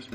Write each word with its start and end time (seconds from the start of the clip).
All 0.00 0.06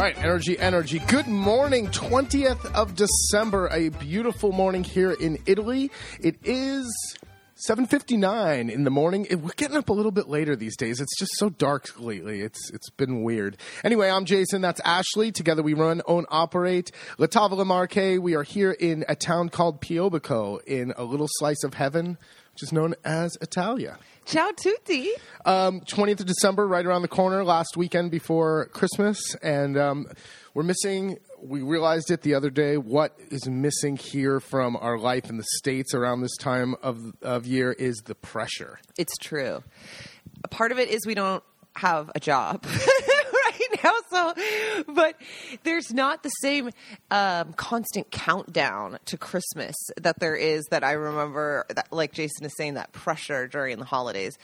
right, 0.00 0.16
energy, 0.18 0.56
energy. 0.58 1.00
Good 1.00 1.26
morning, 1.26 1.88
20th 1.88 2.72
of 2.72 2.94
December. 2.94 3.68
A 3.72 3.88
beautiful 3.88 4.52
morning 4.52 4.84
here 4.84 5.10
in 5.10 5.38
Italy. 5.46 5.90
It 6.20 6.36
is 6.44 6.86
7:59 7.56 8.70
in 8.70 8.84
the 8.84 8.90
morning. 8.90 9.26
We're 9.30 9.50
getting 9.56 9.76
up 9.76 9.88
a 9.88 9.92
little 9.92 10.12
bit 10.12 10.28
later 10.28 10.54
these 10.54 10.76
days. 10.76 11.00
It's 11.00 11.18
just 11.18 11.32
so 11.36 11.48
dark 11.48 11.98
lately. 11.98 12.42
It's 12.42 12.70
it's 12.70 12.90
been 12.90 13.24
weird. 13.24 13.56
Anyway, 13.82 14.08
I'm 14.08 14.24
Jason. 14.24 14.60
That's 14.60 14.80
Ashley. 14.84 15.32
Together 15.32 15.64
we 15.64 15.74
run, 15.74 16.00
own, 16.06 16.26
operate 16.28 16.92
La 17.18 17.26
Tavola 17.26 17.66
Marche. 17.66 18.18
We 18.20 18.36
are 18.36 18.44
here 18.44 18.70
in 18.70 19.04
a 19.08 19.16
town 19.16 19.48
called 19.48 19.80
Piobico 19.80 20.62
in 20.64 20.92
a 20.96 21.02
little 21.02 21.28
slice 21.28 21.64
of 21.64 21.74
heaven, 21.74 22.18
which 22.54 22.62
is 22.62 22.72
known 22.72 22.94
as 23.04 23.36
Italia. 23.40 23.98
Ciao 24.26 24.52
tutti. 24.52 25.10
Um, 25.44 25.80
20th 25.80 26.20
of 26.20 26.26
December, 26.26 26.68
right 26.68 26.86
around 26.86 27.02
the 27.02 27.08
corner, 27.08 27.42
last 27.42 27.76
weekend 27.76 28.12
before 28.12 28.66
Christmas. 28.66 29.34
And 29.42 29.76
um, 29.76 30.06
we're 30.54 30.62
missing, 30.62 31.18
we 31.42 31.62
realized 31.62 32.12
it 32.12 32.22
the 32.22 32.34
other 32.34 32.50
day, 32.50 32.76
what 32.76 33.18
is 33.32 33.48
missing 33.48 33.96
here 33.96 34.38
from 34.38 34.76
our 34.76 34.96
life 34.96 35.28
in 35.28 35.36
the 35.36 35.44
States 35.56 35.94
around 35.94 36.20
this 36.20 36.36
time 36.36 36.76
of, 36.80 37.00
of 37.22 37.44
year 37.44 37.72
is 37.72 37.96
the 38.04 38.14
pressure. 38.14 38.78
It's 38.96 39.16
true. 39.20 39.64
A 40.44 40.48
part 40.48 40.70
of 40.70 40.78
it 40.78 40.90
is 40.90 41.04
we 41.04 41.14
don't 41.14 41.42
have 41.74 42.08
a 42.14 42.20
job 42.20 42.64
so 44.14 44.34
but 44.88 45.16
there's 45.64 45.92
not 45.92 46.22
the 46.22 46.28
same 46.28 46.70
um, 47.10 47.52
constant 47.54 48.10
countdown 48.10 48.98
to 49.06 49.18
Christmas 49.18 49.74
that 50.00 50.18
there 50.20 50.36
is 50.36 50.64
that 50.70 50.84
I 50.84 50.92
remember. 50.92 51.66
That, 51.74 51.92
like 51.92 52.12
Jason 52.12 52.46
is 52.46 52.52
saying, 52.56 52.74
that 52.74 52.92
pressure 52.92 53.46
during 53.46 53.78
the 53.78 53.84
holidays. 53.84 54.36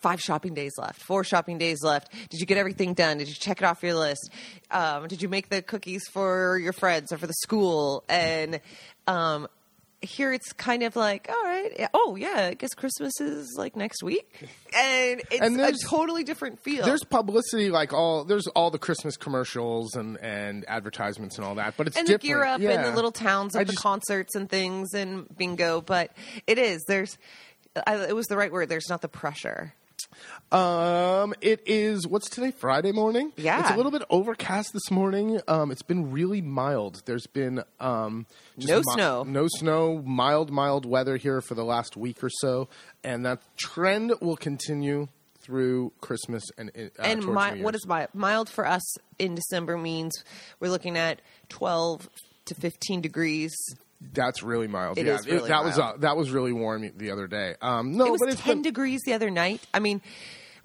Five 0.00 0.20
shopping 0.20 0.54
days 0.54 0.72
left. 0.78 1.02
Four 1.02 1.24
shopping 1.24 1.58
days 1.58 1.82
left. 1.82 2.12
Did 2.30 2.40
you 2.40 2.46
get 2.46 2.58
everything 2.58 2.94
done? 2.94 3.18
Did 3.18 3.28
you 3.28 3.34
check 3.34 3.58
it 3.58 3.64
off 3.64 3.82
your 3.82 3.94
list? 3.94 4.30
Um, 4.70 5.08
did 5.08 5.22
you 5.22 5.28
make 5.28 5.48
the 5.48 5.62
cookies 5.62 6.02
for 6.12 6.58
your 6.58 6.72
friends 6.72 7.12
or 7.12 7.18
for 7.18 7.26
the 7.26 7.34
school? 7.34 8.04
And 8.08 8.60
um, 9.06 9.48
here 10.04 10.32
it's 10.32 10.52
kind 10.52 10.82
of 10.82 10.96
like, 10.96 11.28
all 11.28 11.42
right, 11.42 11.88
oh 11.94 12.16
yeah, 12.16 12.48
I 12.50 12.54
guess 12.54 12.70
Christmas 12.74 13.12
is 13.20 13.54
like 13.56 13.76
next 13.76 14.02
week, 14.02 14.48
and 14.76 15.22
it's 15.30 15.40
And 15.40 15.60
a 15.60 15.72
totally 15.72 16.24
different 16.24 16.60
feel. 16.60 16.84
There's 16.84 17.04
publicity, 17.04 17.70
like 17.70 17.92
all, 17.92 18.24
there's 18.24 18.46
all 18.48 18.70
the 18.70 18.78
Christmas 18.78 19.16
commercials 19.16 19.94
and, 19.94 20.18
and 20.20 20.64
advertisements 20.68 21.36
and 21.36 21.44
all 21.46 21.56
that, 21.56 21.74
but 21.76 21.86
it's 21.88 21.96
and 21.96 22.06
the 22.06 22.18
different. 22.18 22.22
gear 22.22 22.44
up 22.44 22.60
and 22.60 22.84
the 22.84 22.94
little 22.94 23.12
towns 23.12 23.54
and 23.54 23.66
the 23.66 23.72
just- 23.72 23.82
concerts 23.82 24.34
and 24.34 24.48
things 24.48 24.94
and 24.94 25.26
bingo, 25.36 25.80
but 25.80 26.10
it 26.46 26.58
is 26.58 26.84
there's. 26.86 27.18
I, 27.86 27.96
it 28.06 28.14
was 28.14 28.26
the 28.26 28.36
right 28.36 28.52
word. 28.52 28.68
There's 28.68 28.88
not 28.88 29.00
the 29.00 29.08
pressure. 29.08 29.74
Um, 30.52 31.34
it 31.40 31.60
is 31.66 32.06
what's 32.06 32.28
today? 32.28 32.50
Friday 32.52 32.92
morning. 32.92 33.32
Yeah. 33.36 33.60
it's 33.60 33.70
a 33.70 33.76
little 33.76 33.90
bit 33.92 34.02
overcast 34.10 34.72
this 34.72 34.90
morning. 34.90 35.40
Um, 35.48 35.70
it's 35.70 35.82
been 35.82 36.12
really 36.12 36.40
mild. 36.40 37.02
There's 37.06 37.26
been 37.26 37.62
um, 37.80 38.26
just 38.58 38.68
No 38.68 38.82
snow. 38.94 39.22
no 39.24 39.48
snow, 39.48 40.02
mild, 40.04 40.50
mild 40.50 40.86
weather 40.86 41.16
here 41.16 41.40
for 41.40 41.54
the 41.54 41.64
last 41.64 41.96
week 41.96 42.22
or 42.22 42.30
so, 42.30 42.68
and 43.02 43.24
that 43.26 43.40
trend 43.56 44.12
will 44.20 44.36
continue 44.36 45.08
through 45.40 45.92
Christmas 46.00 46.42
and 46.56 46.70
uh, 46.76 47.02
and 47.02 47.26
mi- 47.26 47.62
what 47.62 47.74
is 47.74 47.86
mild? 47.86 48.08
Mild 48.14 48.48
for 48.48 48.66
us 48.66 48.82
in 49.18 49.34
December 49.34 49.76
means 49.76 50.12
we're 50.60 50.70
looking 50.70 50.96
at 50.96 51.20
12 51.48 52.08
to 52.46 52.54
15 52.54 53.00
degrees. 53.00 53.54
That's 54.12 54.42
really 54.42 54.68
mild. 54.68 54.98
It 54.98 55.06
yeah, 55.06 55.14
is 55.14 55.26
really 55.26 55.48
that 55.48 55.64
was 55.64 55.78
uh, 55.78 55.94
that 55.98 56.16
was 56.16 56.30
really 56.30 56.52
warm 56.52 56.90
the 56.96 57.10
other 57.10 57.26
day. 57.26 57.54
Um, 57.60 57.96
no, 57.96 58.06
it 58.06 58.12
was 58.12 58.20
but 58.20 58.30
it's 58.30 58.42
10 58.42 58.56
been, 58.56 58.62
degrees 58.62 59.00
the 59.04 59.14
other 59.14 59.30
night. 59.30 59.66
I 59.72 59.78
mean, 59.78 60.02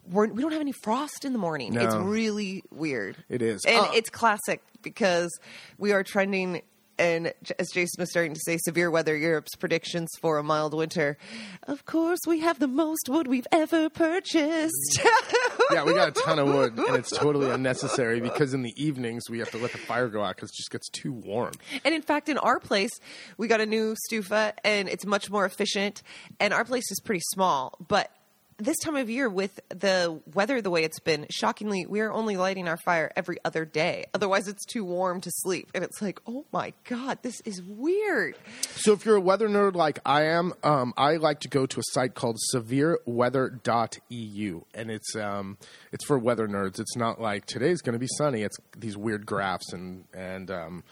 we're, 0.09 0.27
we 0.27 0.41
don't 0.41 0.51
have 0.51 0.61
any 0.61 0.71
frost 0.71 1.25
in 1.25 1.33
the 1.33 1.39
morning. 1.39 1.73
No. 1.73 1.81
It's 1.81 1.95
really 1.95 2.63
weird. 2.71 3.17
It 3.29 3.41
is. 3.41 3.63
And 3.65 3.77
Uh, 3.77 3.91
it's 3.93 4.09
classic 4.09 4.61
because 4.81 5.29
we 5.77 5.91
are 5.91 6.03
trending, 6.03 6.61
and 6.99 7.33
as 7.57 7.69
Jason 7.69 8.01
was 8.01 8.11
starting 8.11 8.33
to 8.33 8.39
say, 8.41 8.57
severe 8.57 8.91
weather 8.91 9.15
Europe's 9.15 9.55
predictions 9.55 10.09
for 10.19 10.37
a 10.37 10.43
mild 10.43 10.73
winter. 10.73 11.17
Of 11.63 11.85
course, 11.85 12.19
we 12.27 12.41
have 12.41 12.59
the 12.59 12.67
most 12.67 13.07
wood 13.07 13.27
we've 13.27 13.47
ever 13.51 13.89
purchased. 13.89 14.99
yeah, 15.71 15.83
we 15.83 15.93
got 15.93 16.09
a 16.09 16.11
ton 16.11 16.37
of 16.39 16.47
wood, 16.47 16.77
and 16.77 16.95
it's 16.95 17.09
totally 17.09 17.49
unnecessary 17.51 18.19
because 18.19 18.53
in 18.53 18.61
the 18.61 18.73
evenings 18.75 19.29
we 19.29 19.39
have 19.39 19.49
to 19.51 19.57
let 19.57 19.71
the 19.71 19.77
fire 19.77 20.09
go 20.09 20.21
out 20.23 20.35
because 20.35 20.49
it 20.49 20.57
just 20.57 20.71
gets 20.71 20.89
too 20.89 21.13
warm. 21.13 21.53
And 21.85 21.95
in 21.95 22.01
fact, 22.01 22.27
in 22.27 22.37
our 22.37 22.59
place, 22.59 22.91
we 23.37 23.47
got 23.47 23.61
a 23.61 23.65
new 23.65 23.95
stufa 24.11 24.53
and 24.63 24.89
it's 24.89 25.05
much 25.05 25.29
more 25.31 25.45
efficient. 25.45 26.03
And 26.39 26.53
our 26.53 26.65
place 26.65 26.91
is 26.91 26.99
pretty 26.99 27.21
small. 27.31 27.73
But 27.87 28.11
this 28.59 28.77
time 28.79 28.97
of 28.97 29.09
year, 29.09 29.29
with 29.29 29.59
the 29.69 30.19
weather 30.33 30.61
the 30.61 30.69
way 30.69 30.83
it's 30.83 30.99
been, 30.99 31.25
shockingly, 31.29 31.85
we 31.87 32.01
are 32.01 32.11
only 32.11 32.37
lighting 32.37 32.67
our 32.67 32.77
fire 32.77 33.11
every 33.15 33.37
other 33.45 33.65
day. 33.65 34.05
Otherwise, 34.13 34.47
it's 34.47 34.65
too 34.65 34.83
warm 34.83 35.21
to 35.21 35.31
sleep. 35.31 35.69
And 35.73 35.83
it's 35.83 36.01
like, 36.01 36.19
oh 36.27 36.45
my 36.51 36.73
God, 36.83 37.19
this 37.21 37.39
is 37.41 37.61
weird. 37.63 38.35
So 38.75 38.93
if 38.93 39.05
you're 39.05 39.15
a 39.15 39.21
weather 39.21 39.47
nerd 39.47 39.75
like 39.75 39.99
I 40.05 40.23
am, 40.23 40.53
um, 40.63 40.93
I 40.97 41.15
like 41.15 41.39
to 41.41 41.47
go 41.47 41.65
to 41.65 41.79
a 41.79 41.83
site 41.91 42.15
called 42.15 42.37
severeweather.eu, 42.53 44.61
and 44.73 44.91
it's 44.91 45.15
um, 45.15 45.57
it's 45.91 46.05
for 46.05 46.17
weather 46.17 46.47
nerds. 46.47 46.79
It's 46.79 46.95
not 46.95 47.19
like 47.21 47.45
today's 47.45 47.81
going 47.81 47.93
to 47.93 47.99
be 47.99 48.07
sunny. 48.17 48.43
It's 48.43 48.57
these 48.77 48.97
weird 48.97 49.25
graphs 49.25 49.73
and 49.73 50.05
and 50.13 50.49
um, 50.51 50.83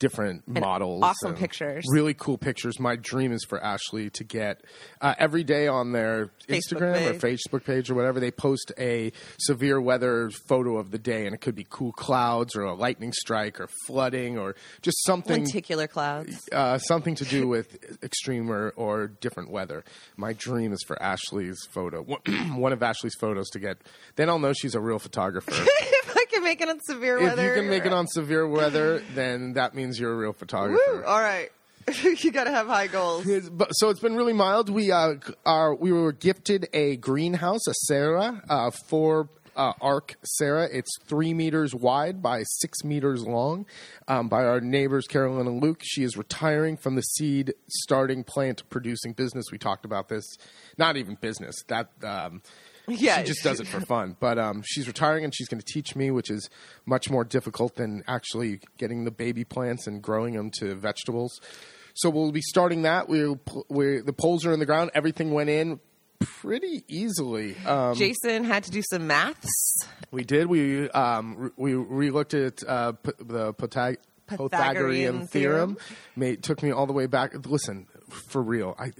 different 0.00 0.48
models, 0.48 1.02
awesome 1.02 1.34
pictures. 1.34 1.84
really 1.90 2.14
cool 2.14 2.38
pictures. 2.38 2.80
My 2.80 2.96
dream 2.96 3.32
is 3.32 3.44
for 3.48 3.62
Ashley 3.62 4.08
to 4.10 4.24
get 4.24 4.62
uh, 5.00 5.14
every 5.18 5.44
day 5.44 5.68
on 5.68 5.92
their 5.92 6.30
Facebook 6.48 6.80
Instagram 6.80 7.10
or. 7.10 7.14
Facebook 7.60 7.64
page 7.64 7.90
or 7.90 7.94
whatever. 7.94 8.18
They 8.18 8.30
post 8.30 8.72
a 8.78 9.12
severe 9.38 9.80
weather 9.80 10.30
photo 10.48 10.78
of 10.78 10.90
the 10.90 10.98
day, 10.98 11.26
and 11.26 11.34
it 11.34 11.42
could 11.42 11.54
be 11.54 11.66
cool 11.68 11.92
clouds 11.92 12.56
or 12.56 12.62
a 12.62 12.74
lightning 12.74 13.12
strike 13.12 13.60
or 13.60 13.68
flooding 13.86 14.38
or 14.38 14.56
just 14.82 15.04
something 15.04 15.44
Lenticular 15.44 15.86
clouds. 15.86 16.48
uh, 16.50 16.78
something 16.78 17.14
to 17.16 17.24
do 17.26 17.46
with 17.54 18.02
extreme 18.02 18.50
or, 18.50 18.70
or 18.76 19.06
different 19.06 19.50
weather. 19.50 19.84
My 20.16 20.32
dream 20.32 20.72
is 20.72 20.82
for 20.86 21.00
Ashley's 21.00 21.58
photo, 21.70 22.02
one 22.54 22.72
of 22.72 22.82
Ashley's 22.82 23.14
photos 23.20 23.50
to 23.50 23.58
get. 23.58 23.76
Then 24.16 24.30
I'll 24.30 24.38
know 24.40 24.52
she's 24.52 24.74
a 24.74 24.80
real 24.80 24.98
photographer. 24.98 25.50
if 25.54 26.16
I 26.16 26.24
can 26.30 26.42
make 26.42 26.60
it 26.60 26.68
on 26.68 26.80
severe 26.80 27.18
if 27.18 27.24
weather. 27.24 27.48
you 27.48 27.54
can 27.54 27.70
make 27.70 27.86
it 27.86 27.92
on 27.92 28.06
severe 28.06 28.46
weather, 28.46 29.02
then 29.14 29.54
that 29.54 29.74
means 29.74 29.98
you're 29.98 30.12
a 30.12 30.16
real 30.16 30.30
Woo! 30.30 30.34
photographer. 30.34 31.04
All 31.04 31.20
right. 31.20 31.50
you 32.02 32.30
got 32.30 32.44
to 32.44 32.50
have 32.50 32.66
high 32.66 32.86
goals. 32.86 33.24
So 33.72 33.88
it's 33.88 34.00
been 34.00 34.16
really 34.16 34.32
mild. 34.32 34.68
We 34.68 34.92
uh, 34.92 35.14
are 35.44 35.74
we 35.74 35.92
were 35.92 36.12
gifted 36.12 36.68
a 36.72 36.96
greenhouse, 36.96 37.66
a 37.66 37.74
serra, 37.74 38.42
uh, 38.48 38.70
for 38.88 39.28
uh, 39.56 39.72
Arc 39.80 40.16
serra. 40.24 40.68
It's 40.70 40.90
three 41.06 41.34
meters 41.34 41.74
wide 41.74 42.22
by 42.22 42.42
six 42.44 42.84
meters 42.84 43.26
long, 43.26 43.66
um, 44.08 44.28
by 44.28 44.44
our 44.44 44.60
neighbors 44.60 45.06
Carolyn 45.06 45.46
and 45.46 45.62
Luke. 45.62 45.80
She 45.82 46.02
is 46.02 46.16
retiring 46.16 46.76
from 46.76 46.96
the 46.96 47.02
seed 47.02 47.54
starting 47.68 48.24
plant 48.24 48.68
producing 48.70 49.12
business. 49.12 49.46
We 49.50 49.58
talked 49.58 49.84
about 49.84 50.08
this, 50.08 50.24
not 50.78 50.96
even 50.96 51.16
business. 51.16 51.56
That. 51.68 51.90
Um, 52.02 52.42
Yeah. 52.90 53.18
she 53.20 53.24
just 53.28 53.42
does 53.42 53.60
it 53.60 53.66
for 53.66 53.80
fun. 53.80 54.16
But 54.20 54.38
um, 54.38 54.62
she's 54.66 54.86
retiring 54.86 55.24
and 55.24 55.34
she's 55.34 55.48
going 55.48 55.60
to 55.60 55.66
teach 55.72 55.94
me, 55.96 56.10
which 56.10 56.30
is 56.30 56.48
much 56.86 57.10
more 57.10 57.24
difficult 57.24 57.76
than 57.76 58.02
actually 58.06 58.60
getting 58.78 59.04
the 59.04 59.10
baby 59.10 59.44
plants 59.44 59.86
and 59.86 60.02
growing 60.02 60.34
them 60.34 60.50
to 60.58 60.74
vegetables. 60.74 61.40
So 61.94 62.08
we'll 62.10 62.32
be 62.32 62.40
starting 62.42 62.82
that. 62.82 63.08
We 63.08 63.34
we 63.68 64.00
the 64.00 64.12
poles 64.12 64.46
are 64.46 64.52
in 64.52 64.60
the 64.60 64.66
ground. 64.66 64.90
Everything 64.94 65.32
went 65.32 65.50
in 65.50 65.80
pretty 66.20 66.84
easily. 66.88 67.56
Um, 67.66 67.94
Jason 67.94 68.44
had 68.44 68.64
to 68.64 68.70
do 68.70 68.82
some 68.90 69.06
maths. 69.06 69.84
we 70.10 70.22
did. 70.22 70.46
We 70.46 70.88
um, 70.90 71.36
re- 71.36 71.50
we 71.56 71.72
relooked 71.72 72.34
at 72.46 72.62
uh, 72.68 72.92
p- 72.92 73.12
the 73.18 73.52
Pythag- 73.54 73.96
Pythagorean 74.26 74.48
Pythagorean 74.50 75.26
theorem. 75.26 75.76
theorem. 76.16 76.36
Took 76.42 76.62
me 76.62 76.70
all 76.70 76.86
the 76.86 76.92
way 76.92 77.06
back. 77.06 77.34
Listen, 77.46 77.86
for 78.28 78.40
real. 78.42 78.76
I, 78.78 78.84
I 78.86 78.92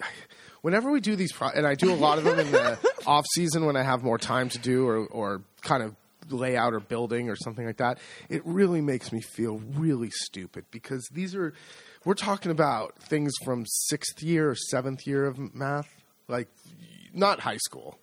whenever 0.62 0.90
we 0.90 1.00
do 1.00 1.16
these, 1.16 1.32
pro- 1.32 1.50
and 1.50 1.66
I 1.66 1.74
do 1.74 1.92
a 1.92 1.94
lot 1.94 2.18
of 2.18 2.24
them 2.24 2.38
in 2.38 2.50
the 2.50 2.78
off 3.06 3.24
season 3.34 3.66
when 3.66 3.76
I 3.76 3.82
have 3.82 4.02
more 4.02 4.18
time 4.18 4.48
to 4.50 4.58
do, 4.58 4.86
or 4.86 5.06
or 5.06 5.42
kind 5.62 5.82
of 5.82 5.94
layout 6.30 6.74
or 6.74 6.80
building 6.80 7.28
or 7.28 7.36
something 7.36 7.66
like 7.66 7.78
that. 7.78 7.98
It 8.28 8.42
really 8.44 8.80
makes 8.80 9.12
me 9.12 9.20
feel 9.20 9.58
really 9.58 10.10
stupid 10.10 10.64
because 10.70 11.06
these 11.12 11.34
are. 11.34 11.54
We're 12.04 12.14
talking 12.14 12.50
about 12.50 12.96
things 13.02 13.32
from 13.44 13.64
sixth 13.66 14.22
year 14.22 14.50
or 14.50 14.54
seventh 14.54 15.06
year 15.06 15.26
of 15.26 15.54
math, 15.54 15.88
like 16.28 16.48
not 17.12 17.40
high 17.40 17.58
school. 17.58 17.98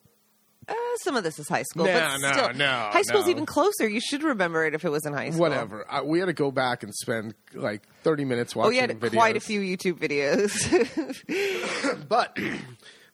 Uh, 0.69 0.73
some 1.03 1.15
of 1.15 1.23
this 1.23 1.39
is 1.39 1.47
high 1.47 1.63
school, 1.63 1.85
No, 1.85 1.93
but 1.93 2.17
no, 2.19 2.31
still, 2.33 2.53
no, 2.55 2.89
high 2.91 3.01
school's 3.03 3.25
no. 3.25 3.31
even 3.31 3.45
closer. 3.45 3.87
You 3.87 4.01
should 4.01 4.23
remember 4.23 4.65
it 4.65 4.73
if 4.73 4.83
it 4.83 4.89
was 4.89 5.05
in 5.05 5.13
high 5.13 5.29
school. 5.29 5.39
Whatever. 5.41 5.85
I, 5.89 6.01
we 6.01 6.19
had 6.19 6.25
to 6.25 6.33
go 6.33 6.51
back 6.51 6.83
and 6.83 6.93
spend 6.93 7.35
like 7.53 7.83
30 8.03 8.25
minutes 8.25 8.53
watching. 8.55 8.77
Oh, 8.77 8.81
watching 8.81 8.97
you 8.97 9.01
had 9.01 9.11
videos. 9.11 9.15
quite 9.15 9.37
a 9.37 9.39
few 9.39 9.61
YouTube 9.61 9.99
videos. 9.99 12.03
But 12.09 12.37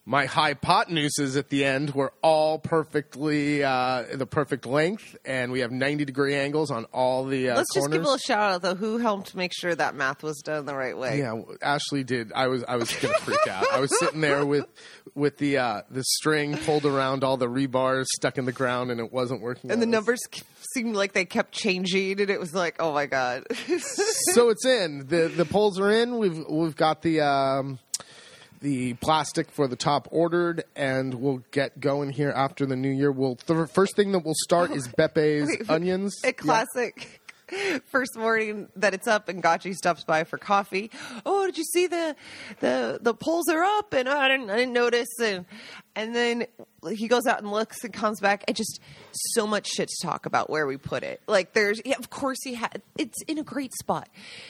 my 0.06 0.28
hypotenuses 0.28 1.38
at 1.38 1.50
the 1.50 1.64
end 1.64 1.92
were 1.92 2.12
all 2.22 2.60
perfectly 2.60 3.64
uh, 3.64 4.04
the 4.14 4.26
perfect 4.26 4.66
length, 4.66 5.16
and 5.24 5.52
we 5.52 5.62
have 5.62 5.72
90 5.72 6.04
degree 6.04 6.36
angles 6.36 6.72
on 6.72 6.84
all 6.86 7.24
the 7.26 7.50
uh, 7.50 7.56
Let's 7.56 7.74
just 7.74 7.84
corners. 7.84 7.94
give 7.98 8.02
a 8.02 8.06
little 8.06 8.18
shout 8.18 8.52
out 8.52 8.62
though. 8.62 8.76
Who 8.76 8.98
helped 8.98 9.34
make 9.34 9.54
sure 9.54 9.74
that 9.74 9.96
math 9.96 10.22
was 10.22 10.42
done 10.42 10.66
the 10.66 10.76
right 10.76 10.98
way? 10.98 11.20
Yeah, 11.20 11.42
Ashley 11.62 12.04
did. 12.04 12.34
I 12.34 12.48
was 12.48 12.64
I 12.66 12.76
was 12.76 12.94
gonna 12.96 13.14
freak 13.20 13.48
out. 13.48 13.66
I 13.72 13.80
was 13.80 13.98
sitting 13.98 14.20
there 14.20 14.46
with 14.46 14.66
with 15.16 15.38
the 15.38 15.58
uh, 15.60 15.82
the 15.90 16.04
string 16.04 16.58
pulled 16.58 16.86
around 16.86 17.24
all 17.24 17.38
the 17.38 17.48
rebars 17.48 18.06
stuck 18.16 18.38
in 18.38 18.44
the 18.44 18.52
ground, 18.52 18.92
and 18.92 19.00
it 19.00 19.14
wasn't 19.14 19.42
working. 19.42 19.72
And 19.72 19.82
the 19.82 19.88
out. 19.88 19.92
numbers 19.92 20.20
seemed 20.74 20.96
like 20.96 21.14
they 21.14 21.24
kept 21.26 21.54
changing, 21.54 22.20
and 22.20 22.30
it 22.30 22.40
was 22.42 22.54
like, 22.54 22.76
oh 22.80 22.94
my 22.94 23.06
god. 23.06 23.46
so 24.34 24.50
it's 24.50 24.66
in. 24.66 25.08
the 25.08 25.32
The 25.34 25.46
poles 25.46 25.80
are 25.80 25.90
in. 25.92 26.18
We've 26.18 26.44
we've 26.50 26.76
got 26.76 27.02
the. 27.04 27.22
Um, 27.22 27.80
the 28.64 28.94
plastic 28.96 29.52
for 29.52 29.68
the 29.68 29.76
top 29.76 30.08
ordered, 30.10 30.64
and 30.74 31.14
we'll 31.16 31.44
get 31.52 31.82
going 31.82 32.10
here 32.10 32.32
after 32.32 32.66
the 32.66 32.78
new 32.78 32.90
year. 32.90 33.12
We'll 33.12 33.38
the 33.46 33.68
first 33.68 33.96
thing 33.96 34.14
that 34.14 34.20
we'll 34.20 34.34
start 34.38 34.72
is 34.72 34.88
oh, 34.88 34.92
Beppe's 34.98 35.48
Wait, 35.48 35.70
onions. 35.70 36.16
A 36.24 36.34
classic. 36.34 37.20
First 37.92 38.16
morning 38.16 38.70
that 38.78 38.94
it's 38.96 39.06
up 39.06 39.28
and 39.28 39.44
Gachi 39.44 39.76
stops 39.76 40.06
by 40.06 40.24
for 40.24 40.38
coffee. 40.38 40.90
Oh, 41.26 41.46
did 41.46 41.58
you 41.58 41.66
see 41.66 41.88
the 41.88 42.16
the 42.62 43.00
the 43.02 43.14
poles 43.14 43.50
are 43.50 43.62
up? 43.62 43.94
And 43.94 44.08
oh, 44.08 44.18
I 44.18 44.30
didn't 44.30 44.50
I 44.50 44.56
didn't 44.56 44.74
notice. 44.74 45.10
And 45.22 45.46
and 45.94 46.16
then 46.16 46.46
he 46.90 47.10
goes 47.10 47.28
out 47.28 47.40
and 47.40 47.52
looks 47.52 47.84
and 47.84 47.94
comes 47.94 48.22
back 48.22 48.46
and 48.48 48.56
just 48.56 48.80
so 49.12 49.46
much 49.46 49.68
shit 49.68 49.90
to 49.90 50.08
talk 50.08 50.26
about 50.26 50.50
where 50.50 50.66
we 50.66 50.78
put 50.78 51.04
it. 51.04 51.22
Like 51.28 51.54
there's 51.54 51.82
yeah, 51.84 51.98
of 52.00 52.10
course 52.10 52.40
he 52.44 52.54
had 52.54 52.82
it's 52.98 53.22
in 53.28 53.38
a 53.38 53.44
great 53.44 53.74
spot. 53.74 54.08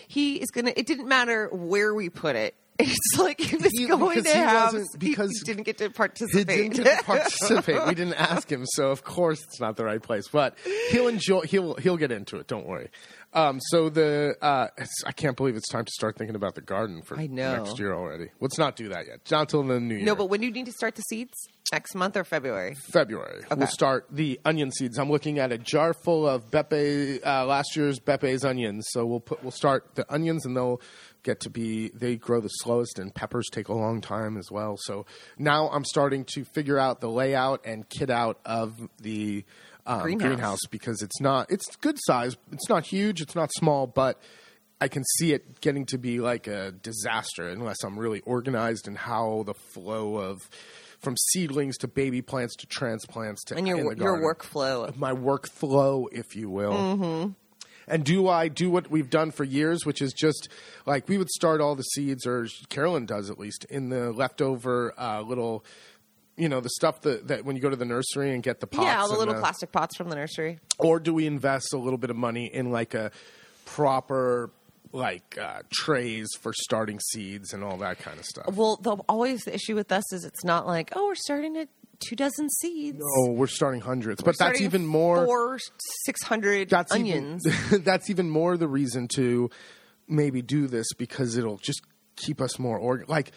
He 0.07 0.35
is 0.35 0.51
gonna. 0.51 0.71
It 0.77 0.85
didn't 0.85 1.07
matter 1.07 1.49
where 1.51 1.95
we 1.95 2.09
put 2.09 2.35
it. 2.35 2.55
It's 2.79 3.19
like 3.19 3.39
he 3.39 3.55
was 3.55 3.71
He- 3.71 3.87
going 3.87 4.23
to 4.23 4.33
have 4.33 4.75
because 4.97 5.29
he 5.31 5.43
didn't 5.45 5.63
get 5.63 5.77
to 5.77 5.89
participate. 5.91 6.63
He 6.63 6.69
didn't 6.69 7.03
participate. 7.05 7.85
we 7.87 7.93
didn't 7.93 8.15
ask 8.15 8.51
him, 8.51 8.65
so 8.65 8.89
of 8.89 9.03
course 9.03 9.43
it's 9.43 9.59
not 9.59 9.77
the 9.77 9.85
right 9.85 10.01
place. 10.01 10.27
But 10.27 10.57
he'll 10.89 11.07
enjoy. 11.07 11.41
He'll 11.41 11.75
he'll 11.75 11.97
get 11.97 12.11
into 12.11 12.37
it. 12.37 12.47
Don't 12.47 12.65
worry. 12.65 12.89
Um, 13.35 13.59
so 13.61 13.89
the 13.89 14.35
uh, 14.41 14.67
it's, 14.77 15.03
I 15.05 15.11
can't 15.11 15.35
believe 15.37 15.55
it's 15.55 15.67
time 15.69 15.85
to 15.85 15.91
start 15.91 16.17
thinking 16.17 16.35
about 16.35 16.53
the 16.55 16.61
garden 16.61 17.01
for 17.03 17.15
next 17.15 17.79
year 17.79 17.93
already. 17.93 18.29
Let's 18.39 18.57
not 18.59 18.75
do 18.75 18.89
that 18.89 19.07
yet. 19.07 19.19
Not 19.31 19.49
till 19.49 19.63
the 19.63 19.79
new 19.79 19.95
year. 19.95 20.05
no, 20.05 20.15
but 20.15 20.25
when 20.25 20.39
do 20.41 20.45
you 20.47 20.51
need 20.53 20.67
to 20.67 20.71
start 20.71 20.95
the 20.95 21.01
seeds? 21.03 21.33
Next 21.71 21.95
month 21.95 22.15
or 22.17 22.23
February? 22.23 22.75
February. 22.91 23.41
We'll 23.55 23.65
start 23.67 24.05
the 24.11 24.39
onion 24.45 24.71
seeds. 24.71 24.99
I'm 24.99 25.09
looking 25.09 25.39
at 25.39 25.51
a 25.51 25.57
jar 25.57 25.93
full 25.93 26.27
of 26.27 26.51
Beppe 26.51 27.25
uh, 27.25 27.45
last 27.45 27.75
year's 27.75 27.99
Beppe's 27.99 28.43
onions. 28.45 28.85
So 28.91 29.05
we'll 29.05 29.19
put 29.21 29.41
we'll 29.41 29.51
start 29.51 29.95
the 29.95 30.05
onions, 30.13 30.45
and 30.45 30.55
they'll 30.55 30.79
get 31.23 31.39
to 31.41 31.49
be 31.49 31.89
they 31.89 32.15
grow 32.15 32.39
the 32.41 32.49
slowest, 32.49 32.99
and 32.99 33.13
peppers 33.13 33.47
take 33.51 33.69
a 33.69 33.73
long 33.73 34.01
time 34.01 34.37
as 34.37 34.51
well. 34.51 34.77
So 34.79 35.05
now 35.37 35.69
I'm 35.69 35.85
starting 35.85 36.25
to 36.35 36.43
figure 36.43 36.77
out 36.77 37.01
the 37.01 37.09
layout 37.09 37.65
and 37.65 37.87
kit 37.89 38.09
out 38.09 38.39
of 38.45 38.73
the 39.01 39.43
um, 39.85 40.01
Greenhouse. 40.01 40.27
greenhouse 40.27 40.59
because 40.69 41.01
it's 41.01 41.19
not 41.19 41.49
it's 41.51 41.75
good 41.77 41.97
size. 41.99 42.37
It's 42.51 42.69
not 42.69 42.85
huge. 42.85 43.21
It's 43.21 43.35
not 43.35 43.51
small, 43.53 43.87
but 43.87 44.21
I 44.79 44.87
can 44.89 45.03
see 45.17 45.33
it 45.33 45.61
getting 45.61 45.85
to 45.87 45.97
be 45.97 46.19
like 46.19 46.47
a 46.47 46.71
disaster 46.71 47.47
unless 47.47 47.83
I'm 47.83 47.97
really 47.97 48.19
organized 48.21 48.87
in 48.87 48.95
how 48.95 49.43
the 49.45 49.53
flow 49.53 50.17
of 50.17 50.41
from 50.99 51.15
seedlings 51.17 51.77
to 51.79 51.87
baby 51.87 52.21
plants 52.21 52.55
to 52.57 52.67
transplants 52.67 53.43
to 53.45 53.55
And 53.55 53.67
your 53.67 53.93
your 53.93 54.21
workflow. 54.21 54.95
my 54.95 55.11
workflow, 55.11 56.05
if 56.11 56.35
you 56.35 56.49
will. 56.49 56.73
Mm-hmm. 56.73 57.31
And 57.87 58.03
do 58.03 58.27
I 58.27 58.47
do 58.47 58.69
what 58.69 58.89
we've 58.89 59.09
done 59.09 59.31
for 59.31 59.43
years, 59.43 59.85
which 59.85 60.01
is 60.01 60.13
just 60.13 60.49
like 60.85 61.07
we 61.09 61.17
would 61.17 61.29
start 61.29 61.61
all 61.61 61.75
the 61.75 61.83
seeds, 61.83 62.25
or 62.25 62.47
Carolyn 62.69 63.05
does 63.05 63.29
at 63.29 63.39
least, 63.39 63.65
in 63.69 63.89
the 63.89 64.11
leftover 64.11 64.93
uh, 64.97 65.21
little, 65.21 65.65
you 66.37 66.49
know, 66.49 66.61
the 66.61 66.69
stuff 66.69 67.01
that, 67.01 67.27
that 67.27 67.45
when 67.45 67.55
you 67.55 67.61
go 67.61 67.69
to 67.69 67.75
the 67.75 67.85
nursery 67.85 68.33
and 68.33 68.43
get 68.43 68.59
the 68.59 68.67
pots. 68.67 68.85
Yeah, 68.85 69.01
all 69.01 69.09
the 69.09 69.17
little 69.17 69.35
plastic 69.35 69.71
pots 69.71 69.95
from 69.95 70.09
the 70.09 70.15
nursery. 70.15 70.59
or 70.79 70.99
do 70.99 71.13
we 71.13 71.27
invest 71.27 71.73
a 71.73 71.77
little 71.77 71.97
bit 71.97 72.09
of 72.09 72.15
money 72.15 72.45
in 72.45 72.71
like 72.71 72.93
a 72.93 73.11
proper 73.65 74.51
like 74.91 75.37
uh, 75.41 75.63
trays 75.71 76.29
for 76.39 76.53
starting 76.53 76.99
seeds 76.99 77.51
and 77.51 77.63
all 77.63 77.77
that 77.77 77.99
kind 77.99 78.19
of 78.19 78.25
stuff? 78.25 78.45
Well, 78.53 78.77
the 78.77 78.91
always 79.09 79.43
the 79.43 79.53
issue 79.53 79.75
with 79.75 79.91
us 79.91 80.13
is 80.13 80.23
it's 80.23 80.43
not 80.43 80.67
like 80.67 80.91
oh 80.95 81.07
we're 81.07 81.15
starting 81.15 81.57
at 81.57 81.67
two 82.07 82.15
dozen 82.15 82.49
seeds. 82.49 82.99
Oh, 83.17 83.31
we're 83.31 83.47
starting 83.47 83.81
hundreds, 83.81 84.21
but 84.21 84.37
that's 84.37 84.61
even 84.61 84.85
more. 84.85 85.25
four 85.25 85.59
six 86.05 86.23
hundred 86.23 86.69
that's 86.69 86.91
onions. 86.91 87.45
Even, 87.45 87.83
that's 87.83 88.09
even 88.09 88.29
more 88.29 88.57
the 88.57 88.67
reason 88.67 89.07
to 89.15 89.49
maybe 90.07 90.41
do 90.41 90.67
this 90.67 90.87
because 90.97 91.37
it'll 91.37 91.57
just 91.57 91.81
keep 92.15 92.41
us 92.41 92.59
more 92.59 92.77
organ. 92.77 93.05
Like, 93.07 93.31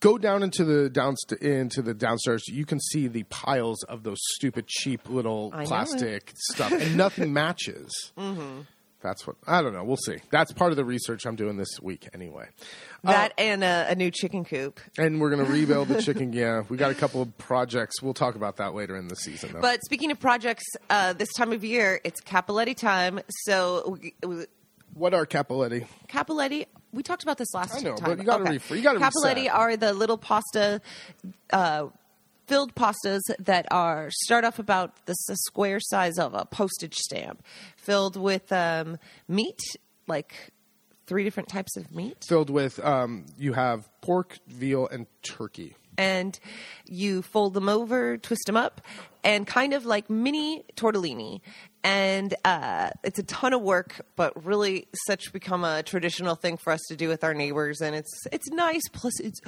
go 0.00 0.18
down 0.18 0.42
into 0.42 0.64
the 0.64 0.88
downst- 0.90 1.32
into 1.40 1.82
the 1.82 1.94
downstairs. 1.94 2.44
You 2.48 2.64
can 2.66 2.80
see 2.80 3.08
the 3.08 3.24
piles 3.24 3.82
of 3.84 4.02
those 4.02 4.18
stupid 4.34 4.66
cheap 4.66 5.08
little 5.08 5.50
I 5.54 5.64
plastic 5.64 6.32
stuff, 6.52 6.72
and 6.72 6.96
nothing 6.96 7.32
matches. 7.32 8.12
Mm-hmm. 8.18 8.60
That's 9.06 9.24
what 9.26 9.36
I 9.46 9.62
don't 9.62 9.72
know. 9.72 9.84
We'll 9.84 9.96
see. 9.96 10.16
That's 10.30 10.52
part 10.52 10.72
of 10.72 10.76
the 10.76 10.84
research 10.84 11.26
I'm 11.26 11.36
doing 11.36 11.56
this 11.56 11.78
week, 11.80 12.08
anyway. 12.12 12.48
that 13.04 13.32
and 13.38 13.62
a, 13.62 13.86
a 13.90 13.94
new 13.94 14.10
chicken 14.10 14.44
coop. 14.44 14.80
And 14.98 15.20
we're 15.20 15.30
gonna 15.30 15.44
rebuild 15.44 15.86
the 15.88 16.02
chicken. 16.08 16.32
Yeah, 16.32 16.64
we 16.68 16.76
got 16.76 16.90
a 16.90 16.94
couple 16.94 17.22
of 17.22 17.38
projects. 17.38 18.02
We'll 18.02 18.14
talk 18.14 18.34
about 18.34 18.56
that 18.56 18.74
later 18.74 18.96
in 18.96 19.06
the 19.06 19.14
season. 19.16 19.52
Though. 19.52 19.60
But 19.60 19.80
speaking 19.84 20.10
of 20.10 20.18
projects, 20.18 20.64
uh, 20.90 21.12
this 21.12 21.32
time 21.34 21.52
of 21.52 21.62
year 21.64 22.00
it's 22.02 22.20
Cappelletti 22.20 22.76
time. 22.76 23.20
So 23.44 23.96
we, 24.02 24.14
we, 24.26 24.44
what 24.94 25.14
are 25.14 25.24
Cappelletti? 25.24 25.86
Cappelletti. 26.08 26.66
We 26.92 27.02
talked 27.02 27.22
about 27.22 27.38
this 27.38 27.52
last 27.54 27.76
I 27.76 27.80
know, 27.82 27.96
time. 27.96 28.10
but 28.10 28.18
you 28.18 28.24
gotta 28.24 28.42
Okay. 28.44 28.52
ref- 28.52 28.70
you 28.70 28.82
gotta 28.82 28.98
Cappelletti 28.98 29.36
reset. 29.44 29.52
are 29.54 29.76
the 29.76 29.92
little 29.92 30.18
pasta, 30.18 30.80
uh, 31.52 31.86
filled 32.46 32.74
pastas 32.74 33.20
that 33.38 33.66
are 33.70 34.08
start 34.10 34.44
off 34.44 34.58
about 34.58 35.06
the 35.06 35.14
square 35.46 35.80
size 35.80 36.18
of 36.18 36.34
a 36.34 36.44
postage 36.44 36.94
stamp, 36.96 37.42
filled 37.76 38.16
with 38.16 38.52
um, 38.52 38.98
meat, 39.28 39.58
like 40.06 40.52
three 41.06 41.24
different 41.24 41.48
types 41.48 41.76
of 41.76 41.92
meat, 41.94 42.24
Filled 42.28 42.50
with 42.50 42.84
um, 42.84 43.26
you 43.38 43.52
have 43.52 43.88
pork, 44.00 44.38
veal, 44.48 44.88
and 44.88 45.06
turkey. 45.22 45.76
and 45.98 46.38
you 46.86 47.22
fold 47.22 47.54
them 47.54 47.68
over, 47.68 48.16
twist 48.18 48.42
them 48.46 48.56
up, 48.56 48.80
and 49.24 49.46
kind 49.46 49.72
of 49.72 49.86
like 49.86 50.10
mini 50.10 50.64
tortellini. 50.76 51.40
And 51.84 52.34
uh, 52.44 52.90
it's 53.04 53.20
a 53.20 53.22
ton 53.22 53.52
of 53.52 53.62
work, 53.62 54.00
but 54.16 54.44
really 54.44 54.88
such 55.06 55.32
become 55.32 55.62
a 55.62 55.84
traditional 55.84 56.34
thing 56.34 56.56
for 56.56 56.72
us 56.72 56.80
to 56.88 56.96
do 56.96 57.08
with 57.08 57.22
our 57.22 57.32
neighbors, 57.34 57.80
and 57.80 57.94
it's 57.94 58.10
it's 58.32 58.48
nice. 58.50 58.82
Plus, 58.92 59.20
it's 59.20 59.40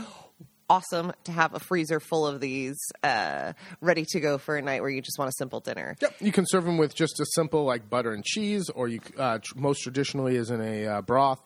awesome 0.70 1.12
to 1.25 1.32
have 1.32 1.55
a 1.55 1.61
freezer 1.61 2.00
full 2.00 2.26
of 2.26 2.41
these 2.41 2.79
uh, 3.03 3.53
ready 3.81 4.05
to 4.11 4.20
go 4.20 4.38
for 4.38 4.56
a 4.56 4.62
night 4.62 4.81
where 4.81 4.91
you 4.91 5.00
just 5.00 5.19
want 5.19 5.29
a 5.29 5.32
simple 5.37 5.61
dinner. 5.61 5.97
Yep, 6.00 6.15
you 6.20 6.32
can 6.32 6.44
serve 6.47 6.65
them 6.65 6.79
with 6.79 6.94
just 6.94 7.20
a 7.20 7.26
simple 7.35 7.65
like 7.65 7.88
butter 7.88 8.12
and 8.12 8.25
cheese, 8.25 8.69
or 8.70 8.88
you 8.88 9.00
uh, 9.17 9.38
tr- 9.38 9.56
most 9.59 9.81
traditionally 9.82 10.37
is 10.37 10.50
in 10.50 10.61
a 10.61 10.87
uh, 10.87 11.03
broth, 11.03 11.41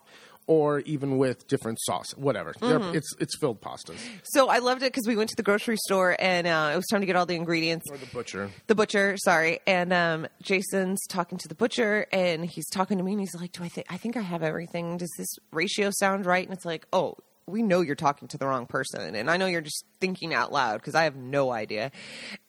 or 0.45 0.81
even 0.81 1.17
with 1.17 1.47
different 1.47 1.79
sauce, 1.81 2.11
whatever. 2.17 2.53
Mm-hmm. 2.53 2.95
It's 2.97 3.15
it's 3.19 3.37
filled 3.39 3.61
pastas 3.61 3.95
So 4.25 4.49
I 4.49 4.57
loved 4.59 4.81
it 4.83 4.91
because 4.91 5.07
we 5.07 5.15
went 5.15 5.29
to 5.29 5.35
the 5.37 5.43
grocery 5.43 5.77
store 5.77 6.17
and 6.19 6.45
uh, 6.45 6.71
it 6.73 6.75
was 6.75 6.85
time 6.91 6.99
to 6.99 7.05
get 7.07 7.15
all 7.15 7.25
the 7.25 7.35
ingredients. 7.35 7.85
or 7.89 7.97
the 7.97 8.05
butcher. 8.07 8.49
the 8.67 8.75
butcher 8.75 9.15
sorry 9.17 9.59
and 9.65 9.93
um, 9.93 10.27
jason's 10.41 10.99
talking 11.07 11.37
to 11.37 11.47
the 11.47 11.55
butcher 11.55 12.07
and 12.11 12.45
he's 12.45 12.69
talking 12.69 12.97
to 12.97 13.03
me 13.03 13.11
and 13.13 13.21
he's 13.21 13.33
like 13.35 13.51
do 13.53 13.63
i 13.63 13.69
think 13.69 13.87
i 13.89 13.95
think 13.97 14.17
i 14.17 14.21
have 14.21 14.43
everything 14.43 14.97
does 14.97 15.11
this 15.17 15.33
ratio 15.51 15.89
sound 15.93 16.25
right 16.25 16.45
and 16.45 16.53
it's 16.53 16.65
like 16.65 16.85
oh 16.91 17.15
we 17.45 17.61
know 17.61 17.81
you're 17.81 17.95
talking 17.95 18.27
to 18.27 18.37
the 18.37 18.45
wrong 18.47 18.65
person 18.65 19.15
and 19.15 19.29
i 19.29 19.37
know 19.37 19.45
you're 19.45 19.61
just 19.61 19.85
thinking 19.99 20.33
out 20.33 20.51
loud 20.51 20.77
because 20.77 20.95
i 20.95 21.03
have 21.03 21.15
no 21.15 21.51
idea 21.51 21.91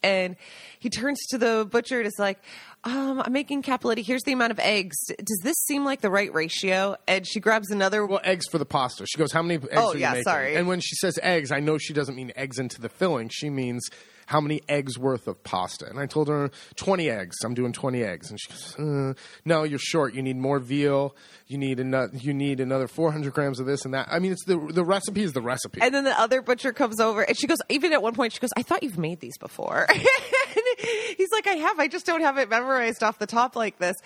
and 0.03 0.37
he 0.79 0.89
turns 0.91 1.19
to 1.29 1.39
the 1.39 1.67
butcher 1.71 1.99
and 1.99 2.07
is 2.07 2.15
like 2.19 2.39
um, 2.85 3.21
i'm 3.25 3.33
making 3.33 3.63
cappelletti 3.63 4.05
here's 4.05 4.23
the 4.23 4.33
amount 4.33 4.53
of 4.53 4.59
eggs 4.61 4.97
does 5.19 5.41
this 5.43 5.57
seem 5.65 5.85
like 5.85 6.01
the 6.01 6.11
right 6.11 6.33
ratio 6.35 6.97
and 7.09 7.27
she 7.27 7.41
grabs 7.41 7.71
another 7.71 8.07
Well, 8.07 8.21
eggs 8.25 8.47
for 8.51 8.59
the 8.59 8.67
pasta. 8.67 9.07
She 9.07 9.19
goes, 9.19 9.33
"How 9.33 9.43
many 9.43 9.55
eggs 9.55 9.69
Oh, 9.75 9.91
are 9.91 9.95
you 9.95 10.01
yeah, 10.01 10.11
making?" 10.11 10.23
sorry. 10.25 10.57
And 10.57 10.69
when 10.69 10.81
she 10.81 10.95
says 10.97 11.19
eggs, 11.23 11.51
I 11.51 11.61
know 11.61 11.79
she 11.79 11.93
doesn't 11.95 12.15
mean 12.15 12.33
eggs 12.37 12.59
into 12.59 12.81
the 12.81 12.89
filling. 12.89 13.29
She 13.31 13.49
means 13.51 13.89
how 14.27 14.41
many 14.41 14.63
eggs 14.69 14.99
worth 14.99 15.27
of 15.27 15.43
pasta. 15.45 15.87
And 15.89 15.99
I 15.99 16.07
told 16.07 16.29
her 16.29 16.51
twenty 16.77 17.11
eggs. 17.11 17.37
I'm 17.45 17.55
doing 17.55 17.73
twenty 17.73 18.03
eggs, 18.03 18.31
and 18.31 18.39
she 18.41 18.49
goes, 18.49 18.77
uh, 18.79 19.15
"No, 19.45 19.65
you're 19.65 19.79
short. 19.79 20.15
You 20.15 20.23
need 20.23 20.37
more 20.37 20.59
veal. 20.59 21.15
You 21.47 21.59
need 21.59 21.81
another. 21.81 22.17
You 22.17 22.33
need 22.33 22.61
another 22.61 22.89
400 22.89 23.33
grams 23.33 23.61
of 23.61 23.67
this 23.67 23.85
and 23.85 23.93
that. 23.95 24.09
I 24.11 24.19
mean, 24.19 24.33
it's 24.33 24.45
the 24.45 24.57
the 24.59 24.85
recipe 24.85 25.23
is 25.23 25.33
the 25.33 25.43
recipe. 25.43 25.81
And 25.83 25.95
then 25.95 26.05
the 26.05 26.19
other 26.19 26.41
butcher 26.43 26.73
comes 26.73 27.01
over 27.01 27.23
and 27.23 27.37
she 27.39 27.47
goes, 27.47 27.59
even 27.69 27.93
at 27.93 28.03
one 28.03 28.15
point, 28.15 28.33
she 28.33 28.41
goes, 28.41 28.51
I 28.57 28.63
thought 28.63 28.83
you've 28.83 28.99
made 28.99 29.21
these 29.21 29.37
before. 29.39 29.87
He's 31.17 31.31
like, 31.33 31.47
I 31.47 31.55
have. 31.55 31.79
I 31.79 31.89
just 31.89 32.07
don't 32.07 32.21
have 32.23 32.39
it 32.39 32.49
memorized 32.49 33.03
off 33.03 33.19
the 33.19 33.27
top 33.27 33.57
like 33.57 33.79
this. 33.79 33.97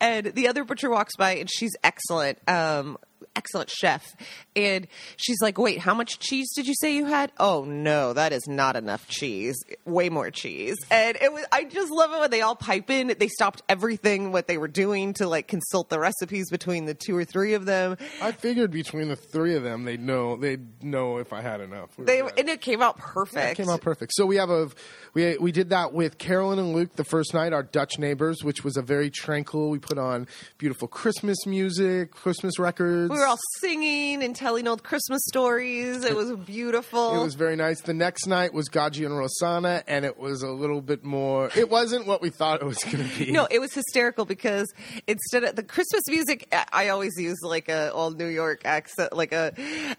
And 0.00 0.26
the 0.26 0.48
other 0.48 0.64
butcher 0.64 0.90
walks 0.90 1.16
by 1.16 1.36
and 1.36 1.50
she's 1.50 1.76
excellent. 1.84 2.38
Um, 2.48 2.98
excellent 3.36 3.70
chef. 3.70 4.16
And 4.56 4.86
she's 5.16 5.40
like, 5.40 5.58
"Wait, 5.58 5.78
how 5.78 5.94
much 5.94 6.18
cheese 6.18 6.52
did 6.54 6.66
you 6.66 6.74
say 6.74 6.94
you 6.94 7.04
had?" 7.04 7.30
Oh 7.38 7.64
no, 7.64 8.12
that 8.12 8.32
is 8.32 8.46
not 8.48 8.74
enough 8.74 9.06
cheese. 9.08 9.56
Way 9.84 10.08
more 10.08 10.30
cheese. 10.30 10.76
And 10.90 11.16
it 11.20 11.32
was. 11.32 11.44
I 11.52 11.64
just 11.64 11.92
love 11.92 12.12
it 12.12 12.20
when 12.20 12.30
they 12.30 12.40
all 12.40 12.56
pipe 12.56 12.90
in. 12.90 13.14
They 13.18 13.28
stopped 13.28 13.62
everything 13.68 14.32
what 14.32 14.48
they 14.48 14.58
were 14.58 14.68
doing 14.68 15.12
to 15.14 15.28
like 15.28 15.46
consult 15.46 15.90
the 15.90 16.00
recipes 16.00 16.50
between 16.50 16.86
the 16.86 16.94
two 16.94 17.16
or 17.16 17.24
three 17.24 17.54
of 17.54 17.66
them. 17.66 17.96
I 18.20 18.32
figured 18.32 18.70
between 18.70 19.08
the 19.08 19.16
three 19.16 19.54
of 19.54 19.62
them, 19.62 19.84
they'd 19.84 20.00
know 20.00 20.36
they'd 20.36 20.82
know 20.82 21.18
if 21.18 21.32
I 21.32 21.42
had 21.42 21.60
enough. 21.60 21.96
We 21.98 22.04
They 22.04 22.20
and 22.20 22.48
it 22.48 22.60
came 22.60 22.82
out 22.82 22.96
perfect. 22.98 23.36
Yeah, 23.36 23.50
it 23.50 23.56
came 23.56 23.68
out 23.68 23.82
perfect. 23.82 24.12
So 24.14 24.26
we 24.26 24.36
have 24.36 24.50
a 24.50 24.70
we 25.14 25.36
we 25.38 25.52
did 25.52 25.70
that 25.70 25.92
with 25.92 26.18
Carolyn 26.18 26.58
and 26.58 26.74
Luke 26.74 26.96
the 26.96 27.04
first 27.04 27.34
night, 27.34 27.52
our 27.52 27.62
Dutch 27.62 27.98
neighbors, 27.98 28.42
which 28.42 28.64
was 28.64 28.76
a 28.76 28.82
very 28.82 29.10
tranquil. 29.10 29.70
We 29.70 29.78
put 29.78 29.98
on 29.98 30.26
beautiful 30.58 30.88
Christmas 30.88 31.46
music, 31.46 32.12
Christmas 32.12 32.58
records. 32.58 33.10
We 33.10 33.18
were 33.26 33.30
all 33.30 33.38
singing 33.58 34.22
and 34.22 34.36
telling 34.36 34.68
old 34.68 34.84
Christmas 34.84 35.20
stories. 35.26 36.04
It 36.04 36.14
was 36.14 36.30
beautiful. 36.36 37.20
It 37.20 37.24
was 37.24 37.34
very 37.34 37.56
nice. 37.56 37.80
The 37.80 37.94
next 37.94 38.26
night 38.26 38.54
was 38.54 38.68
Gaji 38.68 39.04
and 39.04 39.16
Rosanna, 39.16 39.82
and 39.88 40.04
it 40.04 40.16
was 40.16 40.42
a 40.42 40.50
little 40.50 40.80
bit 40.80 41.02
more. 41.04 41.50
It 41.56 41.68
wasn't 41.68 42.06
what 42.06 42.22
we 42.22 42.30
thought 42.30 42.62
it 42.62 42.64
was 42.64 42.78
going 42.84 43.08
to 43.08 43.18
be. 43.18 43.32
No, 43.32 43.48
it 43.50 43.58
was 43.58 43.74
hysterical 43.74 44.24
because 44.26 44.72
instead 45.08 45.42
of 45.42 45.56
the 45.56 45.64
Christmas 45.64 46.02
music, 46.08 46.54
I- 46.72 46.86
always 46.86 47.18
use 47.18 47.38
like 47.42 47.68
a 47.68 47.90
old 47.92 48.16
New 48.16 48.28
York 48.28 48.62
accent, 48.64 49.12
like 49.12 49.32
a 49.32 49.52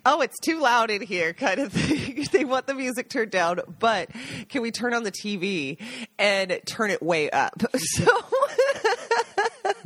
"oh, 0.06 0.22
it's 0.22 0.40
too 0.40 0.62
loud 0.62 0.90
in 0.90 1.02
here" 1.02 1.34
kind 1.34 1.60
of 1.60 1.74
thing. 1.74 2.26
they 2.32 2.46
want 2.46 2.66
the 2.66 2.74
music 2.74 3.10
turned 3.10 3.30
down, 3.30 3.60
but 3.78 4.10
can 4.48 4.62
we 4.62 4.72
turn 4.72 4.94
on 4.94 5.04
the 5.04 5.12
TV 5.12 5.78
and 6.18 6.62
turn 6.66 6.92
it 6.92 7.02
way 7.04 7.30
up? 7.30 7.62
So 7.78 8.06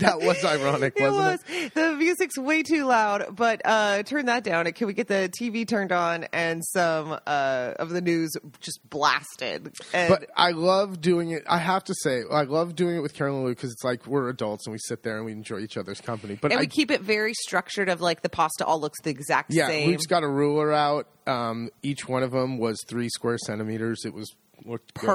that 0.01 0.19
was 0.21 0.43
ironic, 0.43 0.99
wasn't 0.99 1.17
was 1.17 1.39
it? 1.49 1.73
the 1.73 1.93
music's 1.93 2.37
way 2.37 2.63
too 2.63 2.85
loud, 2.85 3.35
but 3.35 3.61
uh, 3.65 4.03
turn 4.03 4.25
that 4.25 4.43
down. 4.43 4.65
Can 4.73 4.87
we 4.87 4.93
get 4.93 5.07
the 5.07 5.31
TV 5.39 5.67
turned 5.67 5.91
on 5.91 6.25
and 6.33 6.63
some 6.65 7.17
uh, 7.25 7.73
of 7.79 7.89
the 7.89 8.01
news 8.01 8.31
just 8.59 8.79
blasted? 8.89 9.73
And 9.93 10.09
But 10.09 10.29
I 10.35 10.51
love 10.51 11.01
doing 11.01 11.31
it. 11.31 11.43
I 11.47 11.57
have 11.57 11.83
to 11.85 11.95
say, 12.01 12.21
I 12.29 12.43
love 12.43 12.75
doing 12.75 12.97
it 12.97 13.01
with 13.01 13.13
Carolyn 13.13 13.43
Lou 13.43 13.51
because 13.51 13.71
it's 13.71 13.83
like 13.83 14.05
we're 14.05 14.29
adults 14.29 14.67
and 14.67 14.71
we 14.71 14.79
sit 14.79 15.03
there 15.03 15.17
and 15.17 15.25
we 15.25 15.31
enjoy 15.31 15.59
each 15.59 15.77
other's 15.77 16.01
company. 16.01 16.37
But 16.39 16.51
and 16.51 16.59
I 16.59 16.63
we 16.63 16.67
keep 16.67 16.91
it 16.91 17.01
very 17.01 17.33
structured 17.33 17.89
of 17.89 18.01
like 18.01 18.21
the 18.21 18.29
pasta 18.29 18.65
all 18.65 18.79
looks 18.79 19.01
the 19.01 19.09
exact 19.09 19.53
Yeah, 19.53 19.67
same. 19.67 19.89
Luke's 19.89 20.05
got 20.05 20.23
a 20.23 20.27
ruler 20.27 20.71
out. 20.71 21.07
Um, 21.27 21.69
each 21.83 22.07
one 22.07 22.23
of 22.23 22.31
them 22.31 22.57
was 22.57 22.83
three 22.87 23.09
square 23.09 23.37
centimeters. 23.37 24.05
It 24.05 24.13
was 24.13 24.33
looked 24.65 24.93
good. 24.95 25.07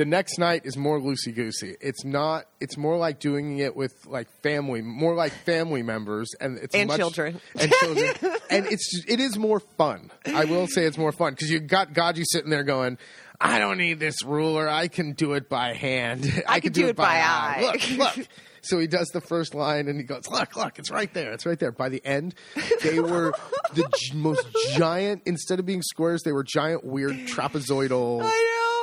The 0.00 0.06
next 0.06 0.38
night 0.38 0.62
is 0.64 0.78
more 0.78 0.98
loosey 0.98 1.34
goosey. 1.34 1.76
It's 1.78 2.06
not. 2.06 2.46
It's 2.58 2.78
more 2.78 2.96
like 2.96 3.20
doing 3.20 3.58
it 3.58 3.76
with 3.76 3.92
like 4.06 4.30
family, 4.42 4.80
more 4.80 5.14
like 5.14 5.30
family 5.44 5.82
members, 5.82 6.30
and 6.40 6.56
it's 6.56 6.74
And 6.74 6.88
much- 6.88 6.96
children. 6.96 7.38
and 7.54 7.70
children, 7.70 8.14
and 8.50 8.64
it's 8.64 9.04
it 9.06 9.20
is 9.20 9.36
more 9.36 9.60
fun. 9.76 10.10
I 10.24 10.46
will 10.46 10.66
say 10.68 10.86
it's 10.86 10.96
more 10.96 11.12
fun 11.12 11.34
because 11.34 11.50
you 11.50 11.60
got 11.60 11.92
Gaji 11.92 12.24
sitting 12.24 12.48
there 12.48 12.64
going. 12.64 12.96
I 13.38 13.58
don't 13.58 13.76
need 13.76 14.00
this 14.00 14.24
ruler. 14.24 14.66
I 14.70 14.88
can 14.88 15.12
do 15.12 15.34
it 15.34 15.50
by 15.50 15.74
hand. 15.74 16.44
I, 16.48 16.60
can 16.64 16.72
do 16.72 16.86
it 16.88 16.96
by 16.96 17.16
eye." 17.22 17.60
Look, 17.60 18.16
look. 18.16 18.26
So 18.62 18.78
he 18.78 18.86
does 18.86 19.08
the 19.08 19.20
first 19.20 19.54
line 19.54 19.86
and 19.88 19.98
he 19.98 20.04
goes, 20.04 20.28
Look, 20.30 20.54
look, 20.56 20.78
it's 20.78 20.90
right 20.90 21.12
there. 21.14 21.32
It's 21.32 21.44
right 21.46 21.58
there. 21.58 21.72
By 21.72 21.88
the 21.90 22.04
end, 22.06 22.34
they 22.82 23.00
were 23.00 23.32
the 23.74 23.86
g- 23.98 24.14
most 24.14 24.46
giant, 24.76 25.22
instead 25.26 25.58
of 25.60 25.64
being 25.66 25.80
squares, 25.82 26.22
they 26.24 26.32
were 26.32 26.44
giant, 26.44 26.84
weird 26.84 27.12
trapezoidal. 27.26 28.20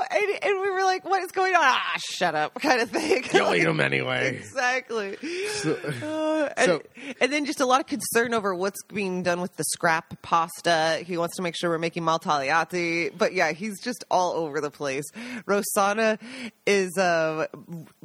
And, 0.10 0.44
and 0.44 0.62
we 0.62 0.70
were 0.72 0.84
like, 0.84 1.04
"What 1.06 1.22
is 1.24 1.32
going 1.32 1.54
on?" 1.56 1.62
Ah, 1.64 1.94
shut 1.98 2.36
up, 2.36 2.54
kind 2.62 2.82
of 2.82 2.90
thing. 2.90 3.24
You'll 3.34 3.54
eat 3.54 3.64
them 3.66 3.80
anyway. 3.80 4.36
exactly. 4.42 5.18
So- 5.50 5.78
Uh, 6.02 6.50
and, 6.58 6.66
So- 6.66 6.82
and 7.22 7.32
then 7.32 7.46
just 7.46 7.60
a 7.62 7.66
lot 7.66 7.80
of 7.82 7.88
concern 7.88 8.34
over 8.34 8.54
what's 8.56 8.82
being 8.84 9.24
done 9.24 9.42
with 9.42 9.56
the 9.56 9.64
scrap 9.66 10.22
pasta. 10.22 11.04
He 11.06 11.18
wants 11.18 11.36
to 11.38 11.42
make 11.42 11.56
sure 11.56 11.70
we're 11.70 11.78
making 11.78 12.04
maltagliati, 12.04 13.18
but 13.18 13.34
yeah, 13.34 13.52
he's 13.52 13.80
just 13.82 14.04
all 14.10 14.34
over 14.34 14.62
the 14.62 14.72
place. 14.72 15.06
Rosanna 15.46 16.18
is 16.66 16.98
uh, 16.98 17.48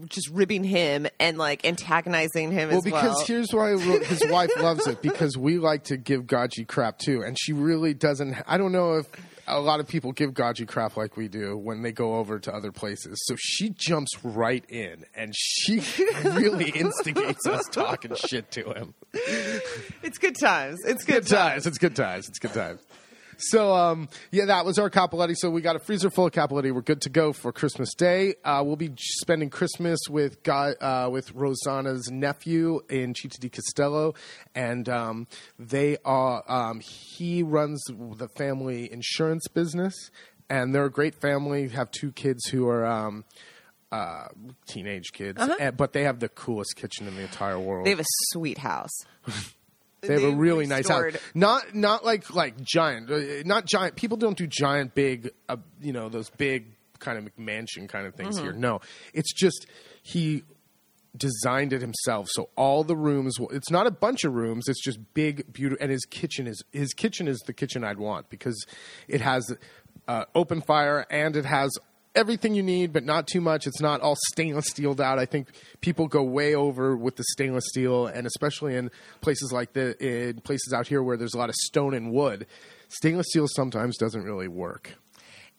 just 0.07 0.29
ribbing 0.31 0.65
him 0.65 1.07
and 1.21 1.39
like 1.39 1.65
antagonizing 1.65 2.53
him 2.53 2.71
Well, 2.71 2.83
because 2.83 3.15
well. 3.17 3.25
here's 3.27 3.53
why 3.53 3.71
his 3.77 4.23
wife 4.29 4.51
loves 4.61 4.87
it 4.87 5.03
because 5.03 5.37
we 5.37 5.59
like 5.59 5.85
to 5.85 5.97
give 5.97 6.23
Gaji 6.23 6.67
crap 6.67 6.99
too, 6.99 7.23
and 7.23 7.37
she 7.39 7.53
really 7.53 7.95
doesn't. 7.95 8.37
I 8.47 8.59
don't 8.59 8.73
know 8.73 8.95
if 8.99 9.07
a 9.47 9.61
lot 9.61 9.81
of 9.81 9.89
people 9.89 10.13
give 10.13 10.33
Gaji 10.33 10.67
crap 10.67 10.97
like 10.97 11.17
we 11.17 11.29
do 11.29 11.57
when 11.57 11.83
they 11.83 11.93
go 11.93 12.17
over 12.17 12.39
to 12.39 12.55
other 12.55 12.73
places. 12.73 13.21
So 13.27 13.37
she 13.39 13.71
jumps 13.71 14.13
right 14.23 14.65
in, 14.69 15.05
and 15.15 15.33
she 15.37 15.83
really 16.25 16.71
instigates 16.71 17.47
us 17.47 17.65
talking 17.71 18.15
shit 18.15 18.51
to 18.53 18.73
him. 18.73 18.95
it's 20.03 20.19
good 20.19 20.37
times. 20.39 20.79
It's 20.85 21.05
good, 21.05 21.25
Good 21.25 21.29
times. 21.29 21.67
It's 21.67 21.79
good 21.79 21.97
times. 21.97 22.29
It's 22.29 22.39
good 22.39 22.53
times. 22.55 22.81
So 23.43 23.75
um, 23.75 24.09
yeah, 24.31 24.47
that 24.47 24.65
was 24.65 24.79
our 24.79 24.89
Cappelletti. 24.89 25.35
So 25.37 25.51
we 25.51 25.63
got 25.63 25.77
a 25.77 25.81
freezer 25.81 26.11
full 26.11 26.27
of 26.27 26.33
Cappelletti. 26.33 26.73
We're 26.73 26.81
good 26.81 27.01
to 27.03 27.11
go 27.11 27.33
for 27.33 27.53
Christmas 27.53 27.95
Day. 27.95 28.35
Uh, 28.45 28.63
we'll 28.65 28.77
be 28.77 28.93
spending 28.97 29.51
Christmas 29.51 29.99
with 30.09 30.43
Guy, 30.43 30.73
uh, 30.73 31.09
with 31.11 31.33
Rosanna's 31.33 32.09
nephew 32.11 32.81
in 32.89 33.15
Città 33.15 33.41
di 33.41 33.49
Castello, 33.49 34.15
and 34.55 34.89
um, 34.89 35.27
they 35.59 35.97
are. 36.05 36.45
Um, 36.47 36.81
he 36.81 37.43
runs 37.43 37.83
the 37.89 38.29
family 38.29 38.93
insurance 38.93 39.49
business, 39.49 39.95
and 40.49 40.75
they're 40.75 40.85
a 40.85 40.91
great 40.91 41.15
family. 41.15 41.69
Have 41.69 41.91
two 41.91 42.13
kids 42.13 42.47
who 42.49 42.69
are. 42.69 42.87
Um, 42.87 43.25
uh, 43.91 44.29
teenage 44.67 45.13
kids, 45.13 45.39
and, 45.39 45.77
but 45.77 45.93
they 45.93 46.05
have 46.05 46.19
the 46.19 46.31
coolest 46.31 46.77
kitchen 46.77 47.07
in 47.07 47.15
the 47.15 47.21
entire 47.21 47.59
world. 47.59 47.85
They 47.85 47.91
have 47.91 48.01
a 48.01 48.07
sweet 48.31 48.57
house. 48.57 49.05
They 50.03 50.15
have 50.15 50.25
a 50.25 50.37
really 50.37 50.67
nice 50.67 50.89
house. 50.89 51.13
Not 51.35 51.75
not 51.75 52.05
like 52.05 52.35
like 52.35 52.61
giant, 52.61 53.11
uh, 53.11 53.21
not 53.45 53.67
giant. 53.67 53.97
People 53.97 54.17
don't 54.17 54.37
do 54.37 54.47
giant, 54.47 54.95
big, 54.95 55.31
uh, 55.49 55.57
you 55.81 55.93
know, 55.93 56.09
those 56.09 56.29
big 56.31 56.67
kind 56.99 57.19
of 57.19 57.39
mansion 57.39 57.89
kind 57.89 58.07
of 58.07 58.15
things 58.15 58.37
Mm-hmm. 58.37 58.45
here. 58.45 58.53
No, 58.53 58.81
it's 59.15 59.33
just 59.33 59.67
he 60.03 60.43
designed 61.17 61.73
it 61.73 61.81
himself. 61.83 62.27
So 62.31 62.49
all 62.57 62.85
the 62.85 62.97
rooms, 62.97 63.37
it's 63.51 63.71
not 63.71 63.87
a 63.87 63.91
bunch 63.91 64.25
of 64.25 64.33
rooms. 64.33 64.65
It's 64.69 64.83
just 64.83 64.99
big, 65.15 65.53
beautiful. 65.53 65.83
And 65.83 65.91
his 65.93 66.05
kitchen 66.05 66.47
is 66.47 66.63
his 66.73 66.93
kitchen 66.95 67.29
is 67.29 67.39
the 67.47 67.53
kitchen 67.53 67.85
I'd 67.85 67.99
want 67.99 68.29
because 68.29 68.65
it 69.09 69.21
has 69.21 69.55
uh, 70.09 70.25
open 70.35 70.63
fire 70.63 71.07
and 71.11 71.37
it 71.37 71.45
has 71.45 71.71
everything 72.15 72.55
you 72.55 72.63
need, 72.63 72.93
but 72.93 73.05
not 73.05 73.27
too 73.27 73.41
much. 73.41 73.67
It's 73.67 73.81
not 73.81 74.01
all 74.01 74.17
stainless 74.33 74.67
steeled 74.69 75.01
out. 75.01 75.19
I 75.19 75.27
think 75.27 75.49
people 75.81 76.09
go 76.09 76.23
way 76.23 76.55
over 76.55 76.97
with 76.97 77.17
the 77.17 77.25
stainless 77.33 77.65
steel, 77.69 78.07
and 78.07 78.27
especially 78.27 78.77
in 78.77 78.91
places 79.21 79.53
like 79.53 79.73
the 79.73 79.97
in 80.03 80.41
places 80.41 80.73
out 80.73 80.87
here 80.87 81.03
where 81.03 81.17
there's 81.17 81.35
a 81.35 81.39
lot 81.39 81.49
of 81.49 81.55
stone 81.55 81.95
and 81.95 82.13
wood. 82.13 82.47
Stainless 82.89 83.29
steel 83.31 83.47
sometimes 83.49 83.97
doesn't 83.97 84.23
really 84.23 84.49
work. 84.49 84.95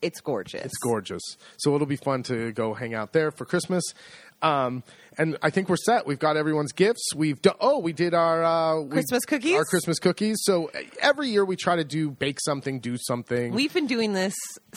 It's 0.01 0.19
gorgeous. 0.19 0.65
It's 0.65 0.77
gorgeous. 0.79 1.22
So 1.57 1.74
it'll 1.74 1.88
be 1.88 1.95
fun 1.95 2.24
to 2.24 2.51
go 2.51 2.74
hang 2.74 2.93
out 2.93 3.13
there 3.13 3.31
for 3.31 3.45
Christmas. 3.45 3.83
Um, 4.43 4.83
and 5.17 5.38
I 5.41 5.51
think 5.51 5.69
we're 5.69 5.77
set. 5.77 6.05
We've 6.07 6.19
got 6.19 6.38
everyone's 6.38 6.71
gifts. 6.71 7.09
We've 7.15 7.41
done. 7.41 7.55
Oh, 7.62 7.79
we 7.79 7.93
did 7.93 8.13
our 8.13 8.43
uh, 8.43 8.81
we- 8.81 8.89
Christmas 8.89 9.25
cookies? 9.25 9.55
Our 9.55 9.63
Christmas 9.65 10.00
cookies. 10.00 10.38
So 10.41 10.69
uh, 10.69 10.79
every 11.01 11.29
year 11.29 11.45
we 11.45 11.55
try 11.55 11.75
to 11.75 11.83
do 11.83 12.09
bake 12.12 12.39
something, 12.43 12.79
do 12.79 12.97
something. 12.97 13.53
We've 13.53 13.73
been 13.73 13.88
doing 13.88 14.13
this 14.13 14.33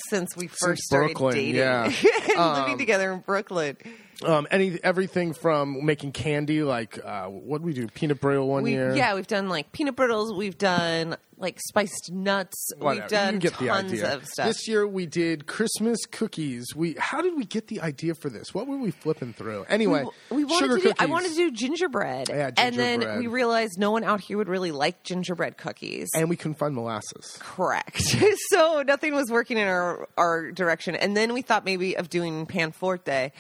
since 0.09 0.37
we 0.37 0.47
first 0.49 0.61
Since 0.61 0.85
started 0.85 1.07
Brooklyn, 1.09 1.35
dating 1.35 1.55
yeah. 1.57 1.93
and 2.37 2.55
living 2.63 2.79
together 2.79 3.13
in 3.13 3.21
Brooklyn. 3.21 3.77
Um, 4.25 4.47
any 4.51 4.79
everything 4.83 5.33
from 5.35 5.85
making 5.85 6.13
candy, 6.13 6.63
like 6.63 6.99
uh, 7.05 7.27
what 7.27 7.59
did 7.59 7.67
we 7.67 7.73
do? 7.75 7.87
Peanut 7.89 8.21
brittle 8.21 8.49
one 8.49 8.63
We, 8.63 8.73
year. 8.73 8.95
yeah, 8.97 9.15
we've 9.15 9.27
done 9.27 9.49
like 9.49 9.73
peanut 9.73 9.97
brittles. 9.97 10.33
We've 10.35 10.57
done 10.57 11.17
like 11.39 11.59
spiced 11.69 12.11
nuts. 12.11 12.71
Whatever. 12.79 13.01
We've 13.03 13.11
done 13.11 13.35
you 13.35 13.41
get 13.41 13.59
the 13.59 13.67
tons 13.67 13.93
idea. 13.93 14.15
of 14.15 14.27
stuff. 14.27 14.47
This 14.47 14.67
year 14.67 14.87
we 14.87 15.05
did 15.05 15.47
Christmas 15.47 15.99
cookies. 16.11 16.75
We 16.75 16.95
how 16.99 17.21
did 17.21 17.37
we 17.37 17.45
get 17.45 17.67
the 17.67 17.81
idea 17.83 18.15
for 18.15 18.31
this? 18.31 18.55
What 18.55 18.67
were 18.67 18.79
we 18.79 18.91
flipping 18.91 19.35
through? 19.35 19.67
Anyway, 19.69 20.07
we 20.31 20.45
wanted 20.45 20.59
sugar 20.67 20.77
to 20.79 20.83
do. 20.89 20.93
I 20.99 21.05
wanted 21.07 21.29
to 21.31 21.35
do 21.37 21.51
gingerbread. 21.51 22.31
Yeah, 22.31 22.53
And 22.57 22.75
then 22.75 23.19
we 23.19 23.27
realized 23.27 23.75
no 23.79 23.91
one 23.91 24.03
out 24.03 24.23
here 24.23 24.39
would 24.39 24.49
really 24.49 24.73
like 24.73 25.03
gingerbread 25.03 25.59
cookies. 25.59 26.09
and 26.15 26.31
we 26.31 26.37
couldn't 26.37 26.55
find 26.59 26.75
molasses. 26.75 27.37
Correct. 27.39 28.01
so 28.51 28.83
nothing 28.87 29.15
was 29.15 29.31
working 29.31 29.59
in 29.59 29.69
our, 29.69 30.09
our 30.17 30.51
direction. 30.53 30.95
And 30.97 31.15
then 31.15 31.35
we 31.35 31.43
thought 31.43 31.67
maybe 31.67 31.97
of 31.99 32.09
doing 32.09 32.47
pan 32.47 32.73
forte, 32.73 33.31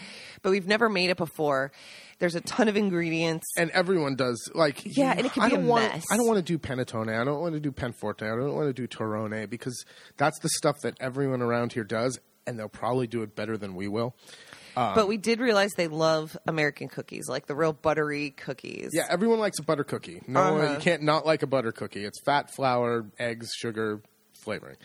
but 0.43 0.51
we've 0.51 0.66
never 0.67 0.89
made 0.89 1.11
it 1.11 1.17
before. 1.17 1.73
There's 2.19 2.35
a 2.35 2.41
ton 2.41 2.69
of 2.69 2.77
ingredients. 2.77 3.47
and 3.59 3.71
everyone 3.73 4.17
does 4.17 4.51
like 4.55 4.97
Yeah, 4.97 5.15
and 5.17 5.27
it 5.27 5.33
can 5.33 5.43
I 5.43 5.49
be 5.51 5.57
a 5.57 5.61
want, 5.61 5.93
mess. 5.95 6.05
I 6.11 6.17
don't 6.17 6.27
want 6.27 6.39
to 6.39 6.43
do 6.43 6.59
panettone. 6.59 7.09
I 7.15 7.25
don't 7.25 7.41
want 7.41 7.55
to 7.55 7.61
do 7.61 7.71
panforte. 7.73 8.23
I 8.23 8.37
don't 8.37 8.55
want 8.55 8.69
to 8.69 8.73
do 8.73 8.87
torrone 8.87 9.49
because 9.51 9.85
that's 10.17 10.39
the 10.41 10.49
stuff 10.51 10.77
that 10.83 10.97
everyone 11.01 11.43
around 11.43 11.73
here 11.75 11.85
does, 11.85 12.19
and 12.47 12.59
they'll 12.59 12.69
probably 12.69 13.07
do 13.07 13.23
it 13.23 13.35
better 13.37 13.57
than 13.59 13.75
we 13.75 13.87
will. 13.89 14.15
but 14.75 15.09
we 15.09 15.17
did 15.17 15.41
realize 15.41 15.73
they 15.77 15.89
love 15.89 16.37
American 16.47 16.89
cookies, 16.89 17.29
like 17.29 17.47
the 17.47 17.55
real 17.55 17.73
buttery 17.73 18.31
cookies. 18.31 18.91
Yeah, 18.93 19.07
everyone 19.09 19.39
likes 19.39 19.59
a 19.59 19.63
butter 19.63 19.85
cookie. 19.85 20.21
No, 20.27 20.41
Uh-huh. 20.59 20.73
you 20.75 20.79
can't 20.79 21.03
not 21.03 21.25
like 21.27 21.43
a 21.43 21.47
butter 21.47 21.73
cookie. 21.73 22.05
It's 22.05 22.21
fat, 22.25 22.55
flour, 22.55 23.07
eggs, 23.19 23.49
sugar, 23.57 24.03
flavoring. 24.35 24.77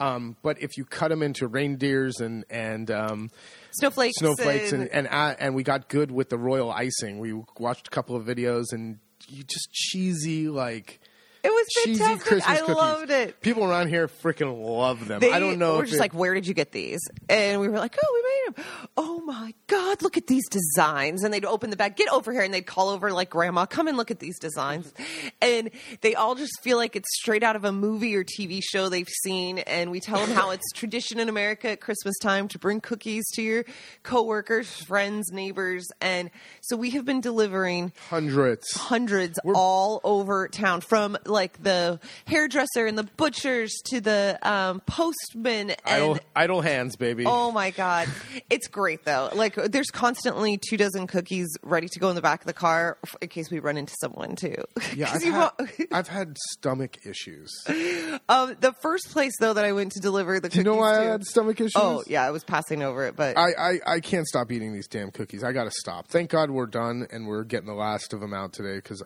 Um, 0.00 0.36
but 0.42 0.60
if 0.62 0.76
you 0.76 0.84
cut 0.84 1.08
them 1.08 1.22
into 1.22 1.46
reindeers 1.46 2.20
and 2.20 2.44
and 2.48 2.90
um, 2.90 3.30
Snowflakes. 3.72 4.18
snowflakes 4.18 4.72
and, 4.72 4.82
and 4.84 5.06
and, 5.06 5.08
uh, 5.08 5.36
and 5.38 5.54
we 5.54 5.62
got 5.62 5.88
good 5.88 6.10
with 6.10 6.30
the 6.30 6.38
royal 6.38 6.72
icing. 6.72 7.18
We 7.18 7.34
watched 7.58 7.86
a 7.88 7.90
couple 7.90 8.16
of 8.16 8.24
videos 8.24 8.72
and 8.72 8.98
you 9.28 9.44
just 9.44 9.70
cheesy 9.72 10.48
like 10.48 11.00
it 11.42 11.50
was 11.50 11.59
cheesy 11.68 11.98
fantastic. 11.98 12.26
Christmas 12.28 12.46
I 12.46 12.60
cookies. 12.60 12.74
loved 12.76 13.10
it. 13.10 13.40
People 13.40 13.64
around 13.64 13.88
here 13.88 14.08
freaking 14.08 14.60
love 14.64 15.06
them. 15.06 15.20
They 15.20 15.32
I 15.32 15.38
don't 15.38 15.58
know. 15.58 15.76
We're 15.76 15.84
just 15.84 15.96
it- 15.96 16.00
like, 16.00 16.14
where 16.14 16.34
did 16.34 16.46
you 16.46 16.54
get 16.54 16.72
these? 16.72 17.00
And 17.28 17.60
we 17.60 17.68
were 17.68 17.78
like, 17.78 17.96
oh, 18.02 18.12
we 18.14 18.22
made 18.22 18.56
them. 18.56 18.64
Oh 18.96 19.20
my 19.20 19.54
god, 19.66 20.02
look 20.02 20.16
at 20.16 20.26
these 20.26 20.48
designs! 20.48 21.22
And 21.24 21.32
they'd 21.32 21.44
open 21.44 21.70
the 21.70 21.76
bag, 21.76 21.96
get 21.96 22.08
over 22.12 22.32
here, 22.32 22.42
and 22.42 22.52
they'd 22.52 22.66
call 22.66 22.88
over 22.88 23.12
like, 23.12 23.30
grandma, 23.30 23.66
come 23.66 23.86
and 23.88 23.96
look 23.96 24.10
at 24.10 24.18
these 24.18 24.38
designs. 24.38 24.92
And 25.42 25.70
they 26.00 26.14
all 26.14 26.34
just 26.34 26.60
feel 26.62 26.76
like 26.76 26.96
it's 26.96 27.08
straight 27.20 27.42
out 27.42 27.56
of 27.56 27.64
a 27.64 27.72
movie 27.72 28.14
or 28.16 28.24
TV 28.24 28.60
show 28.62 28.88
they've 28.88 29.08
seen. 29.22 29.58
And 29.60 29.90
we 29.90 30.00
tell 30.00 30.24
them 30.24 30.34
how 30.34 30.50
it's 30.52 30.70
tradition 30.72 31.18
in 31.20 31.28
America 31.28 31.70
at 31.70 31.80
Christmas 31.80 32.18
time 32.18 32.48
to 32.48 32.58
bring 32.58 32.80
cookies 32.80 33.24
to 33.34 33.42
your 33.42 33.64
coworkers, 34.02 34.68
friends, 34.84 35.30
neighbors, 35.32 35.86
and 36.00 36.30
so 36.60 36.76
we 36.76 36.90
have 36.90 37.04
been 37.04 37.20
delivering 37.20 37.92
hundreds. 38.08 38.72
hundreds 38.74 39.38
all 39.54 40.00
over 40.04 40.48
town 40.48 40.80
from 40.80 41.16
like 41.26 41.49
the 41.62 41.98
hairdresser 42.26 42.86
and 42.86 42.96
the 42.98 43.04
butchers 43.16 43.72
to 43.86 44.00
the 44.00 44.38
um, 44.42 44.80
postman 44.86 45.70
and 45.70 45.78
Idle, 45.84 46.18
idle 46.36 46.60
hands, 46.60 46.96
baby. 46.96 47.24
oh 47.26 47.50
my 47.52 47.70
god 47.70 48.08
it's 48.48 48.68
great 48.68 49.04
though 49.04 49.30
like 49.34 49.54
there's 49.54 49.90
constantly 49.90 50.58
two 50.58 50.76
dozen 50.76 51.06
cookies 51.06 51.48
ready 51.62 51.88
to 51.88 51.98
go 51.98 52.08
in 52.10 52.14
the 52.16 52.22
back 52.22 52.40
of 52.40 52.46
the 52.46 52.52
car 52.52 52.98
in 53.20 53.28
case 53.28 53.50
we 53.50 53.58
run 53.58 53.76
into 53.76 53.94
someone 54.00 54.36
too 54.36 54.54
Yeah, 54.94 55.10
I've 55.14 55.22
you 55.24 55.32
had, 55.32 55.50
I've 55.92 56.08
had 56.08 56.36
stomach 56.52 56.98
issues. 57.06 57.50
um, 58.28 58.56
the 58.60 58.72
first 58.82 59.10
place 59.10 59.32
though 59.40 59.52
that 59.54 59.64
i 59.64 59.72
went 59.72 59.92
to 59.92 60.00
deliver 60.00 60.40
the 60.40 60.48
Do 60.48 60.58
you 60.58 60.64
cookies 60.64 60.76
know 60.76 60.80
why 60.80 61.00
I 61.00 61.04
had 61.04 61.24
stomach 61.24 61.60
issues? 61.60 61.72
oh 61.76 62.02
yeah 62.06 62.24
i 62.24 62.30
was 62.30 62.44
passing 62.44 62.82
over 62.82 63.06
it 63.06 63.16
but 63.16 63.36
I, 63.36 63.50
I, 63.58 63.80
I 63.94 64.00
can't 64.00 64.26
stop 64.26 64.50
eating 64.52 64.72
these 64.72 64.86
damn 64.88 65.10
cookies. 65.10 65.42
I 65.44 65.52
got 65.52 65.64
to 65.64 65.70
stop. 65.70 66.08
Thank 66.08 66.30
God 66.30 66.50
we're 66.50 66.66
done 66.66 67.06
and 67.10 67.26
we're 67.26 67.44
getting 67.44 67.66
the 67.66 67.74
last 67.74 68.12
of 68.12 68.20
them 68.20 68.34
out 68.34 68.52
today 68.52 68.76
because 68.76 69.02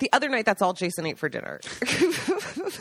the 0.00 0.10
other 0.12 0.28
night 0.28 0.44
that's 0.44 0.62
all 0.62 0.72
jason 0.72 1.06
ate 1.06 1.18
for 1.18 1.28
dinner 1.28 1.60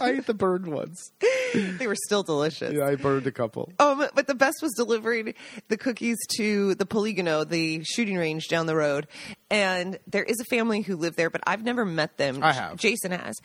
I 0.01 0.12
ate 0.12 0.25
the 0.25 0.33
burned 0.33 0.67
ones. 0.67 1.12
they 1.53 1.88
were 1.88 1.95
still 1.95 2.24
delicious 2.24 2.74
Yeah, 2.74 2.86
I 2.88 2.95
burned 2.95 3.27
a 3.27 3.31
couple. 3.31 3.72
Um, 3.79 4.05
but 4.15 4.27
the 4.27 4.36
best 4.36 4.57
was 4.62 4.74
delivering 4.74 5.33
the 5.67 5.77
cookies 5.77 6.17
to 6.38 6.75
the 6.75 6.86
Poligono, 6.86 7.48
the 7.48 7.83
shooting 7.83 8.17
range 8.17 8.48
down 8.48 8.65
the 8.65 8.75
road. 8.75 9.07
And 9.50 10.00
there 10.07 10.24
is 10.24 10.39
a 10.39 10.45
family 10.45 10.81
who 10.81 10.95
live 10.95 11.15
there, 11.15 11.29
but 11.29 11.41
I've 11.45 11.63
never 11.63 11.86
met 11.86 12.17
them. 12.17 12.39
I 12.41 12.53
have. 12.53 12.77
Jason 12.77 13.12
has. 13.12 13.36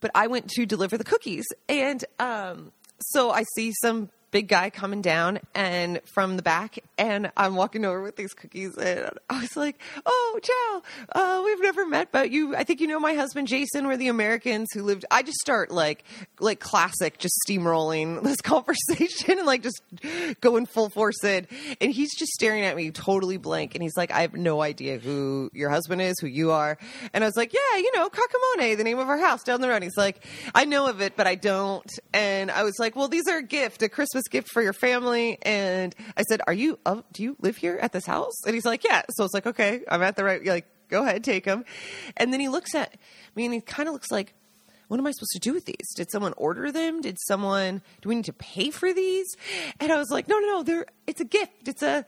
But 0.00 0.10
I 0.14 0.26
went 0.26 0.48
to 0.50 0.66
deliver 0.66 0.96
the 0.96 1.04
cookies. 1.04 1.44
And 1.68 2.04
um, 2.18 2.72
so 3.00 3.30
I 3.30 3.44
see 3.54 3.72
some 3.82 4.10
big 4.34 4.48
guy 4.48 4.68
coming 4.68 5.00
down 5.00 5.38
and 5.54 6.00
from 6.12 6.34
the 6.34 6.42
back 6.42 6.80
and 6.98 7.30
I'm 7.36 7.54
walking 7.54 7.84
over 7.84 8.02
with 8.02 8.16
these 8.16 8.34
cookies 8.34 8.76
and 8.76 9.08
I 9.30 9.40
was 9.40 9.56
like, 9.56 9.80
"Oh, 10.04 10.40
ciao. 10.42 10.82
Uh, 11.12 11.42
we've 11.44 11.60
never 11.60 11.86
met, 11.86 12.10
but 12.10 12.32
you 12.32 12.56
I 12.56 12.64
think 12.64 12.80
you 12.80 12.88
know 12.88 12.98
my 12.98 13.14
husband 13.14 13.46
Jason. 13.46 13.86
We're 13.86 13.96
the 13.96 14.08
Americans 14.08 14.70
who 14.74 14.82
lived 14.82 15.04
I 15.08 15.22
just 15.22 15.38
start 15.38 15.70
like 15.70 16.02
like 16.40 16.58
classic 16.58 17.18
just 17.18 17.38
steamrolling 17.48 18.24
this 18.24 18.40
conversation 18.40 19.38
and 19.38 19.46
like 19.46 19.62
just 19.62 19.80
going 20.40 20.66
full 20.66 20.88
force 20.88 21.22
in 21.22 21.46
and 21.80 21.92
he's 21.92 22.12
just 22.18 22.32
staring 22.32 22.64
at 22.64 22.74
me 22.74 22.90
totally 22.90 23.36
blank 23.36 23.76
and 23.76 23.84
he's 23.84 23.96
like, 23.96 24.10
"I 24.10 24.22
have 24.22 24.34
no 24.34 24.60
idea 24.62 24.98
who 24.98 25.48
your 25.52 25.70
husband 25.70 26.02
is, 26.02 26.16
who 26.20 26.26
you 26.26 26.50
are." 26.50 26.76
And 27.12 27.22
I 27.22 27.28
was 27.28 27.36
like, 27.36 27.54
"Yeah, 27.54 27.78
you 27.78 27.92
know, 27.94 28.10
Kakamone, 28.10 28.76
the 28.76 28.82
name 28.82 28.98
of 28.98 29.08
our 29.08 29.18
house 29.18 29.44
down 29.44 29.60
the 29.60 29.68
road." 29.68 29.84
He's 29.84 29.96
like, 29.96 30.26
"I 30.56 30.64
know 30.64 30.88
of 30.88 31.00
it, 31.00 31.16
but 31.16 31.28
I 31.28 31.36
don't." 31.36 31.88
And 32.12 32.50
I 32.50 32.64
was 32.64 32.74
like, 32.80 32.96
"Well, 32.96 33.06
these 33.06 33.28
are 33.28 33.38
a 33.38 33.42
gift, 33.42 33.82
a 33.82 33.88
Christmas 33.88 34.23
gift 34.28 34.48
for 34.48 34.62
your 34.62 34.72
family." 34.72 35.38
And 35.42 35.94
I 36.16 36.22
said, 36.22 36.40
"Are 36.46 36.52
you? 36.52 36.78
Uh, 36.84 37.02
do 37.12 37.22
you 37.22 37.36
live 37.40 37.56
here 37.56 37.78
at 37.80 37.92
this 37.92 38.06
house?" 38.06 38.44
And 38.44 38.54
he's 38.54 38.64
like, 38.64 38.84
"Yeah." 38.84 39.02
So 39.10 39.24
it's 39.24 39.34
like, 39.34 39.46
"Okay, 39.46 39.82
I'm 39.88 40.02
at 40.02 40.16
the 40.16 40.24
right." 40.24 40.44
Like, 40.44 40.66
go 40.88 41.02
ahead, 41.04 41.24
take 41.24 41.44
them. 41.44 41.64
And 42.16 42.32
then 42.32 42.40
he 42.40 42.48
looks 42.48 42.74
at 42.74 42.96
me 43.34 43.44
and 43.44 43.54
he 43.54 43.60
kind 43.60 43.88
of 43.88 43.92
looks 43.92 44.10
like, 44.10 44.34
"What 44.88 44.98
am 44.98 45.06
I 45.06 45.12
supposed 45.12 45.32
to 45.32 45.38
do 45.38 45.54
with 45.54 45.64
these? 45.64 45.94
Did 45.96 46.10
someone 46.10 46.34
order 46.36 46.70
them? 46.70 47.00
Did 47.00 47.18
someone? 47.26 47.82
Do 48.02 48.08
we 48.08 48.14
need 48.14 48.26
to 48.26 48.32
pay 48.32 48.70
for 48.70 48.92
these?" 48.92 49.36
And 49.80 49.92
I 49.92 49.98
was 49.98 50.10
like, 50.10 50.28
"No, 50.28 50.38
no, 50.38 50.46
no. 50.46 50.62
They're. 50.62 50.86
It's 51.06 51.20
a 51.20 51.24
gift. 51.24 51.68
It's 51.68 51.82
a." 51.82 52.04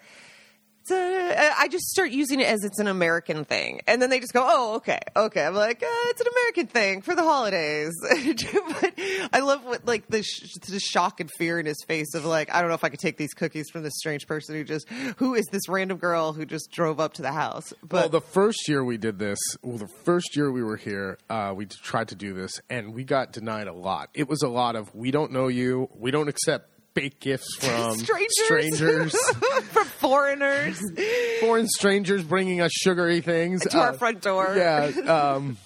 A, 0.90 1.50
I 1.58 1.68
just 1.68 1.86
start 1.86 2.10
using 2.10 2.40
it 2.40 2.46
as 2.46 2.64
it's 2.64 2.78
an 2.78 2.86
American 2.86 3.44
thing, 3.44 3.80
and 3.86 4.00
then 4.00 4.10
they 4.10 4.20
just 4.20 4.32
go, 4.32 4.44
"Oh, 4.44 4.76
okay, 4.76 5.00
okay." 5.16 5.44
I'm 5.44 5.54
like, 5.54 5.82
uh, 5.82 5.86
"It's 6.08 6.20
an 6.20 6.26
American 6.28 6.66
thing 6.66 7.02
for 7.02 7.14
the 7.14 7.22
holidays." 7.22 7.94
but 8.80 8.92
I 9.32 9.40
love 9.40 9.64
what 9.64 9.86
like 9.86 10.06
the 10.08 10.22
sh- 10.22 10.54
the 10.68 10.80
shock 10.80 11.20
and 11.20 11.30
fear 11.38 11.58
in 11.58 11.66
his 11.66 11.82
face 11.86 12.14
of 12.14 12.24
like, 12.24 12.54
I 12.54 12.60
don't 12.60 12.68
know 12.68 12.74
if 12.74 12.84
I 12.84 12.88
could 12.88 13.00
take 13.00 13.16
these 13.16 13.34
cookies 13.34 13.70
from 13.70 13.82
this 13.82 13.94
strange 13.96 14.26
person 14.26 14.54
who 14.54 14.64
just 14.64 14.88
who 15.16 15.34
is 15.34 15.46
this 15.52 15.68
random 15.68 15.98
girl 15.98 16.32
who 16.32 16.44
just 16.44 16.70
drove 16.70 17.00
up 17.00 17.14
to 17.14 17.22
the 17.22 17.32
house. 17.32 17.72
But 17.82 17.92
well, 17.92 18.08
the 18.08 18.20
first 18.20 18.68
year 18.68 18.84
we 18.84 18.96
did 18.96 19.18
this, 19.18 19.38
well, 19.62 19.78
the 19.78 19.88
first 20.04 20.36
year 20.36 20.50
we 20.50 20.62
were 20.62 20.76
here, 20.76 21.18
uh, 21.28 21.52
we 21.56 21.66
tried 21.66 22.08
to 22.08 22.14
do 22.14 22.34
this, 22.34 22.60
and 22.70 22.94
we 22.94 23.04
got 23.04 23.32
denied 23.32 23.66
a 23.66 23.72
lot. 23.72 24.10
It 24.14 24.28
was 24.28 24.42
a 24.42 24.48
lot 24.48 24.76
of, 24.76 24.94
we 24.94 25.10
don't 25.10 25.32
know 25.32 25.48
you, 25.48 25.88
we 25.94 26.10
don't 26.10 26.28
accept 26.28 26.70
fake 26.96 27.20
gifts 27.20 27.56
from 27.56 27.96
strangers, 27.96 28.32
strangers, 28.44 29.16
from 29.70 29.84
foreigners. 29.84 30.80
foreign 31.40 31.68
strangers 31.68 32.24
bringing 32.24 32.60
us 32.60 32.72
sugary 32.72 33.20
things 33.20 33.62
To 33.62 33.78
our 33.78 33.92
front 33.92 34.22
door. 34.22 34.54
Yeah, 34.56 34.86
um, 35.06 35.58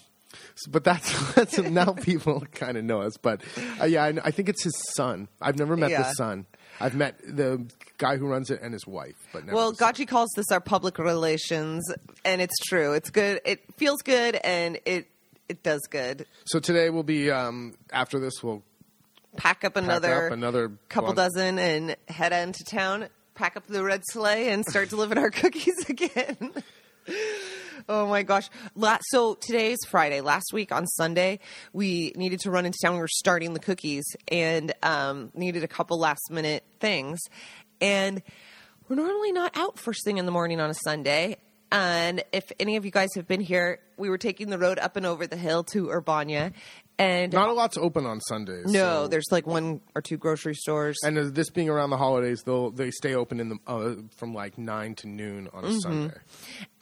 but 0.68 0.84
that's, 0.84 1.34
that's 1.34 1.58
now 1.58 1.92
people 1.92 2.40
kind 2.52 2.76
of 2.76 2.84
know 2.84 3.02
us. 3.02 3.16
But 3.16 3.42
uh, 3.80 3.84
yeah, 3.84 4.04
I, 4.04 4.14
I 4.24 4.30
think 4.32 4.48
it's 4.48 4.64
his 4.64 4.76
son. 4.94 5.28
I've 5.40 5.58
never 5.58 5.76
met 5.76 5.90
the 5.90 6.12
son. 6.12 6.46
I've 6.80 6.94
met 6.94 7.18
the 7.24 7.66
guy 7.98 8.16
who 8.16 8.26
runs 8.26 8.50
it 8.50 8.60
and 8.62 8.72
his 8.72 8.86
wife, 8.86 9.14
but 9.32 9.44
never 9.44 9.54
Well. 9.54 9.72
Gachi 9.72 10.08
calls 10.08 10.30
this 10.34 10.50
our 10.50 10.60
public 10.60 10.98
relations, 10.98 11.84
and 12.24 12.40
it's 12.40 12.58
true. 12.68 12.94
It's 12.94 13.10
good. 13.10 13.40
It 13.44 13.62
feels 13.76 14.02
good, 14.02 14.36
and 14.36 14.78
it 14.84 15.08
it 15.48 15.62
does 15.62 15.80
good. 15.90 16.26
So 16.46 16.58
today 16.58 16.90
we'll 16.90 17.02
be 17.02 17.30
um, 17.30 17.74
after 17.92 18.18
this. 18.18 18.42
We'll 18.42 18.62
Pack 19.36 19.64
up 19.64 19.74
pack 19.74 19.82
another 19.84 20.26
up 20.26 20.32
another 20.32 20.72
couple 20.88 21.14
bun- 21.14 21.16
dozen 21.30 21.58
and 21.58 21.96
head 22.08 22.32
into 22.32 22.64
town. 22.64 23.08
Pack 23.34 23.56
up 23.56 23.66
the 23.66 23.82
red 23.84 24.02
sleigh 24.10 24.50
and 24.50 24.64
start 24.66 24.88
delivering 24.90 25.18
our 25.18 25.30
cookies 25.30 25.88
again. 25.88 26.52
oh 27.88 28.06
my 28.06 28.22
gosh! 28.22 28.50
La- 28.74 28.98
so 29.10 29.34
today 29.34 29.72
is 29.72 29.78
Friday. 29.88 30.20
Last 30.20 30.52
week 30.52 30.72
on 30.72 30.86
Sunday, 30.86 31.38
we 31.72 32.12
needed 32.16 32.40
to 32.40 32.50
run 32.50 32.66
into 32.66 32.78
town. 32.82 32.94
We 32.94 33.00
were 33.00 33.08
starting 33.08 33.54
the 33.54 33.60
cookies 33.60 34.04
and 34.28 34.72
um, 34.82 35.30
needed 35.34 35.62
a 35.64 35.68
couple 35.68 35.98
last 35.98 36.30
minute 36.30 36.64
things, 36.80 37.20
and 37.80 38.22
we're 38.88 38.96
normally 38.96 39.32
not 39.32 39.56
out 39.56 39.78
first 39.78 40.04
thing 40.04 40.18
in 40.18 40.26
the 40.26 40.32
morning 40.32 40.60
on 40.60 40.70
a 40.70 40.74
Sunday. 40.74 41.36
And 41.72 42.24
if 42.32 42.50
any 42.58 42.74
of 42.76 42.84
you 42.84 42.90
guys 42.90 43.10
have 43.14 43.28
been 43.28 43.40
here, 43.40 43.78
we 43.96 44.10
were 44.10 44.18
taking 44.18 44.50
the 44.50 44.58
road 44.58 44.80
up 44.80 44.96
and 44.96 45.06
over 45.06 45.28
the 45.28 45.36
hill 45.36 45.62
to 45.72 45.86
Urbania, 45.86 46.52
and 47.00 47.32
Not 47.32 47.48
a 47.48 47.52
lot's 47.52 47.78
open 47.78 48.04
on 48.06 48.20
Sundays. 48.20 48.66
no, 48.66 49.04
so- 49.04 49.08
there's 49.08 49.26
like 49.30 49.46
one 49.46 49.80
or 49.94 50.02
two 50.02 50.16
grocery 50.18 50.54
stores. 50.54 50.98
and 51.02 51.16
this 51.34 51.50
being 51.50 51.68
around 51.70 51.90
the 51.90 51.96
holidays, 51.96 52.42
they'll 52.44 52.70
they 52.70 52.90
stay 52.90 53.14
open 53.14 53.40
in 53.40 53.48
the 53.48 53.56
uh, 53.66 53.94
from 54.16 54.34
like 54.34 54.58
nine 54.58 54.94
to 54.96 55.08
noon 55.08 55.48
on 55.52 55.64
a 55.64 55.68
Mm-hmm. 55.68 55.78
Sunday. 55.78 56.14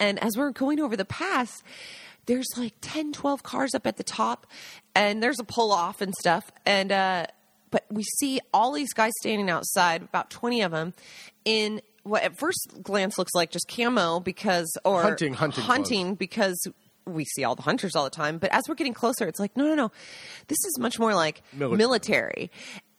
And 0.01 0.19
as 0.23 0.37
we're 0.37 0.51
going 0.51 0.81
over 0.81 0.97
the 0.97 1.05
pass, 1.05 1.63
there's 2.27 2.49
like 2.57 2.75
10, 2.81 3.13
12 3.13 3.43
cars 3.43 3.75
up 3.75 3.87
at 3.87 3.97
the 3.97 4.05
top, 4.05 4.47
and 4.95 5.23
there's 5.23 5.39
a 5.41 5.45
pull 5.45 5.73
off 5.73 6.01
and 6.01 6.13
stuff. 6.15 6.51
And, 6.67 6.91
uh, 6.93 7.27
but 7.71 7.85
we 7.91 8.03
see 8.03 8.41
all 8.53 8.73
these 8.73 8.93
guys 8.93 9.13
standing 9.21 9.49
outside, 9.49 10.03
about 10.03 10.31
20 10.31 10.63
of 10.63 10.73
them, 10.73 10.95
in 11.45 11.81
what 12.03 12.23
at 12.23 12.39
first 12.39 12.69
glance 12.83 13.19
looks 13.19 13.35
like 13.35 13.51
just 13.51 13.67
camo 13.69 14.21
because, 14.21 14.71
or 14.85 15.03
Hunting- 15.03 15.35
hunting 15.35 15.65
hunting 15.65 16.15
because 16.15 16.59
we 17.15 17.25
see 17.25 17.45
all 17.45 17.55
the 17.55 17.63
hunters 17.63 17.97
all 17.97 18.05
the 18.05 18.11
time. 18.11 18.39
But 18.39 18.51
as 18.53 18.65
we're 18.69 18.75
getting 18.75 18.95
closer, 18.95 19.27
it's 19.27 19.41
like, 19.41 19.57
no, 19.57 19.65
no, 19.67 19.75
no. 19.75 19.93
This 20.49 20.59
is 20.65 20.79
much 20.79 20.99
more 20.99 21.15
like 21.15 21.43
Military. 21.53 21.77
military. 21.79 22.51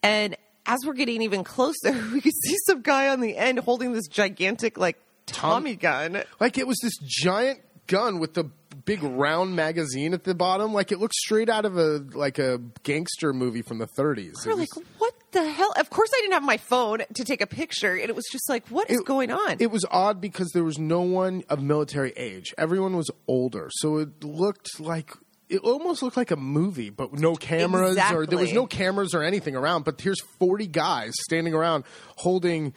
And 0.02 0.36
as 0.66 0.78
we're 0.86 0.94
getting 0.94 1.22
even 1.22 1.44
closer, 1.44 1.92
we 2.12 2.20
can 2.20 2.32
see 2.32 2.56
some 2.66 2.82
guy 2.82 3.08
on 3.08 3.20
the 3.20 3.36
end 3.36 3.58
holding 3.60 3.92
this 3.92 4.06
gigantic, 4.08 4.78
like, 4.78 4.96
Tommy 5.26 5.76
gun. 5.76 6.22
Like 6.40 6.58
it 6.58 6.66
was 6.66 6.76
this 6.82 6.94
giant 7.06 7.60
gun 7.86 8.18
with 8.18 8.34
the 8.34 8.44
big 8.84 9.00
round 9.02 9.54
magazine 9.54 10.12
at 10.12 10.24
the 10.24 10.34
bottom. 10.34 10.72
Like 10.72 10.90
it 10.90 10.98
looks 10.98 11.16
straight 11.20 11.48
out 11.48 11.64
of 11.64 11.76
a 11.78 12.04
like 12.14 12.40
a 12.40 12.58
gangster 12.82 13.32
movie 13.32 13.62
from 13.62 13.78
the 13.78 13.86
30s. 13.96 14.32
We're 14.44 14.52
It 14.52 14.58
like, 14.58 14.74
was- 14.74 14.84
what 14.98 15.14
the 15.32 15.48
hell? 15.48 15.72
Of 15.76 15.90
course, 15.90 16.10
I 16.14 16.20
didn't 16.20 16.32
have 16.34 16.42
my 16.42 16.56
phone 16.56 16.98
to 17.14 17.24
take 17.24 17.40
a 17.40 17.46
picture, 17.46 17.92
and 17.94 18.08
it 18.08 18.16
was 18.16 18.26
just 18.30 18.48
like, 18.48 18.66
what 18.68 18.90
is 18.90 19.00
It- 19.00 19.06
going 19.06 19.30
on? 19.30 19.56
It 19.60 19.70
was 19.70 19.84
odd 19.90 20.20
because 20.20 20.50
there 20.52 20.64
was 20.64 20.78
no 20.78 21.00
one 21.02 21.44
of 21.48 21.62
military 21.62 22.12
age. 22.16 22.52
Everyone 22.58 22.96
was 22.96 23.10
older, 23.28 23.68
so 23.72 23.98
it 23.98 24.22
looked 24.24 24.80
like 24.80 25.12
it 25.48 25.58
almost 25.62 26.00
looked 26.02 26.16
like 26.16 26.30
a 26.30 26.36
movie, 26.36 26.90
but 26.90 27.12
no 27.12 27.34
cameras 27.34 27.98
or 28.12 28.24
there 28.24 28.38
was 28.38 28.52
no 28.52 28.66
cameras 28.66 29.14
or 29.14 29.22
anything 29.24 29.56
around. 29.56 29.84
But 29.84 30.00
here's 30.00 30.20
forty 30.38 30.68
guys 30.68 31.12
standing 31.22 31.54
around 31.54 31.82
holding 32.16 32.72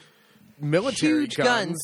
military 0.59 1.21
Huge 1.21 1.35
guns. 1.35 1.79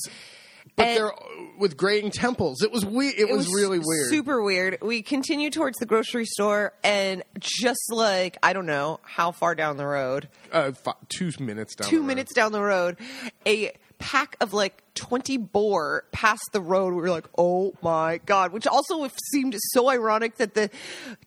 But 0.80 0.88
And- 0.88 0.98
they're 0.98 1.12
with 1.60 1.76
graying 1.76 2.10
temples. 2.10 2.64
It 2.64 2.72
was 2.72 2.86
we. 2.86 3.10
It, 3.10 3.30
was, 3.30 3.54
really 3.54 3.80
weird. 3.80 4.10
Super 4.10 4.42
weird. 4.42 4.78
We 4.82 5.02
continue 5.02 5.50
towards 5.50 5.78
the 5.78 5.86
grocery 5.86 6.26
store, 6.26 6.72
and 6.86 7.22
just 7.38 7.92
like 7.92 8.38
I 8.42 8.54
don't 8.54 8.66
know 8.66 9.02
how 9.04 9.32
far 9.32 9.56
down 9.56 9.76
the 9.76 9.86
road, 9.86 10.30
uh, 10.54 10.72
fi- 10.72 10.94
two 11.10 11.32
minutes 11.40 11.76
down. 11.76 11.90
two 11.90 11.98
the 11.98 12.02
road. 12.02 12.08
minutes 12.08 12.34
down 12.34 12.52
the 12.54 12.62
road, 12.62 12.98
a 13.46 13.74
pack 13.98 14.38
of 14.40 14.54
like 14.54 14.82
20 14.96 15.36
boar 15.36 16.06
past 16.14 16.42
the 16.54 16.62
road. 16.62 16.94
We 16.94 17.02
were 17.02 17.10
like, 17.10 17.28
oh 17.38 17.74
my 17.82 18.22
God, 18.26 18.54
which 18.54 18.66
also 18.66 19.10
seemed 19.34 19.56
so 19.74 19.90
ironic 19.90 20.38
that 20.38 20.54
the 20.54 20.70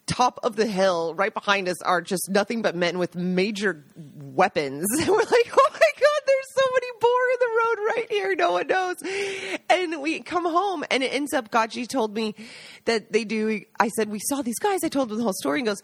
top 0.07 0.41
of 0.43 0.57
the 0.57 0.65
hill 0.67 1.15
right 1.15 1.35
behind 1.35 1.69
us 1.69 1.81
are 1.83 2.01
just 2.01 2.31
nothing 2.31 2.63
but 2.63 2.75
men 2.75 2.99
with 2.99 3.15
major 3.15 3.85
weapons. 4.17 4.87
And 4.99 5.09
we're 5.11 5.17
like, 5.19 5.53
oh 5.55 5.69
there's 6.27 6.55
so 6.55 6.63
many 6.73 6.87
boar 7.01 7.31
in 7.33 7.39
the 7.41 7.47
road 7.59 7.79
right 7.95 8.07
here. 8.11 8.35
No 8.37 8.53
one 8.53 8.67
knows. 8.67 8.97
And 9.69 10.01
we 10.01 10.21
come 10.21 10.45
home 10.45 10.85
and 10.91 11.03
it 11.03 11.13
ends 11.13 11.33
up, 11.33 11.51
Gaji 11.51 11.89
told 11.89 12.15
me 12.15 12.35
that 12.85 13.13
they 13.13 13.25
do. 13.25 13.63
I 13.79 13.89
said, 13.89 14.09
we 14.09 14.21
saw 14.21 14.43
these 14.43 14.59
guys. 14.59 14.81
I 14.85 14.89
told 14.89 15.11
him 15.11 15.19
the 15.19 15.25
whole 15.25 15.33
story 15.33 15.61
and 15.61 15.67
goes, 15.67 15.83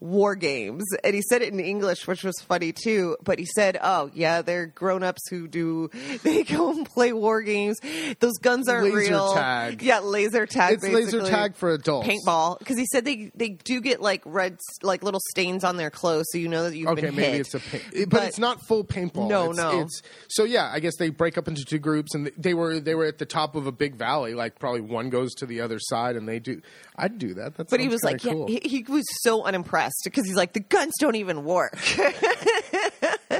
war 0.00 0.34
games. 0.36 0.84
And 1.02 1.14
he 1.14 1.22
said 1.22 1.42
it 1.42 1.52
in 1.52 1.60
English, 1.60 2.06
which 2.06 2.22
was 2.24 2.38
funny 2.40 2.72
too. 2.72 3.16
But 3.22 3.38
he 3.38 3.46
said, 3.46 3.78
oh, 3.82 4.10
yeah, 4.14 4.42
they're 4.42 4.66
grown 4.66 5.02
ups 5.02 5.22
who 5.28 5.48
do, 5.48 5.90
they 6.22 6.44
go 6.44 6.70
and 6.70 6.86
play 6.88 7.12
war 7.12 7.42
games. 7.42 7.78
Those 8.20 8.38
guns 8.38 8.68
aren't 8.68 8.84
Laser 8.94 9.10
real. 9.12 9.34
tag. 9.34 9.82
Yeah, 9.82 10.00
laser 10.00 10.46
tag. 10.46 10.74
It's 10.74 10.88
laser 10.88 11.22
tag 11.22 11.56
for 11.56 11.70
adults. 11.70 12.06
Paintball. 12.08 12.58
Because 12.58 12.78
he 12.78 12.86
said 12.92 13.04
they, 13.04 13.30
they 13.34 13.48
do 13.50 13.80
get 13.80 14.00
like 14.00 14.22
red, 14.24 14.58
like 14.82 15.02
little 15.02 15.20
stains 15.30 15.64
on 15.64 15.76
their 15.76 15.90
clothes. 15.90 16.26
So 16.30 16.38
you 16.38 16.48
know 16.48 16.64
that 16.70 16.76
you've 16.76 16.88
Okay, 16.90 17.02
been 17.02 17.16
maybe 17.16 17.32
hit. 17.38 17.40
it's 17.40 17.54
a 17.54 17.60
paint, 17.60 17.84
but, 17.92 18.10
But- 18.10 18.22
it's 18.28 18.38
not 18.38 18.60
full 18.66 18.84
paintball. 18.84 19.28
No, 19.28 19.50
It's- 19.50 19.56
no. 19.56 19.80
It's 19.80 20.02
so 20.28 20.44
yeah. 20.44 20.70
I 20.72 20.80
guess 20.80 20.96
they 20.96 21.10
break 21.10 21.36
up 21.38 21.48
into 21.48 21.64
two 21.64 21.78
groups, 21.78 22.14
and 22.14 22.30
they 22.36 22.54
were 22.54 22.78
they 22.80 22.94
were 22.94 23.04
at 23.06 23.18
the 23.18 23.26
top 23.26 23.54
of 23.56 23.66
a 23.66 23.72
big 23.72 23.96
valley. 23.96 24.34
Like 24.34 24.58
probably 24.58 24.80
one 24.80 25.10
goes 25.10 25.34
to 25.36 25.46
the 25.46 25.60
other 25.60 25.78
side, 25.80 26.16
and 26.16 26.28
they 26.28 26.38
do. 26.38 26.60
I'd 26.96 27.18
do 27.18 27.34
that. 27.34 27.56
That's 27.56 27.70
But 27.70 27.80
he 27.80 27.88
was 27.88 28.02
like, 28.02 28.24
yeah, 28.24 28.34
he, 28.48 28.60
he 28.64 28.82
was 28.88 29.04
so 29.22 29.44
unimpressed 29.44 29.87
because 30.04 30.26
he's 30.26 30.36
like, 30.36 30.52
the 30.52 30.60
guns 30.60 30.94
don't 30.98 31.16
even 31.16 31.44
work. 31.44 31.76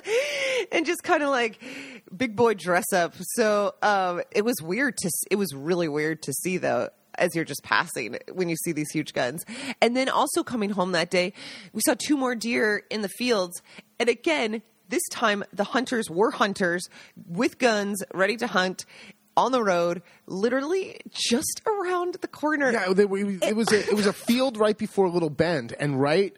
and 0.72 0.87
just 0.87 1.02
kind 1.02 1.22
of 1.22 1.30
like 1.30 1.62
big 2.16 2.37
boy 2.37 2.54
dress 2.54 2.92
up. 2.92 3.14
So 3.18 3.74
um, 3.82 4.22
it 4.30 4.44
was 4.44 4.61
weird 4.62 4.96
to, 4.98 5.11
it 5.30 5.37
was 5.37 5.54
really 5.54 5.88
weird 5.88 6.22
to 6.22 6.32
see 6.32 6.58
though. 6.58 6.90
As 7.14 7.34
you're 7.34 7.44
just 7.44 7.64
passing 7.64 8.16
when 8.32 8.48
you 8.48 8.54
see 8.54 8.70
these 8.70 8.90
huge 8.92 9.12
guns. 9.12 9.44
And 9.82 9.96
then 9.96 10.08
also 10.08 10.44
coming 10.44 10.70
home 10.70 10.92
that 10.92 11.11
day, 11.11 11.32
we 11.72 11.80
saw 11.84 11.96
two 11.98 12.16
more 12.16 12.37
deer 12.37 12.84
in 12.90 13.02
the 13.02 13.08
fields. 13.08 13.61
And 13.98 14.08
again, 14.08 14.62
this 14.88 15.02
time 15.11 15.42
the 15.52 15.64
hunters 15.64 16.08
were 16.08 16.30
hunters 16.30 16.88
with 17.26 17.58
guns, 17.58 18.04
ready 18.14 18.37
to 18.37 18.46
hunt 18.46 18.87
on 19.38 19.53
the 19.53 19.62
road, 19.62 20.03
literally 20.27 20.98
just 21.11 21.62
around 21.66 22.14
the 22.20 22.29
corner. 22.29 22.72
Yeah, 22.72 22.92
they, 22.92 23.05
we, 23.05 23.38
it 23.42 23.55
was 23.57 23.70
a, 23.72 23.79
it 23.81 23.94
was 23.94 24.07
a 24.07 24.12
field 24.12 24.57
right 24.57 24.77
before 24.77 25.07
a 25.07 25.11
little 25.11 25.31
bend, 25.31 25.74
and 25.79 26.01
right 26.01 26.33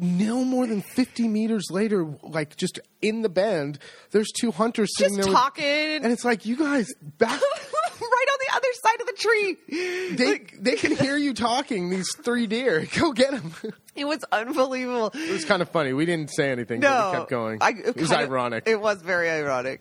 no 0.00 0.44
more 0.44 0.66
than 0.66 0.82
fifty 0.82 1.28
meters 1.28 1.66
later, 1.70 2.06
like 2.22 2.56
just 2.56 2.80
in 3.02 3.22
the 3.22 3.28
bend, 3.28 3.78
there's 4.10 4.30
two 4.38 4.50
hunters 4.50 4.90
sitting 4.96 5.16
Just 5.16 5.26
there 5.28 5.32
with- 5.32 5.40
talking. 5.42 5.64
and 6.04 6.06
it's 6.12 6.24
like 6.24 6.44
you 6.46 6.56
guys 6.56 6.88
back. 7.02 7.40
right 8.00 8.26
on 8.32 8.38
the 8.48 8.56
other 8.56 8.68
side 8.82 9.00
of 9.00 9.06
the 9.06 9.12
tree. 9.18 10.16
They 10.16 10.26
Like, 10.32 10.54
they 10.60 10.74
can 10.76 10.94
hear 10.96 11.16
you 11.16 11.32
talking. 11.34 11.88
These 11.90 12.08
three 12.22 12.46
deer, 12.46 12.86
go 12.98 13.12
get 13.12 13.30
them. 13.30 13.52
it 14.00 14.04
was 14.06 14.24
unbelievable. 14.32 15.10
It 15.14 15.32
was 15.32 15.44
kind 15.44 15.62
of 15.62 15.68
funny. 15.70 15.92
We 15.92 16.06
didn't 16.06 16.30
say 16.30 16.50
anything, 16.50 16.80
No, 16.80 16.88
but 16.90 17.10
we 17.12 17.18
kept 17.18 17.30
going. 17.30 17.58
I- 17.60 17.70
it 17.84 17.96
was 17.96 18.08
kind 18.10 18.22
of- 18.22 18.30
ironic. 18.30 18.64
It 18.66 18.80
was 18.80 19.00
very 19.02 19.30
ironic, 19.30 19.80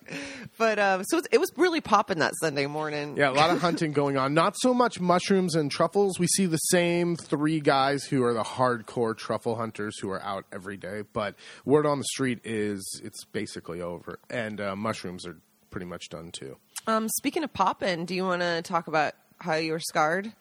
but 0.58 0.80
um, 0.80 1.04
so 1.04 1.17
it 1.17 1.19
was, 1.21 1.28
it 1.34 1.38
was 1.39 1.51
really 1.58 1.82
popping 1.82 2.19
that 2.19 2.34
Sunday 2.41 2.67
morning. 2.67 3.17
Yeah, 3.17 3.30
a 3.30 3.32
lot 3.32 3.49
of 3.49 3.60
hunting 3.62 3.91
going 3.93 4.17
on. 4.17 4.34
Not 4.34 4.56
so 4.58 4.73
much 4.73 4.99
mushrooms 4.99 5.56
and 5.56 5.69
truffles. 5.71 6.19
We 6.19 6.28
see 6.28 6.45
the 6.45 6.58
same 6.58 7.15
three 7.15 7.60
guys 7.60 8.04
who 8.06 8.23
are 8.23 8.34
the 8.34 8.43
hardcore 8.43 9.17
truffle 9.17 9.56
hunters 9.56 9.97
who 9.99 10.10
are 10.10 10.21
out 10.21 10.45
every 10.51 10.78
day. 10.78 11.04
But 11.13 11.36
word 11.65 11.86
on 11.86 11.97
the 11.99 12.06
street 12.06 12.39
is 12.43 13.01
it's 13.04 13.25
basically 13.25 13.82
over, 13.82 14.19
and 14.30 14.60
uh, 14.62 14.75
mushrooms 14.75 15.25
are 15.25 15.38
pretty 15.71 15.86
much 15.86 16.10
done 16.10 16.32
too. 16.32 16.58
Um, 16.88 17.10
speaking 17.10 17.43
of 17.43 17.51
popping, 17.51 18.06
do 18.06 18.13
you 18.15 18.23
want 18.23 18.41
to 18.41 18.62
talk 18.62 18.88
about 18.88 19.13
how 19.39 19.56
you 19.56 19.71
were 19.73 19.80
scarred 19.80 20.32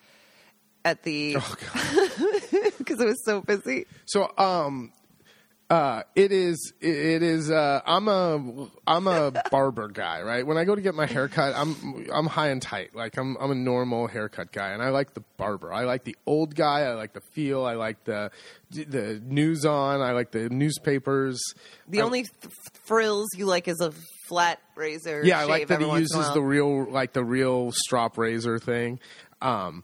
at 0.84 1.02
the 1.02 1.36
Oh 1.38 1.54
god. 1.74 2.20
because 2.78 3.00
it 3.00 3.06
was 3.06 3.24
so 3.24 3.40
busy? 3.40 3.86
So, 4.06 4.30
um, 4.38 4.92
uh, 5.70 6.02
it 6.14 6.30
is. 6.30 6.72
It 6.80 7.22
is. 7.22 7.50
Uh, 7.50 7.80
I'm 7.86 8.06
a. 8.06 8.68
I'm 8.86 9.06
a 9.06 9.32
barber 9.50 9.88
guy, 9.88 10.20
right? 10.20 10.46
When 10.46 10.58
I 10.58 10.64
go 10.64 10.74
to 10.74 10.80
get 10.82 10.94
my 10.94 11.06
haircut, 11.06 11.54
I'm. 11.56 12.06
I'm 12.12 12.26
high 12.26 12.48
and 12.48 12.60
tight. 12.60 12.94
Like 12.94 13.16
I'm. 13.16 13.36
I'm 13.40 13.50
a 13.50 13.54
normal 13.54 14.06
haircut 14.06 14.52
guy, 14.52 14.70
and 14.70 14.82
I 14.82 14.90
like 14.90 15.14
the 15.14 15.22
barber. 15.38 15.72
I 15.72 15.84
like 15.84 16.04
the 16.04 16.16
old 16.26 16.54
guy. 16.54 16.82
I 16.82 16.92
like 16.92 17.14
the 17.14 17.22
feel. 17.32 17.64
I 17.64 17.74
like 17.74 18.04
the 18.04 18.30
the 18.70 19.20
news 19.24 19.64
on. 19.64 20.02
I 20.02 20.12
like 20.12 20.32
the 20.32 20.50
newspapers. 20.50 21.40
The 21.88 22.02
I- 22.02 22.04
only 22.04 22.22
th- 22.24 22.52
frills 22.84 23.28
you 23.34 23.46
like 23.46 23.66
is 23.66 23.80
a 23.80 23.92
flat 24.28 24.60
razor. 24.76 25.22
yeah, 25.24 25.40
I 25.40 25.44
like 25.44 25.68
that 25.68 25.80
he 25.80 25.86
once 25.86 26.12
in 26.12 26.16
a 26.16 26.20
uses 26.20 26.34
the 26.34 26.42
real, 26.42 26.90
like 26.90 27.14
the 27.14 27.24
real 27.24 27.72
strop 27.72 28.18
razor 28.18 28.58
thing. 28.58 29.00
Um, 29.40 29.82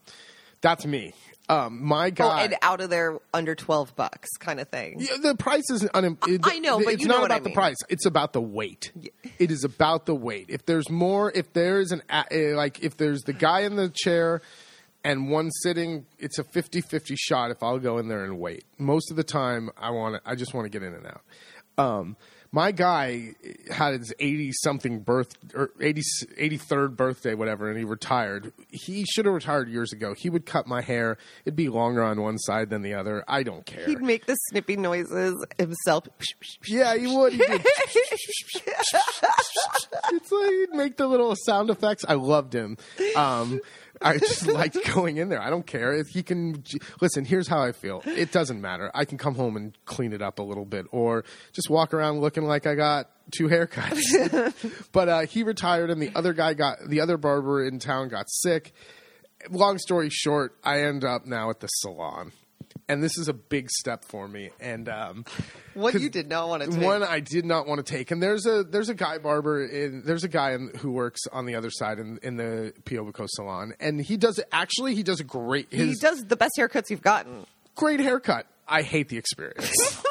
that's 0.60 0.84
me. 0.84 1.14
Um, 1.50 1.84
my 1.84 2.12
Oh, 2.20 2.30
and 2.30 2.54
out 2.62 2.80
of 2.80 2.90
there 2.90 3.18
under 3.34 3.54
twelve 3.56 3.96
bucks, 3.96 4.28
kind 4.38 4.60
of 4.60 4.68
thing. 4.68 5.00
Yeah, 5.00 5.16
the 5.20 5.34
price 5.34 5.68
is 5.70 5.82
unim- 5.82 6.16
it- 6.28 6.42
I 6.44 6.60
know, 6.60 6.78
but 6.78 6.94
it's 6.94 7.04
not 7.04 7.18
know 7.18 7.24
about 7.24 7.40
I 7.40 7.44
the 7.44 7.50
price. 7.50 7.76
It's 7.88 8.06
about 8.06 8.32
the 8.32 8.40
weight. 8.40 8.92
It 9.38 9.50
is 9.50 9.64
about 9.64 10.06
the 10.06 10.14
weight. 10.14 10.46
If 10.48 10.64
there's 10.66 10.88
more, 10.88 11.32
if 11.34 11.52
there's 11.52 11.90
an 11.90 12.02
uh, 12.08 12.22
like, 12.54 12.84
if 12.84 12.96
there's 12.96 13.22
the 13.22 13.32
guy 13.32 13.60
in 13.60 13.74
the 13.76 13.88
chair 13.88 14.42
and 15.02 15.28
one 15.30 15.50
sitting, 15.62 16.06
it's 16.18 16.38
a 16.38 16.44
50-50 16.44 17.16
shot. 17.18 17.50
If 17.50 17.62
I'll 17.62 17.78
go 17.78 17.98
in 17.98 18.06
there 18.08 18.22
and 18.22 18.38
wait, 18.38 18.64
most 18.78 19.10
of 19.10 19.16
the 19.16 19.24
time, 19.24 19.70
I 19.76 19.90
want 19.90 20.16
to. 20.22 20.30
I 20.30 20.36
just 20.36 20.54
want 20.54 20.66
to 20.66 20.68
get 20.70 20.86
in 20.86 20.94
and 20.94 21.06
out. 21.06 21.22
Um, 21.78 22.16
my 22.52 22.72
guy 22.72 23.34
had 23.70 23.98
his 23.98 24.12
80 24.18 24.50
something 24.62 25.00
birth 25.00 25.36
or 25.54 25.70
80, 25.80 26.02
83rd 26.36 26.96
birthday, 26.96 27.34
whatever, 27.34 27.68
and 27.68 27.78
he 27.78 27.84
retired. 27.84 28.52
He 28.70 29.04
should 29.04 29.26
have 29.26 29.34
retired 29.34 29.68
years 29.68 29.92
ago. 29.92 30.14
He 30.14 30.30
would 30.30 30.46
cut 30.46 30.66
my 30.66 30.80
hair. 30.80 31.16
It'd 31.44 31.54
be 31.54 31.68
longer 31.68 32.02
on 32.02 32.20
one 32.20 32.38
side 32.38 32.70
than 32.70 32.82
the 32.82 32.94
other. 32.94 33.24
I 33.28 33.44
don't 33.44 33.64
care. 33.64 33.86
He'd 33.86 34.02
make 34.02 34.26
the 34.26 34.34
snippy 34.34 34.76
noises 34.76 35.44
himself. 35.58 36.08
Yeah, 36.66 36.96
he 36.96 37.06
would. 37.06 37.34
He 37.34 37.42
it's 40.12 40.32
like 40.32 40.50
he'd 40.50 40.74
make 40.74 40.96
the 40.96 41.06
little 41.06 41.36
sound 41.36 41.70
effects. 41.70 42.04
I 42.08 42.14
loved 42.14 42.52
him. 42.52 42.76
Um, 43.14 43.60
I 44.02 44.18
just 44.18 44.46
liked 44.46 44.78
going 44.94 45.18
in 45.18 45.28
there. 45.28 45.40
I 45.40 45.50
don't 45.50 45.66
care 45.66 45.92
if 45.92 46.08
he 46.08 46.22
can. 46.22 46.64
Listen, 47.00 47.24
here's 47.24 47.48
how 47.48 47.62
I 47.62 47.72
feel. 47.72 48.02
It 48.06 48.32
doesn't 48.32 48.60
matter. 48.60 48.90
I 48.94 49.04
can 49.04 49.18
come 49.18 49.34
home 49.34 49.56
and 49.56 49.76
clean 49.84 50.12
it 50.12 50.22
up 50.22 50.38
a 50.38 50.42
little 50.42 50.64
bit, 50.64 50.86
or 50.90 51.24
just 51.52 51.68
walk 51.68 51.92
around 51.92 52.20
looking 52.20 52.44
like 52.44 52.66
I 52.66 52.74
got 52.74 53.10
two 53.30 53.48
haircuts. 53.48 54.88
but 54.92 55.08
uh, 55.08 55.20
he 55.22 55.42
retired, 55.42 55.90
and 55.90 56.00
the 56.00 56.10
other 56.14 56.32
guy 56.32 56.54
got 56.54 56.78
the 56.86 57.00
other 57.00 57.16
barber 57.16 57.64
in 57.64 57.78
town 57.78 58.08
got 58.08 58.30
sick. 58.30 58.72
Long 59.50 59.78
story 59.78 60.10
short, 60.10 60.56
I 60.64 60.82
end 60.82 61.04
up 61.04 61.26
now 61.26 61.50
at 61.50 61.60
the 61.60 61.68
salon. 61.68 62.32
And 62.90 63.02
this 63.02 63.16
is 63.18 63.28
a 63.28 63.32
big 63.32 63.70
step 63.70 64.04
for 64.04 64.26
me. 64.26 64.50
And 64.58 64.88
um, 64.88 65.24
What 65.74 65.94
you 65.94 66.10
did 66.10 66.28
not 66.28 66.48
want 66.48 66.64
to 66.64 66.70
take. 66.70 66.80
one 66.82 67.02
I 67.04 67.20
did 67.20 67.44
not 67.44 67.66
want 67.66 67.84
to 67.84 67.92
take, 67.92 68.10
and 68.10 68.22
there's 68.22 68.46
a 68.46 68.64
there's 68.64 68.88
a 68.88 68.94
guy 68.94 69.18
barber 69.18 69.64
in 69.64 70.02
there's 70.04 70.24
a 70.24 70.28
guy 70.28 70.52
in, 70.52 70.72
who 70.78 70.90
works 70.90 71.20
on 71.32 71.46
the 71.46 71.54
other 71.54 71.70
side 71.70 71.98
in, 71.98 72.18
in 72.22 72.36
the 72.36 72.72
Piobico 72.84 73.26
salon, 73.28 73.74
and 73.78 74.00
he 74.00 74.16
does 74.16 74.40
actually 74.50 74.94
he 74.94 75.02
does 75.02 75.20
a 75.20 75.24
great 75.24 75.68
he 75.72 75.94
does 75.94 76.20
the 76.26 76.36
best 76.36 76.54
haircuts 76.58 76.90
you've 76.90 77.02
gotten. 77.02 77.46
great 77.76 78.00
haircut. 78.00 78.46
I 78.66 78.82
hate 78.82 79.08
the 79.08 79.18
experience. 79.18 80.02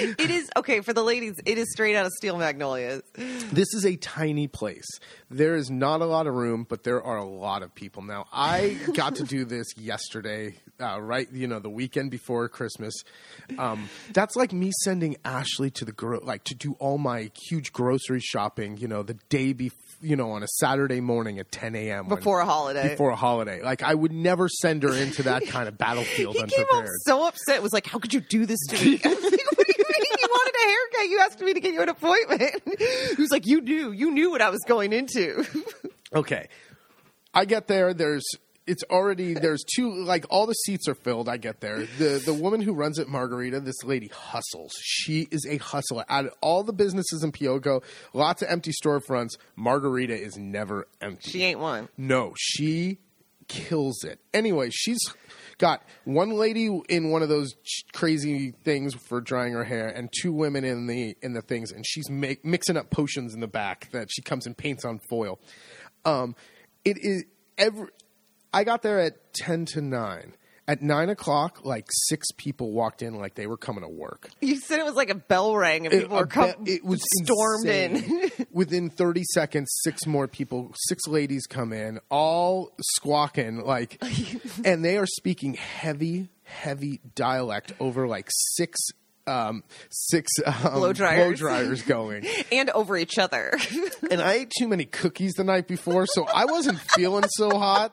It 0.00 0.30
is 0.30 0.50
okay 0.56 0.80
for 0.80 0.92
the 0.92 1.02
ladies. 1.02 1.40
It 1.44 1.58
is 1.58 1.70
straight 1.72 1.96
out 1.96 2.06
of 2.06 2.12
Steel 2.12 2.36
Magnolias. 2.38 3.02
this 3.14 3.72
is 3.74 3.84
a 3.84 3.96
tiny 3.96 4.48
place. 4.48 4.86
There 5.30 5.54
is 5.56 5.70
not 5.70 6.00
a 6.00 6.06
lot 6.06 6.26
of 6.26 6.34
room, 6.34 6.66
but 6.68 6.84
there 6.84 7.02
are 7.02 7.16
a 7.16 7.24
lot 7.24 7.62
of 7.62 7.74
people. 7.74 8.02
Now, 8.02 8.26
I 8.32 8.78
got 8.94 9.16
to 9.16 9.24
do 9.24 9.44
this 9.44 9.66
yesterday, 9.76 10.56
uh, 10.80 11.00
right? 11.00 11.28
You 11.32 11.46
know, 11.46 11.58
the 11.58 11.70
weekend 11.70 12.10
before 12.10 12.48
Christmas. 12.48 12.94
Um, 13.58 13.88
that's 14.12 14.36
like 14.36 14.52
me 14.52 14.70
sending 14.84 15.16
Ashley 15.24 15.70
to 15.72 15.84
the 15.84 15.92
gro- 15.92 16.20
like 16.22 16.44
to 16.44 16.54
do 16.54 16.74
all 16.78 16.98
my 16.98 17.30
huge 17.48 17.72
grocery 17.72 18.20
shopping. 18.20 18.76
You 18.78 18.88
know, 18.88 19.02
the 19.02 19.14
day 19.28 19.52
before. 19.52 19.78
You 20.04 20.16
know, 20.16 20.32
on 20.32 20.42
a 20.42 20.48
Saturday 20.58 21.00
morning 21.00 21.38
at 21.38 21.52
10 21.52 21.76
a.m. 21.76 22.08
when- 22.08 22.18
Before 22.18 22.40
a 22.40 22.44
holiday. 22.44 22.88
Before 22.88 23.10
a 23.10 23.16
holiday, 23.16 23.62
like 23.62 23.84
I 23.84 23.94
would 23.94 24.10
never 24.10 24.48
send 24.48 24.82
her 24.82 24.92
into 24.92 25.22
that 25.24 25.46
kind 25.46 25.68
of 25.68 25.78
battlefield 25.78 26.34
He 26.34 26.42
came 26.42 26.58
home 26.58 26.78
unprepared. 26.80 26.96
so 27.02 27.24
upset. 27.28 27.54
It 27.54 27.62
was 27.62 27.72
like, 27.72 27.86
"How 27.86 28.00
could 28.00 28.12
you 28.12 28.18
do 28.20 28.44
this 28.44 28.58
to 28.70 28.84
me?" 28.84 28.98
haircut. 30.72 31.10
You 31.10 31.18
asked 31.20 31.40
me 31.40 31.52
to 31.54 31.60
get 31.60 31.72
you 31.72 31.82
an 31.82 31.88
appointment. 31.88 32.62
He 33.16 33.20
was 33.22 33.30
like, 33.30 33.46
"You 33.46 33.60
knew. 33.60 33.92
You 33.92 34.10
knew 34.10 34.30
what 34.30 34.40
I 34.42 34.50
was 34.50 34.60
going 34.66 34.92
into." 34.92 35.44
Okay. 36.14 36.48
I 37.32 37.46
get 37.46 37.68
there. 37.68 37.94
There's 37.94 38.24
it's 38.66 38.84
already 38.90 39.32
there's 39.34 39.64
two 39.74 40.04
like 40.04 40.26
all 40.28 40.46
the 40.46 40.52
seats 40.52 40.86
are 40.88 40.94
filled. 40.94 41.26
I 41.28 41.38
get 41.38 41.60
there. 41.60 41.86
The 41.98 42.20
the 42.24 42.34
woman 42.34 42.60
who 42.60 42.74
runs 42.74 42.98
it, 42.98 43.08
Margarita, 43.08 43.60
this 43.60 43.82
lady 43.82 44.08
hustles. 44.08 44.72
She 44.82 45.26
is 45.30 45.46
a 45.48 45.56
hustler. 45.56 46.04
Out 46.10 46.26
of 46.26 46.34
all 46.42 46.62
the 46.64 46.72
businesses 46.74 47.24
in 47.24 47.32
Piobico, 47.32 47.82
lots 48.12 48.42
of 48.42 48.48
empty 48.50 48.72
storefronts. 48.72 49.30
Margarita 49.56 50.14
is 50.14 50.36
never 50.36 50.86
empty. 51.00 51.30
she 51.30 51.42
ain't 51.44 51.60
one. 51.60 51.88
No, 51.96 52.34
she 52.36 52.98
kills 53.52 54.02
it. 54.04 54.18
Anyway, 54.32 54.70
she's 54.72 54.98
got 55.58 55.82
one 56.04 56.30
lady 56.30 56.66
in 56.88 57.10
one 57.10 57.22
of 57.22 57.28
those 57.28 57.54
crazy 57.92 58.52
things 58.64 58.94
for 58.94 59.20
drying 59.20 59.52
her 59.52 59.64
hair, 59.64 59.88
and 59.88 60.08
two 60.20 60.32
women 60.32 60.64
in 60.64 60.86
the 60.86 61.14
in 61.22 61.34
the 61.34 61.42
things, 61.42 61.70
and 61.70 61.86
she's 61.86 62.08
make, 62.08 62.44
mixing 62.44 62.76
up 62.76 62.90
potions 62.90 63.34
in 63.34 63.40
the 63.40 63.46
back 63.46 63.90
that 63.92 64.08
she 64.10 64.22
comes 64.22 64.46
and 64.46 64.56
paints 64.56 64.84
on 64.84 64.98
foil. 65.10 65.38
Um, 66.04 66.34
it 66.84 66.96
is 67.00 67.24
every. 67.58 67.88
I 68.54 68.64
got 68.64 68.82
there 68.82 68.98
at 68.98 69.34
ten 69.34 69.66
to 69.66 69.82
nine. 69.82 70.34
At 70.68 70.80
nine 70.80 71.08
o'clock, 71.10 71.64
like 71.64 71.86
six 71.90 72.28
people 72.36 72.70
walked 72.70 73.02
in 73.02 73.14
like 73.16 73.34
they 73.34 73.48
were 73.48 73.56
coming 73.56 73.82
to 73.82 73.88
work. 73.88 74.30
You 74.40 74.56
said 74.56 74.78
it 74.78 74.84
was 74.84 74.94
like 74.94 75.10
a 75.10 75.14
bell 75.16 75.56
rang 75.56 75.86
and 75.86 75.94
It- 75.94 76.02
people 76.02 76.16
a 76.18 76.20
were 76.20 76.26
come, 76.26 76.52
be- 76.62 76.74
it 76.74 76.84
was 76.84 77.02
stormed 77.22 77.66
in. 77.66 78.30
Within 78.52 78.88
30 78.88 79.22
seconds, 79.34 79.68
six 79.82 80.06
more 80.06 80.28
people, 80.28 80.72
six 80.86 81.06
ladies 81.08 81.46
come 81.48 81.72
in, 81.72 81.98
all 82.10 82.70
squawking 82.94 83.64
like, 83.64 84.00
and 84.64 84.84
they 84.84 84.96
are 84.98 85.06
speaking 85.06 85.54
heavy, 85.54 86.28
heavy 86.44 87.00
dialect 87.16 87.72
over 87.80 88.06
like 88.06 88.28
six, 88.30 88.78
um, 89.26 89.64
six 89.90 90.30
um, 90.46 90.74
Blow 90.74 90.92
dryers. 90.92 91.40
blow 91.40 91.48
dryers 91.48 91.82
going. 91.82 92.24
and 92.52 92.70
over 92.70 92.96
each 92.96 93.18
other. 93.18 93.52
and 94.10 94.20
I 94.22 94.34
ate 94.34 94.52
too 94.56 94.68
many 94.68 94.84
cookies 94.84 95.32
the 95.32 95.44
night 95.44 95.66
before, 95.66 96.06
so 96.06 96.24
I 96.32 96.44
wasn't 96.44 96.78
feeling 96.94 97.24
so 97.36 97.50
hot. 97.58 97.92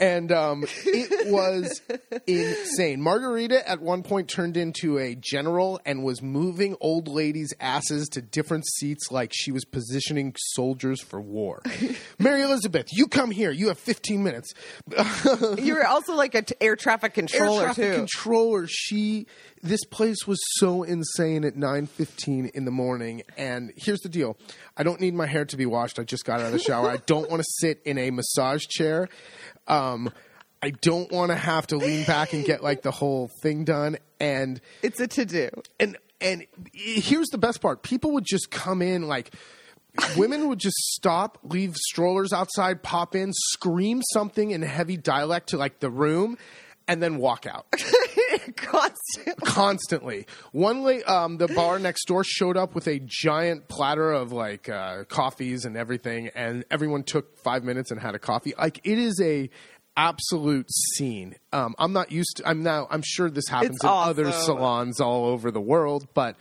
and 0.00 0.32
um, 0.32 0.64
it 0.84 1.26
was 1.30 1.82
insane. 2.26 3.00
Margarita 3.00 3.68
at 3.68 3.80
one 3.80 4.02
point 4.02 4.28
turned 4.28 4.56
into 4.56 4.98
a 4.98 5.14
general 5.14 5.80
and 5.84 6.02
was 6.02 6.22
moving 6.22 6.76
old 6.80 7.06
ladies' 7.06 7.52
asses 7.60 8.08
to 8.08 8.22
different 8.22 8.66
seats 8.66 9.10
like 9.10 9.30
she 9.34 9.52
was 9.52 9.64
positioning 9.64 10.34
soldiers 10.54 11.00
for 11.02 11.20
war. 11.20 11.62
Mary 12.18 12.42
Elizabeth, 12.42 12.86
you 12.92 13.06
come 13.06 13.30
here. 13.30 13.50
You 13.50 13.68
have 13.68 13.78
15 13.78 14.22
minutes. 14.22 14.54
you 15.58 15.74
were 15.74 15.86
also 15.86 16.14
like 16.14 16.34
an 16.34 16.46
air 16.60 16.76
traffic 16.76 17.14
controller 17.14 17.60
air 17.60 17.66
traffic 17.66 17.84
too. 17.84 17.96
controller. 17.96 18.66
She 18.66 19.26
this 19.62 19.84
place 19.84 20.26
was 20.26 20.40
so 20.56 20.82
insane 20.82 21.44
at 21.44 21.56
nine 21.56 21.86
fifteen 21.86 22.50
in 22.54 22.64
the 22.64 22.70
morning. 22.70 23.22
And 23.36 23.72
here's 23.76 24.00
the 24.00 24.08
deal: 24.08 24.36
I 24.76 24.82
don't 24.82 25.00
need 25.00 25.14
my 25.14 25.26
hair 25.26 25.44
to 25.44 25.56
be 25.56 25.66
washed. 25.66 25.98
I 25.98 26.04
just 26.04 26.24
got 26.24 26.40
out 26.40 26.46
of 26.46 26.52
the 26.52 26.58
shower. 26.58 26.88
I 26.88 26.96
don't 26.98 27.30
want 27.30 27.42
to 27.42 27.48
sit 27.60 27.82
in 27.84 27.98
a 27.98 28.10
massage 28.10 28.66
chair. 28.66 29.08
Um, 29.66 29.89
I 30.62 30.70
don't 30.70 31.10
want 31.10 31.30
to 31.30 31.36
have 31.36 31.66
to 31.68 31.76
lean 31.76 32.04
back 32.04 32.32
and 32.32 32.44
get 32.44 32.62
like 32.62 32.82
the 32.82 32.90
whole 32.90 33.30
thing 33.42 33.64
done. 33.64 33.96
And 34.20 34.60
it's 34.82 35.00
a 35.00 35.06
to 35.08 35.24
do. 35.24 35.48
and 35.78 35.96
and 36.20 36.46
here's 36.74 37.28
the 37.28 37.38
best 37.38 37.60
part: 37.62 37.82
people 37.82 38.12
would 38.12 38.24
just 38.26 38.50
come 38.50 38.82
in 38.82 39.08
like. 39.08 39.34
Women 40.16 40.46
would 40.48 40.60
just 40.60 40.76
stop, 40.94 41.38
leave 41.42 41.74
strollers 41.76 42.32
outside, 42.32 42.80
pop 42.80 43.16
in, 43.16 43.32
scream 43.32 44.02
something 44.12 44.52
in 44.52 44.62
heavy 44.62 44.96
dialect 44.96 45.48
to 45.48 45.56
like 45.56 45.80
the 45.80 45.90
room, 45.90 46.38
and 46.86 47.02
then 47.02 47.18
walk 47.18 47.44
out 47.44 47.66
Constant. 48.56 49.40
constantly. 49.44 50.26
One 50.52 50.82
late, 50.84 51.02
um, 51.08 51.38
the 51.38 51.48
bar 51.48 51.80
next 51.80 52.04
door 52.06 52.22
showed 52.22 52.56
up 52.56 52.74
with 52.74 52.86
a 52.86 53.00
giant 53.04 53.66
platter 53.66 54.12
of 54.12 54.30
like 54.30 54.68
uh, 54.68 55.04
coffees 55.08 55.64
and 55.64 55.76
everything, 55.76 56.30
and 56.36 56.64
everyone 56.70 57.02
took 57.02 57.36
five 57.38 57.64
minutes 57.64 57.90
and 57.90 58.00
had 58.00 58.14
a 58.14 58.20
coffee. 58.20 58.54
Like 58.56 58.80
it 58.84 58.96
is 58.96 59.20
a 59.20 59.50
absolute 59.96 60.66
scene. 60.70 61.36
Um, 61.52 61.74
I'm 61.78 61.92
not 61.92 62.10
used 62.12 62.36
to. 62.38 62.48
I'm 62.48 62.62
now. 62.62 62.86
I'm 62.90 63.02
sure 63.02 63.30
this 63.30 63.48
happens 63.48 63.76
It's 63.76 63.84
in 63.84 63.90
other 63.90 64.30
salons 64.32 65.00
all 65.00 65.26
over 65.26 65.50
the 65.50 65.60
world, 65.60 66.08
but. 66.14 66.36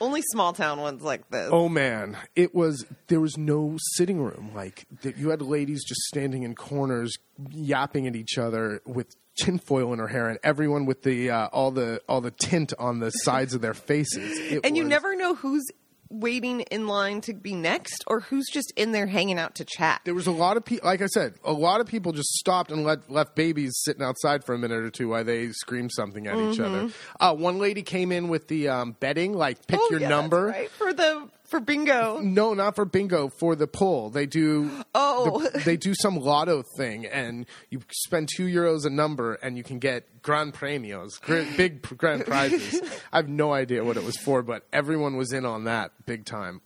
Only 0.00 0.22
small 0.30 0.52
town 0.52 0.80
ones 0.80 1.02
like 1.02 1.28
this. 1.28 1.48
Oh 1.52 1.68
man, 1.68 2.16
it 2.36 2.54
was 2.54 2.84
there 3.08 3.18
was 3.18 3.36
no 3.36 3.76
sitting 3.96 4.20
room. 4.20 4.52
Like 4.54 4.86
that, 5.02 5.16
you 5.18 5.30
had 5.30 5.42
ladies 5.42 5.82
just 5.84 6.00
standing 6.02 6.44
in 6.44 6.54
corners, 6.54 7.16
yapping 7.50 8.06
at 8.06 8.14
each 8.14 8.38
other 8.38 8.80
with 8.86 9.16
tinfoil 9.40 9.92
in 9.92 9.98
her 9.98 10.06
hair, 10.06 10.28
and 10.28 10.38
everyone 10.44 10.86
with 10.86 11.02
the 11.02 11.30
uh, 11.30 11.46
all 11.48 11.72
the 11.72 12.00
all 12.08 12.20
the 12.20 12.30
tint 12.30 12.72
on 12.78 13.00
the 13.00 13.10
sides 13.10 13.54
of 13.54 13.60
their 13.60 13.74
faces. 13.74 14.38
It 14.38 14.60
and 14.64 14.76
you 14.76 14.84
was- 14.84 14.90
never 14.90 15.16
know 15.16 15.34
who's 15.34 15.64
waiting 16.10 16.60
in 16.62 16.86
line 16.86 17.20
to 17.22 17.34
be 17.34 17.54
next 17.54 18.04
or 18.06 18.20
who's 18.20 18.46
just 18.50 18.72
in 18.76 18.92
there 18.92 19.06
hanging 19.06 19.38
out 19.38 19.54
to 19.56 19.64
chat. 19.64 20.00
There 20.04 20.14
was 20.14 20.26
a 20.26 20.32
lot 20.32 20.56
of 20.56 20.64
people. 20.64 20.86
Like 20.88 21.02
I 21.02 21.06
said, 21.06 21.34
a 21.44 21.52
lot 21.52 21.80
of 21.80 21.86
people 21.86 22.12
just 22.12 22.30
stopped 22.34 22.70
and 22.70 22.84
let, 22.84 23.10
left 23.10 23.34
babies 23.34 23.72
sitting 23.84 24.02
outside 24.02 24.44
for 24.44 24.54
a 24.54 24.58
minute 24.58 24.78
or 24.82 24.90
two 24.90 25.08
while 25.08 25.24
they 25.24 25.50
screamed 25.52 25.92
something 25.92 26.26
at 26.26 26.36
each 26.38 26.60
other. 26.60 26.90
Uh, 27.20 27.34
one 27.34 27.58
lady 27.58 27.82
came 27.82 28.12
in 28.12 28.28
with 28.28 28.48
the 28.48 28.68
um, 28.68 28.96
betting, 29.00 29.32
like 29.34 29.66
pick 29.66 29.78
Mm-hmm. 29.78 29.84
Oh, 29.86 29.90
your 29.90 30.00
yeah, 30.00 30.08
number. 30.08 30.46
right, 30.46 30.70
for 30.70 30.92
the 30.92 31.28
for 31.48 31.60
bingo. 31.60 32.20
No, 32.20 32.54
not 32.54 32.76
for 32.76 32.84
bingo. 32.84 33.28
For 33.28 33.56
the 33.56 33.66
pull, 33.66 34.10
they 34.10 34.26
do. 34.26 34.70
Oh. 34.94 35.40
the- 35.40 35.58
they 35.64 35.76
do 35.76 35.94
some 36.00 36.16
lotto 36.16 36.62
thing, 36.76 37.06
and 37.06 37.46
you 37.70 37.80
spend 37.90 38.28
two 38.36 38.46
euros 38.46 38.84
a 38.86 38.90
number, 38.90 39.34
and 39.34 39.56
you 39.56 39.62
can 39.64 39.78
get 39.78 40.22
grand 40.22 40.54
premios, 40.54 41.18
big 41.56 41.82
grand 41.96 42.24
prizes. 42.26 42.80
I 43.12 43.16
have 43.16 43.28
no 43.28 43.52
idea 43.52 43.82
what 43.82 43.96
it 43.96 44.04
was 44.04 44.16
for, 44.16 44.42
but 44.42 44.66
everyone 44.72 45.16
was 45.16 45.32
in 45.32 45.44
on 45.44 45.64
that 45.64 45.92
big 46.06 46.24
time. 46.24 46.60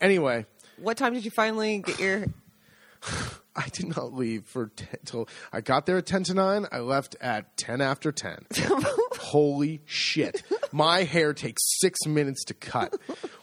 Anyway, 0.00 0.46
What 0.76 0.96
time 0.96 1.14
did 1.14 1.24
you 1.24 1.30
finally 1.30 1.78
get 1.78 1.98
your 1.98 2.26
I 3.56 3.66
did 3.72 3.96
not 3.96 4.14
leave 4.14 4.44
for 4.46 4.68
t- 4.68 4.86
till 5.04 5.28
I 5.52 5.60
got 5.62 5.86
there 5.86 5.96
at 5.96 6.06
ten 6.06 6.22
to 6.24 6.34
nine. 6.34 6.66
I 6.70 6.78
left 6.78 7.16
at 7.20 7.56
ten 7.56 7.80
after 7.80 8.12
ten. 8.12 8.46
Holy 9.28 9.80
shit! 9.84 10.42
My 10.72 11.02
hair 11.04 11.34
takes 11.34 11.60
six 11.80 12.06
minutes 12.06 12.44
to 12.46 12.54
cut. 12.54 12.94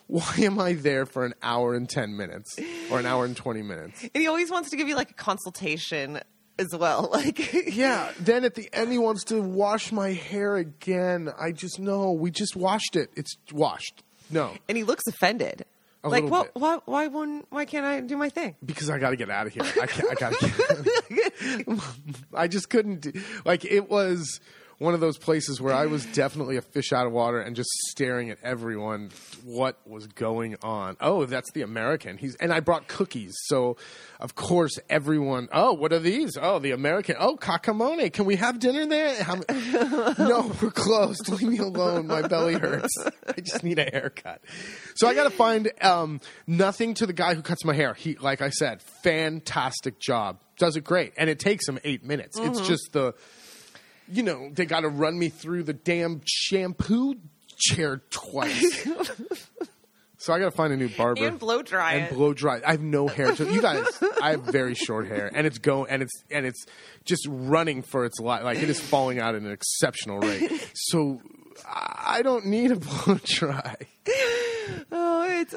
Why 0.08 0.34
am 0.39 0.60
I 0.60 0.74
there 0.74 1.06
for 1.06 1.26
an 1.26 1.34
hour 1.43 1.76
and 1.76 1.88
ten 1.89 2.17
minutes, 2.17 2.56
or 2.89 3.00
an 3.00 3.06
hour 3.06 3.26
and 3.26 3.36
twenty 3.38 3.62
minutes? 3.62 4.02
And 4.02 4.12
he 4.21 4.28
always 4.28 4.50
wants 4.50 4.69
to 4.71 4.78
give 4.78 4.88
you 4.88 4.95
like 4.95 5.12
a 5.12 5.15
consultation 5.15 6.19
as 6.58 6.76
well. 6.76 7.10
Like 7.13 7.54
Yeah. 7.76 8.12
Then 8.19 8.45
at 8.45 8.56
the 8.56 8.69
end, 8.74 8.91
he 8.91 8.98
wants 8.98 9.26
to 9.26 9.41
wash 9.41 9.91
my 9.91 10.13
hair 10.13 10.56
again. 10.56 11.32
I 11.39 11.52
just 11.52 11.80
know 11.80 12.12
we 12.13 12.32
just 12.32 12.56
washed 12.56 12.95
it. 12.95 13.10
It's 13.15 13.36
washed. 13.52 14.04
No, 14.32 14.54
and 14.67 14.78
he 14.78 14.84
looks 14.84 15.04
offended. 15.08 15.65
A 16.04 16.10
like 16.10 16.24
what 16.26 16.54
bit. 16.54 16.62
why 16.62 16.80
why 16.86 17.08
wouldn't 17.08 17.45
why 17.52 17.65
can't 17.65 17.86
I 17.86 18.00
do 18.02 18.17
my 18.17 18.30
thing? 18.30 18.56
because 18.65 18.89
I 18.89 18.98
got 18.98 19.12
to 19.12 19.15
get 19.15 19.30
out 19.30 19.48
of 19.48 19.54
here. 19.54 19.63
I 19.82 19.86
can't. 19.88 20.10
I 20.10 20.13
got 20.15 20.34
to. 20.39 21.82
I 22.34 22.48
just 22.48 22.69
couldn't. 22.69 23.02
Do, 23.02 23.12
like 23.43 23.65
it 23.65 23.89
was 23.89 24.39
one 24.77 24.93
of 24.93 24.99
those 24.99 25.17
places 25.17 25.61
where 25.61 25.73
I 25.73 25.85
was 25.85 26.05
definitely 26.07 26.57
a 26.57 26.61
fish 26.61 26.91
out 26.91 27.07
of 27.07 27.13
water 27.13 27.39
and 27.39 27.55
just 27.55 27.69
staring 27.89 28.29
at 28.29 28.38
everyone. 28.43 29.11
What 29.43 29.79
was 29.88 30.07
going 30.07 30.57
on? 30.61 30.97
Oh, 30.99 31.25
that's 31.25 31.51
the 31.53 31.61
American. 31.61 32.17
He's 32.17 32.35
and 32.35 32.51
I 32.51 32.59
brought 32.59 32.88
cookies, 32.88 33.33
so 33.45 33.77
of 34.19 34.35
course 34.35 34.77
everyone. 34.89 35.47
Oh, 35.51 35.73
what 35.73 35.93
are 35.93 35.99
these? 35.99 36.38
Oh, 36.39 36.59
the 36.59 36.71
American. 36.71 37.15
Oh, 37.19 37.38
cacamone. 37.38 38.11
Can 38.11 38.25
we 38.25 38.35
have 38.35 38.59
dinner 38.59 38.85
there? 38.85 39.23
How, 39.23 39.35
no, 40.19 40.51
we're 40.61 40.71
closed. 40.71 41.29
Leave 41.29 41.43
me 41.43 41.57
alone. 41.59 42.07
My 42.07 42.27
belly 42.27 42.55
hurts. 42.55 42.93
I 43.27 43.39
just 43.41 43.63
need 43.63 43.79
a 43.79 43.85
haircut. 43.85 44.41
So 44.95 45.07
I 45.07 45.13
got 45.13 45.23
to 45.25 45.29
find 45.29 45.71
um, 45.81 46.19
nothing 46.47 46.95
to 46.95 47.05
the 47.05 47.13
guy 47.13 47.33
who 47.33 47.41
cuts 47.41 47.63
my 47.63 47.73
hair. 47.73 47.93
He, 47.93 48.15
like 48.15 48.41
I 48.41 48.49
said, 48.49 48.81
fantastic 48.81 49.99
job. 49.99 50.39
Does 50.57 50.77
it 50.77 50.85
great, 50.85 51.13
and 51.17 51.29
it 51.29 51.39
takes 51.39 51.67
him 51.67 51.79
eight 51.83 52.03
minutes. 52.03 52.39
It's 52.39 52.61
just 52.61 52.93
the, 52.93 53.13
you 54.12 54.24
know, 54.24 54.50
they 54.54 54.65
got 54.65 54.82
to 54.82 54.89
run 54.89 55.18
me 55.18 55.30
through 55.30 55.63
the 55.63 55.74
damn 55.74 56.22
shampoo 56.26 57.15
chair 57.58 58.02
twice. 58.10 58.88
so 60.18 60.34
I 60.34 60.39
got 60.39 60.46
to 60.46 60.52
find 60.52 60.74
a 60.74 60.78
new 60.78 60.89
barber 60.89 61.26
And 61.26 61.39
blow 61.39 61.62
dry 61.62 61.94
and 61.94 62.06
it. 62.06 62.13
blow 62.13 62.34
dry. 62.34 62.62
I 62.65 62.72
have 62.72 62.82
no 62.82 63.08
hair. 63.08 63.34
To, 63.36 63.46
you 63.52 63.62
guys, 63.62 63.86
I 64.22 64.32
have 64.32 64.44
very 64.44 64.76
short 64.76 65.08
hair, 65.08 65.32
and 65.34 65.46
it's 65.48 65.58
going 65.58 65.89
and 65.89 66.02
it's 66.02 66.13
and 66.30 66.46
it's 66.46 66.65
just 67.06 67.26
running 67.30 67.82
for 67.82 68.06
its 68.06 68.20
life. 68.20 68.44
Like 68.44 68.62
it 68.62 68.70
is 68.70 68.80
falling 68.80 69.20
out 69.20 69.36
at 69.36 69.41
an 69.41 69.52
exceptional 69.52 70.20
rate. 70.20 70.52
So 70.76 71.22
I 71.68 72.22
don't 72.24 72.48
need 72.48 72.72
a 72.72 72.76
blow 72.78 73.20
dry. 73.24 73.76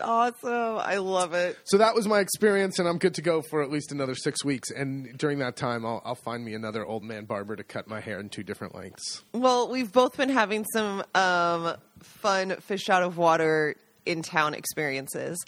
Awesome. 0.00 0.78
I 0.78 0.96
love 0.96 1.34
it. 1.34 1.58
So 1.64 1.78
that 1.78 1.94
was 1.94 2.06
my 2.06 2.20
experience, 2.20 2.78
and 2.78 2.88
I'm 2.88 2.98
good 2.98 3.14
to 3.14 3.22
go 3.22 3.42
for 3.42 3.62
at 3.62 3.70
least 3.70 3.92
another 3.92 4.14
six 4.14 4.44
weeks. 4.44 4.70
And 4.70 5.16
during 5.18 5.38
that 5.38 5.56
time, 5.56 5.84
I'll, 5.84 6.02
I'll 6.04 6.14
find 6.14 6.44
me 6.44 6.54
another 6.54 6.84
old 6.84 7.02
man 7.02 7.24
barber 7.24 7.56
to 7.56 7.64
cut 7.64 7.88
my 7.88 8.00
hair 8.00 8.20
in 8.20 8.28
two 8.28 8.42
different 8.42 8.74
lengths. 8.74 9.22
Well, 9.32 9.68
we've 9.68 9.92
both 9.92 10.16
been 10.16 10.28
having 10.28 10.64
some 10.72 11.02
um, 11.14 11.76
fun 12.00 12.56
fish 12.60 12.88
out 12.88 13.02
of 13.02 13.16
water 13.16 13.74
in 14.06 14.22
town 14.22 14.54
experiences. 14.54 15.38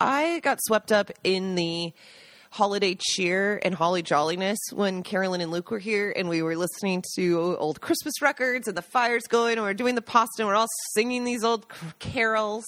I 0.00 0.40
got 0.40 0.58
swept 0.62 0.92
up 0.92 1.10
in 1.24 1.54
the 1.54 1.92
holiday 2.54 2.96
cheer 2.96 3.60
and 3.64 3.74
holly 3.74 4.00
jolliness 4.00 4.58
when 4.72 5.02
Carolyn 5.02 5.40
and 5.40 5.50
Luke 5.50 5.72
were 5.72 5.80
here, 5.80 6.14
and 6.14 6.28
we 6.28 6.40
were 6.40 6.56
listening 6.56 7.02
to 7.16 7.56
old 7.58 7.80
Christmas 7.80 8.22
records, 8.22 8.68
and 8.68 8.76
the 8.76 8.82
fire's 8.82 9.24
going, 9.24 9.54
and 9.54 9.62
we're 9.62 9.74
doing 9.74 9.96
the 9.96 10.02
pasta, 10.02 10.42
and 10.42 10.46
we're 10.46 10.54
all 10.54 10.68
singing 10.94 11.24
these 11.24 11.42
old 11.42 11.66
carols. 11.98 12.64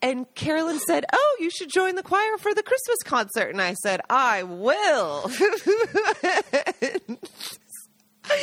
And 0.00 0.32
Carolyn 0.36 0.78
said, 0.78 1.04
"Oh, 1.12 1.36
you 1.40 1.50
should 1.50 1.68
join 1.68 1.96
the 1.96 2.04
choir 2.04 2.38
for 2.38 2.54
the 2.54 2.62
Christmas 2.62 2.98
concert." 3.04 3.48
And 3.48 3.60
I 3.60 3.74
said, 3.74 4.00
"I 4.08 4.44
will." 4.44 5.30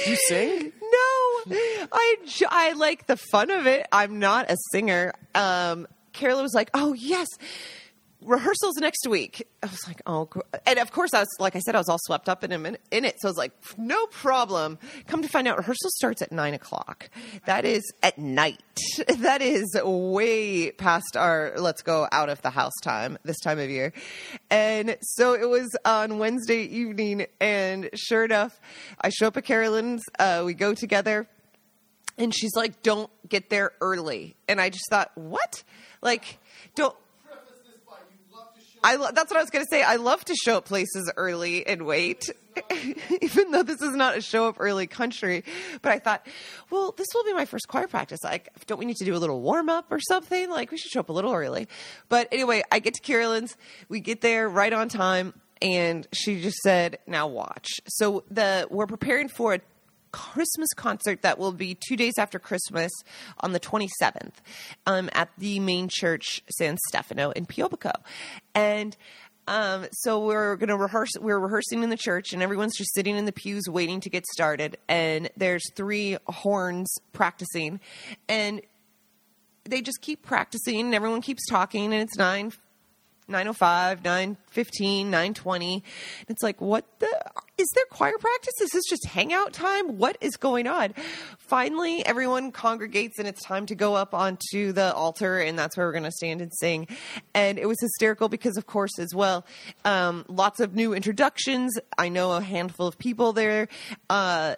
You 0.07 0.15
sing? 0.27 0.73
No, 0.81 1.55
I 1.91 2.15
I 2.49 2.71
like 2.73 3.05
the 3.05 3.17
fun 3.17 3.51
of 3.51 3.67
it. 3.67 3.85
I'm 3.91 4.17
not 4.17 4.49
a 4.49 4.57
singer. 4.71 5.13
Um, 5.35 5.85
Carolyn 6.11 6.41
was 6.41 6.55
like, 6.55 6.71
"Oh 6.73 6.93
yes, 6.93 7.27
rehearsals 8.25 8.75
next 8.77 9.07
week. 9.07 9.47
I 9.63 9.67
was 9.67 9.87
like, 9.87 10.01
oh, 10.05 10.29
and 10.65 10.79
of 10.79 10.91
course, 10.91 11.13
I 11.13 11.19
was 11.19 11.27
like 11.39 11.55
I 11.55 11.59
said, 11.59 11.75
I 11.75 11.77
was 11.77 11.89
all 11.89 11.99
swept 12.01 12.29
up 12.29 12.43
in 12.43 12.51
in 12.51 13.05
it. 13.05 13.19
So 13.19 13.27
I 13.27 13.31
was 13.31 13.37
like, 13.37 13.51
no 13.77 14.05
problem. 14.07 14.77
Come 15.07 15.21
to 15.21 15.27
find 15.27 15.47
out, 15.47 15.57
rehearsal 15.57 15.89
starts 15.91 16.21
at 16.21 16.31
nine 16.31 16.53
o'clock. 16.53 17.09
That 17.45 17.65
is 17.65 17.83
at 18.03 18.17
night. 18.17 18.59
That 19.25 19.41
is 19.41 19.65
way 19.83 20.71
past 20.71 21.15
our 21.15 21.53
let's 21.57 21.81
go 21.81 22.07
out 22.11 22.29
of 22.29 22.41
the 22.41 22.49
house 22.49 22.73
time 22.83 23.17
this 23.23 23.39
time 23.39 23.59
of 23.59 23.69
year. 23.69 23.93
And 24.49 24.97
so 25.01 25.33
it 25.33 25.47
was 25.47 25.75
on 25.85 26.19
Wednesday 26.19 26.63
evening, 26.63 27.25
and 27.39 27.89
sure 27.95 28.25
enough, 28.25 28.59
I 28.99 29.09
show 29.09 29.27
up 29.27 29.37
at 29.37 29.45
Carolyn's. 29.45 30.03
Uh, 30.19 30.43
we 30.45 30.53
go 30.53 30.73
together. 30.73 31.27
And 32.17 32.33
she's 32.33 32.55
like, 32.55 32.81
don't 32.81 33.09
get 33.27 33.49
there 33.49 33.71
early. 33.81 34.35
And 34.47 34.61
I 34.61 34.69
just 34.69 34.85
thought, 34.89 35.11
what? 35.15 35.63
Like, 36.01 36.39
don't. 36.75 36.95
I 38.85 38.97
lo- 38.97 39.09
that's 39.11 39.31
what 39.31 39.39
I 39.39 39.41
was 39.41 39.49
going 39.49 39.65
to 39.65 39.69
say. 39.69 39.81
I 39.81 39.95
love 39.95 40.23
to 40.25 40.35
show 40.35 40.57
up 40.57 40.65
places 40.65 41.11
early 41.17 41.65
and 41.65 41.87
wait, 41.87 42.29
even 43.21 43.49
though 43.49 43.63
this 43.63 43.81
is 43.81 43.95
not 43.95 44.15
a 44.15 44.21
show 44.21 44.47
up 44.47 44.57
early 44.59 44.85
country. 44.85 45.43
But 45.81 45.91
I 45.91 45.97
thought, 45.97 46.27
well, 46.69 46.93
this 46.95 47.07
will 47.15 47.23
be 47.23 47.33
my 47.33 47.45
first 47.45 47.67
choir 47.67 47.87
practice. 47.87 48.23
Like, 48.23 48.49
don't 48.67 48.77
we 48.77 48.85
need 48.85 48.97
to 48.97 49.05
do 49.05 49.15
a 49.15 49.17
little 49.17 49.41
warm 49.41 49.69
up 49.69 49.91
or 49.91 49.99
something? 49.99 50.51
Like, 50.51 50.69
we 50.69 50.77
should 50.77 50.91
show 50.91 50.99
up 50.99 51.09
a 51.09 51.13
little 51.13 51.33
early. 51.33 51.67
But 52.09 52.27
anyway, 52.31 52.61
I 52.71 52.77
get 52.77 52.93
to 52.93 53.01
Carolyn's. 53.01 53.57
We 53.89 54.01
get 54.01 54.21
there 54.21 54.47
right 54.47 54.71
on 54.71 54.87
time, 54.87 55.33
and 55.63 56.07
she 56.13 56.39
just 56.39 56.57
said, 56.57 56.99
"Now 57.07 57.25
watch." 57.25 57.67
So 57.87 58.23
the 58.29 58.67
we're 58.69 58.85
preparing 58.85 59.29
for 59.29 59.55
a 59.55 59.61
Christmas 60.15 60.69
concert 60.73 61.23
that 61.23 61.37
will 61.37 61.51
be 61.51 61.75
two 61.75 61.97
days 61.97 62.13
after 62.17 62.39
Christmas 62.39 62.89
on 63.41 63.51
the 63.51 63.59
27th 63.59 64.31
um, 64.85 65.09
at 65.11 65.27
the 65.37 65.59
main 65.59 65.89
church 65.91 66.41
San 66.57 66.77
Stefano 66.87 67.31
in 67.31 67.45
Piobico. 67.45 67.91
And 68.53 68.95
um, 69.49 69.87
so 69.91 70.25
we're 70.25 70.55
going 70.55 70.69
to 70.69 70.77
rehearse. 70.77 71.11
We're 71.19 71.37
rehearsing 71.37 71.83
in 71.83 71.89
the 71.89 71.97
church, 71.97 72.31
and 72.31 72.41
everyone's 72.41 72.77
just 72.77 72.93
sitting 72.93 73.17
in 73.17 73.25
the 73.25 73.33
pews 73.33 73.67
waiting 73.67 73.99
to 73.99 74.09
get 74.09 74.25
started. 74.27 74.77
And 74.87 75.29
there's 75.35 75.69
three 75.73 76.17
horns 76.27 76.87
practicing, 77.11 77.81
and 78.29 78.61
they 79.65 79.81
just 79.81 80.01
keep 80.01 80.23
practicing, 80.23 80.79
and 80.79 80.95
everyone 80.95 81.21
keeps 81.21 81.45
talking, 81.49 81.93
and 81.93 82.01
it's 82.01 82.15
nine 82.15 82.53
905 83.27 84.03
915 84.03 85.09
920 85.09 85.83
it's 86.27 86.43
like 86.43 86.61
what 86.61 86.85
the 86.99 87.07
is 87.57 87.69
there 87.73 87.85
choir 87.89 88.17
practice? 88.19 88.53
Is 88.61 88.71
this 88.71 88.83
just 88.89 89.05
hangout 89.05 89.53
time? 89.53 89.97
What 89.97 90.17
is 90.19 90.35
going 90.35 90.67
on? 90.67 90.93
Finally 91.37 92.05
everyone 92.05 92.51
congregates 92.51 93.17
and 93.17 93.27
it's 93.27 93.41
time 93.43 93.65
to 93.67 93.75
go 93.75 93.95
up 93.95 94.13
onto 94.13 94.73
the 94.73 94.93
altar 94.93 95.39
and 95.39 95.57
that's 95.57 95.77
where 95.77 95.87
we're 95.87 95.93
going 95.93 96.03
to 96.03 96.11
stand 96.11 96.41
and 96.41 96.51
sing. 96.53 96.87
And 97.33 97.57
it 97.57 97.67
was 97.67 97.79
hysterical 97.79 98.27
because 98.27 98.57
of 98.57 98.65
course 98.65 98.99
as 98.99 99.15
well 99.15 99.45
um, 99.85 100.25
lots 100.27 100.59
of 100.59 100.75
new 100.75 100.93
introductions. 100.93 101.79
I 101.97 102.09
know 102.09 102.33
a 102.33 102.41
handful 102.41 102.87
of 102.87 102.97
people 102.97 103.31
there. 103.31 103.69
Uh, 104.09 104.55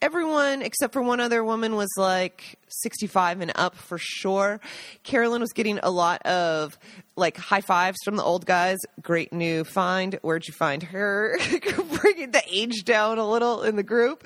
everyone 0.00 0.62
except 0.62 0.92
for 0.92 1.02
one 1.02 1.20
other 1.20 1.42
woman 1.42 1.74
was 1.74 1.88
like 1.96 2.58
65 2.68 3.40
and 3.40 3.52
up 3.54 3.74
for 3.74 3.98
sure. 3.98 4.60
Carolyn 5.02 5.40
was 5.40 5.52
getting 5.52 5.78
a 5.82 5.90
lot 5.90 6.22
of 6.22 6.78
like 7.16 7.36
high 7.36 7.60
fives 7.60 7.98
from 8.04 8.16
the 8.16 8.22
old 8.22 8.46
guys. 8.46 8.78
Great 9.02 9.32
new 9.32 9.64
find. 9.64 10.18
Where'd 10.22 10.46
you 10.46 10.54
find 10.54 10.82
her? 10.84 11.38
Bringing 12.00 12.30
the 12.30 12.42
age 12.48 12.84
down 12.84 13.18
a 13.18 13.28
little 13.28 13.62
in 13.62 13.76
the 13.76 13.82
group. 13.82 14.22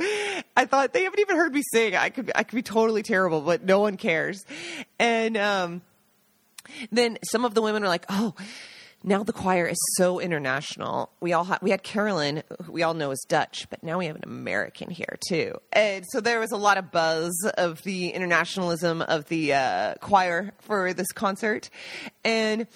I 0.56 0.66
thought 0.66 0.92
they 0.92 1.04
haven't 1.04 1.20
even 1.20 1.36
heard 1.36 1.54
me 1.54 1.62
sing. 1.72 1.96
I 1.96 2.10
could 2.10 2.30
I 2.34 2.42
could 2.42 2.56
be 2.56 2.62
totally 2.62 3.02
terrible, 3.02 3.40
but 3.40 3.64
no 3.64 3.80
one 3.80 3.96
cares. 3.96 4.44
And 4.98 5.36
um, 5.36 5.82
then 6.90 7.18
some 7.30 7.44
of 7.44 7.54
the 7.54 7.62
women 7.62 7.82
are 7.82 7.88
like, 7.88 8.04
"Oh, 8.08 8.34
now 9.04 9.22
the 9.22 9.32
choir 9.32 9.66
is 9.66 9.78
so 9.96 10.20
international. 10.20 11.10
We 11.20 11.32
all 11.32 11.44
ha- 11.44 11.58
we 11.62 11.70
had 11.70 11.82
Carolyn, 11.82 12.42
who 12.64 12.72
we 12.72 12.82
all 12.82 12.94
know 12.94 13.10
is 13.10 13.24
Dutch, 13.28 13.66
but 13.70 13.82
now 13.82 13.98
we 13.98 14.06
have 14.06 14.16
an 14.16 14.24
American 14.24 14.90
here 14.90 15.18
too. 15.28 15.54
And 15.72 16.04
so 16.10 16.20
there 16.20 16.40
was 16.40 16.52
a 16.52 16.56
lot 16.56 16.78
of 16.78 16.90
buzz 16.90 17.32
of 17.56 17.82
the 17.82 18.10
internationalism 18.10 19.02
of 19.02 19.26
the 19.26 19.54
uh, 19.54 19.94
choir 20.00 20.52
for 20.60 20.92
this 20.92 21.10
concert, 21.12 21.70
and 22.24 22.66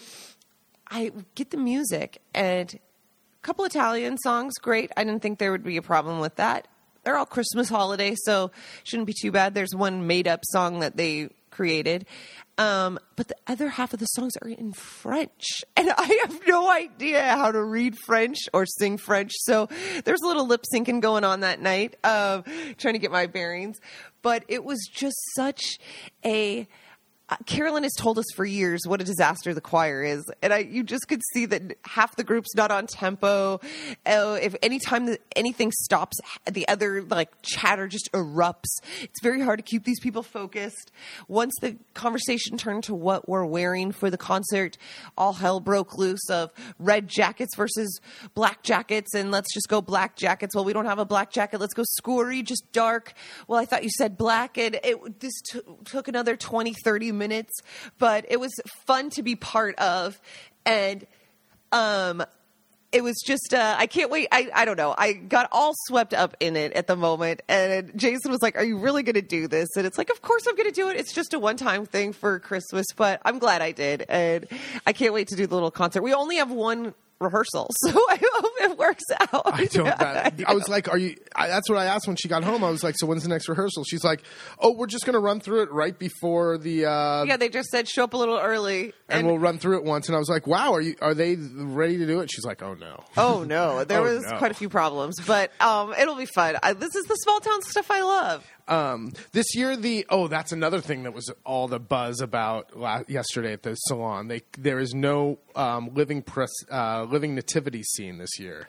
I 0.91 1.13
get 1.35 1.51
the 1.51 1.57
music 1.57 2.23
and 2.35 2.73
a 2.75 3.43
couple 3.43 3.65
Italian 3.65 4.19
songs, 4.19 4.55
great. 4.59 4.91
I 4.97 5.05
didn't 5.05 5.23
think 5.23 5.39
there 5.39 5.53
would 5.53 5.65
be 5.65 5.77
a 5.77 5.83
problem 5.83 6.21
with 6.21 6.37
that. 6.37 6.69
They're 7.07 7.17
all 7.17 7.25
Christmas 7.25 7.69
holiday, 7.69 8.17
so 8.17 8.51
shouldn't 8.83 9.07
be 9.07 9.15
too 9.15 9.31
bad. 9.31 9.55
There's 9.55 9.77
one 9.77 10.09
made 10.09 10.27
up 10.27 10.41
song 10.45 10.81
that 10.81 10.97
they 10.97 11.29
created. 11.53 12.05
Um, 12.59 12.99
but 13.15 13.29
the 13.29 13.37
other 13.47 13.69
half 13.69 13.95
of 13.95 14.01
the 14.01 14.07
songs 14.07 14.33
are 14.43 14.49
in 14.49 14.73
French, 14.73 15.63
and 15.77 15.89
I 15.89 16.19
have 16.25 16.41
no 16.49 16.69
idea 16.69 17.23
how 17.23 17.53
to 17.53 17.63
read 17.63 17.95
French 18.07 18.39
or 18.53 18.67
sing 18.67 18.99
French. 18.99 19.31
So 19.37 19.69
there's 20.05 20.21
a 20.21 20.27
little 20.27 20.49
lip 20.49 20.65
syncing 20.75 21.01
going 21.01 21.23
on 21.23 21.41
that 21.41 21.61
night, 21.61 21.95
uh, 22.03 22.43
trying 22.77 22.95
to 22.95 22.99
get 22.99 23.13
my 23.13 23.29
bearings. 23.29 23.79
But 24.23 24.43
it 24.49 24.65
was 24.65 24.91
just 24.93 25.17
such 25.37 25.79
a 26.25 26.67
Uh, 27.29 27.35
Carolyn 27.45 27.83
has 27.83 27.93
told 27.95 28.21
us 28.21 28.27
for 28.37 28.45
years 28.45 28.83
what 28.87 29.01
a 29.01 29.05
disaster 29.05 29.53
the 29.53 29.61
choir 29.61 30.05
is, 30.05 30.25
and 30.43 30.53
I 30.53 30.59
you 30.59 30.85
just 30.85 31.09
could 31.09 31.23
see 31.33 31.45
that 31.47 31.77
half 31.85 32.15
the 32.15 32.23
group's 32.23 32.55
not 32.55 32.71
on 32.71 32.87
tempo. 32.87 33.61
Oh, 34.07 34.35
if 34.35 34.55
anytime 34.63 35.07
that 35.07 35.23
anything 35.35 35.73
stops, 35.73 36.19
the 36.49 36.69
other 36.69 37.03
like 37.03 37.31
chatter 37.43 37.89
just 37.89 38.09
erupts. 38.13 38.79
It's 39.03 39.21
very 39.23 39.43
hard 39.43 39.59
to 39.59 39.65
keep 39.65 39.85
these 39.85 39.99
people 39.99 40.23
focused. 40.23 40.93
Once 41.27 41.53
the 41.61 41.77
conversation 41.95 42.57
turned 42.59 42.85
to 42.85 42.95
what 42.95 43.29
we're 43.29 43.45
wearing 43.45 43.91
for 43.91 44.09
the 44.09 44.19
concert, 44.19 44.79
all 45.19 45.33
hell 45.33 45.59
broke 45.59 45.99
loose 45.99 46.31
of 46.31 46.53
red 46.79 47.09
jackets 47.09 47.57
versus 47.57 48.01
black 48.35 48.63
jackets, 48.63 49.15
and 49.15 49.33
let's 49.33 49.53
just 49.53 49.69
go 49.69 49.83
black 49.83 50.15
jackets. 50.15 50.55
Well, 50.55 50.65
we 50.65 50.73
don't 50.73 50.87
have 50.87 51.01
a 51.01 51.05
black 51.05 51.33
jacket. 51.33 51.59
Let's 51.59 51.75
go 51.75 51.83
scory, 51.97 52.43
just 52.43 52.71
dark. 52.71 53.15
Well, 53.49 53.59
I 53.59 53.65
thought 53.65 53.83
you 53.83 53.91
said 53.91 54.17
black, 54.17 54.57
and 54.59 54.79
it 54.85 55.19
this 55.19 55.41
t- 55.51 55.61
took 55.85 56.07
another 56.07 56.37
20, 56.37 56.73
30 56.85 57.16
minutes, 57.17 57.53
but 57.99 58.25
it 58.29 58.39
was 58.39 58.53
fun 58.85 59.11
to 59.11 59.23
be 59.23 59.37
part 59.37 59.77
of. 59.79 60.21
And 60.65 61.07
um, 61.73 62.25
it 62.93 63.03
was 63.03 63.17
just 63.25 63.53
uh, 63.53 63.77
I 63.79 63.87
can't 63.87 64.11
wait. 64.11 64.29
I 64.33 64.49
I 64.55 64.65
don't 64.65 64.77
know. 64.77 64.95
I 64.97 65.13
got 65.13 65.49
all 65.53 65.73
swept 65.87 66.15
up 66.15 66.37
in 66.41 66.57
it 66.57 66.73
at 66.73 66.87
the 66.87 66.97
moment, 66.97 67.43
and 67.49 67.93
Jason 67.97 68.31
was 68.31 68.41
like, 68.43 68.57
"Are 68.57 68.65
you 68.65 68.79
really 68.79 69.03
going 69.03 69.15
to 69.15 69.23
do 69.23 69.49
this?" 69.49 69.77
And 69.77 69.87
it's 69.87 69.99
like, 69.99 70.11
"Of 70.11 70.23
course 70.23 70.47
I'm 70.47 70.57
going 70.57 70.69
to 70.69 70.75
do 70.75 70.89
it. 70.89 70.97
It's 70.97 71.13
just 71.13 71.35
a 71.35 71.39
one 71.39 71.57
time 71.57 71.85
thing 71.85 72.13
for 72.13 72.39
Christmas, 72.39 72.87
but 72.97 73.21
I'm 73.25 73.39
glad 73.39 73.61
I 73.61 73.73
did, 73.73 74.07
and 74.09 74.47
I 74.87 74.93
can't 74.93 75.13
wait 75.13 75.29
to 75.29 75.37
do 75.37 75.47
the 75.47 75.55
little 75.55 75.71
concert. 75.71 76.03
We 76.03 76.15
only 76.15 76.37
have 76.37 76.51
one 76.51 76.95
rehearsal, 77.21 77.69
so 77.85 77.91
I 77.91 78.19
hope 78.21 78.53
it 78.61 78.79
works 78.79 79.05
out. 79.21 79.43
I 79.47 79.65
don't. 79.67 79.85
That, 79.87 80.35
I 80.47 80.55
was 80.55 80.69
like, 80.69 80.89
"Are 80.89 80.99
you?" 80.99 81.17
I, 81.35 81.49
that's 81.49 81.69
what 81.69 81.79
I 81.79 81.87
asked 81.87 82.07
when 82.07 82.17
she 82.17 82.29
got 82.29 82.45
home. 82.45 82.63
I 82.65 82.71
was 82.71 82.83
like, 82.85 82.95
"So 82.99 83.07
when's 83.07 83.23
the 83.23 83.29
next 83.29 83.49
rehearsal?" 83.49 83.85
She's 83.85 84.05
like, 84.05 84.23
"Oh, 84.59 84.73
we're 84.73 84.87
just 84.87 85.05
going 85.07 85.15
to 85.15 85.21
run 85.21 85.41
through 85.41 85.63
it 85.63 85.73
right 85.73 85.99
before 85.99 86.59
the." 86.59 86.87
Uh, 86.87 87.25
yeah, 87.25 87.37
they 87.37 87.49
just 87.49 87.69
said 87.71 87.89
show 87.89 88.05
up 88.05 88.15
a 88.15 88.17
little 88.17 88.39
early, 88.39 88.93
and, 89.09 89.27
we'll 89.27 89.39
run 89.39 89.59
through 89.59 89.79
it 89.79 89.85
once. 89.85 90.09
And 90.09 90.17
I 90.17 90.19
was 90.19 90.29
like, 90.29 90.47
"Wow, 90.47 90.75
are 90.75 90.81
you? 90.81 90.97
Are 91.01 91.15
they 91.15 91.37
ready 91.37 91.99
to 91.99 92.07
do 92.07 92.21
it?" 92.21 92.31
She's 92.31 92.45
like, 92.45 92.63
"Oh 92.63 92.75
no." 92.75 93.03
Oh 93.17 93.45
no, 93.45 93.85
there 93.87 94.01
Oh, 94.01 94.03
was 94.15 94.25
no. 94.25 94.39
quite 94.39 94.51
a 94.51 94.55
few 94.55 94.69
problems, 94.69 95.17
but 95.27 95.51
um, 95.61 95.95
it'll 95.99 96.17
be 96.17 96.27
fun. 96.27 96.57
I, 96.63 96.73
this 96.75 96.95
is 96.95 97.05
the 97.07 97.15
small 97.17 97.41
town 97.41 97.63
stuff 97.63 97.91
I 97.91 98.03
love. 98.03 98.45
Um, 98.69 99.13
this 99.33 99.55
year, 99.55 99.77
the 99.77 100.07
oh, 100.09 100.29
that's 100.29 100.53
another 100.53 100.81
thing 100.81 101.05
that 101.05 101.15
was 101.15 101.31
all 101.45 101.69
the 101.69 101.79
buzz 101.79 102.21
about 102.21 102.77
la- 102.77 103.03
yesterday 103.07 103.53
at 103.53 103.63
the 103.63 103.75
salon. 103.75 104.29
They 104.29 104.43
there 104.59 104.79
is 104.79 104.95
no 104.95 105.39
um, 105.55 105.91
living 105.95 106.25
uh, 106.71 107.05
living 107.05 107.35
nativity 107.35 107.83
scene 107.83 108.19
this 108.19 108.39
year, 108.39 108.69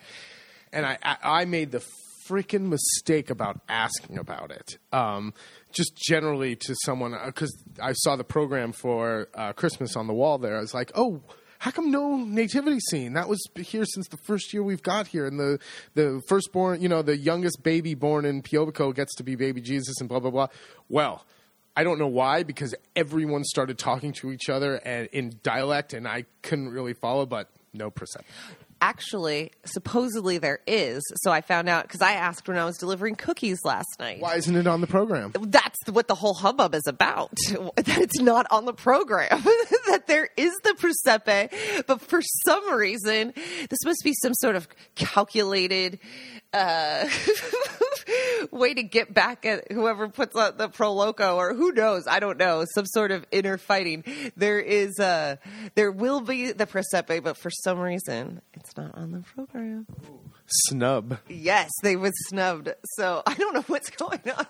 and 0.71 0.85
I 0.85 0.97
I, 1.01 1.17
I 1.23 1.45
made 1.45 1.71
the 1.71 1.83
freaking 2.29 2.67
mistake 2.67 3.29
about 3.29 3.61
asking 3.69 4.17
about 4.17 4.51
it. 4.51 4.77
Um, 4.91 5.33
just 5.71 5.95
generally 5.95 6.55
to 6.55 6.75
someone 6.85 7.17
because 7.25 7.55
I 7.81 7.93
saw 7.93 8.15
the 8.15 8.23
program 8.23 8.73
for 8.73 9.29
uh, 9.33 9.53
Christmas 9.53 9.95
on 9.95 10.07
the 10.07 10.13
wall 10.13 10.37
there. 10.37 10.57
I 10.57 10.61
was 10.61 10.73
like, 10.73 10.91
oh. 10.95 11.21
How 11.59 11.71
come 11.71 11.91
no 11.91 12.17
nativity 12.17 12.79
scene? 12.79 13.13
That 13.13 13.27
was 13.27 13.43
here 13.55 13.85
since 13.85 14.07
the 14.09 14.17
first 14.17 14.53
year 14.53 14.63
we've 14.63 14.83
got 14.83 15.07
here, 15.07 15.25
and 15.25 15.39
the 15.39 15.59
the 15.95 16.21
firstborn, 16.27 16.81
you 16.81 16.89
know, 16.89 17.01
the 17.01 17.17
youngest 17.17 17.63
baby 17.63 17.95
born 17.95 18.25
in 18.25 18.41
Piobico 18.41 18.93
gets 18.93 19.15
to 19.15 19.23
be 19.23 19.35
baby 19.35 19.61
Jesus, 19.61 19.99
and 19.99 20.07
blah 20.07 20.19
blah 20.19 20.31
blah. 20.31 20.47
Well, 20.89 21.25
I 21.75 21.83
don't 21.83 21.99
know 21.99 22.07
why 22.07 22.43
because 22.43 22.73
everyone 22.95 23.43
started 23.43 23.77
talking 23.77 24.13
to 24.13 24.31
each 24.31 24.49
other 24.49 24.75
and 24.75 25.07
in 25.11 25.39
dialect, 25.43 25.93
and 25.93 26.07
I 26.07 26.25
couldn't 26.41 26.69
really 26.69 26.93
follow, 26.93 27.25
but 27.25 27.49
no 27.73 27.89
percent. 27.89 28.25
Actually, 28.79 29.51
supposedly 29.65 30.37
there 30.37 30.59
is. 30.67 31.01
So 31.17 31.31
I 31.31 31.41
found 31.41 31.67
out 31.67 31.83
because 31.83 32.01
I 32.01 32.13
asked 32.13 32.47
when 32.47 32.57
I 32.57 32.65
was 32.65 32.77
delivering 32.77 33.15
cookies 33.15 33.59
last 33.63 33.87
night. 33.99 34.19
Why 34.19 34.35
isn't 34.35 34.55
it 34.55 34.67
on 34.67 34.81
the 34.81 34.87
program? 34.87 35.33
That's 35.39 35.77
what 35.89 36.07
the 36.07 36.15
whole 36.15 36.33
hubbub 36.33 36.75
is 36.75 36.87
about. 36.87 37.31
That 37.87 37.99
it's 37.99 38.19
not 38.19 38.47
on 38.51 38.65
the 38.65 38.73
program. 38.73 39.29
that 39.87 40.03
there 40.07 40.29
is 40.35 40.51
the 40.63 40.73
Presepe, 40.73 41.85
but 41.87 42.01
for 42.01 42.21
some 42.45 42.73
reason, 42.73 43.33
this 43.69 43.79
must 43.85 44.01
be 44.03 44.13
some 44.21 44.33
sort 44.33 44.55
of 44.55 44.67
calculated 44.95 45.99
uh, 46.57 47.07
way 48.51 48.73
to 48.73 48.83
get 48.83 49.13
back 49.13 49.45
at 49.45 49.71
whoever 49.71 50.09
puts 50.09 50.35
out 50.35 50.57
the 50.57 50.69
Pro 50.69 50.93
Loco, 50.93 51.35
or 51.35 51.53
who 51.53 51.71
knows? 51.71 52.07
I 52.07 52.19
don't 52.19 52.37
know. 52.37 52.65
Some 52.73 52.85
sort 52.85 53.11
of 53.11 53.25
inner 53.31 53.57
fighting. 53.57 54.03
There 54.35 54.59
is, 54.59 54.99
uh, 54.99 55.37
there 55.75 55.91
will 55.91 56.21
be 56.21 56.51
the 56.51 56.65
Presepe, 56.65 57.23
but 57.23 57.37
for 57.37 57.49
some 57.49 57.79
reason, 57.79 58.41
it's 58.53 58.75
not 58.75 58.95
on 58.95 59.11
the 59.11 59.19
program. 59.19 59.85
Snub. 60.47 61.19
Yes, 61.27 61.69
they 61.83 61.95
was 61.95 62.13
snubbed. 62.27 62.73
So 62.95 63.21
I 63.25 63.33
don't 63.35 63.53
know 63.53 63.63
what's 63.67 63.89
going 63.91 64.21
on. 64.37 64.45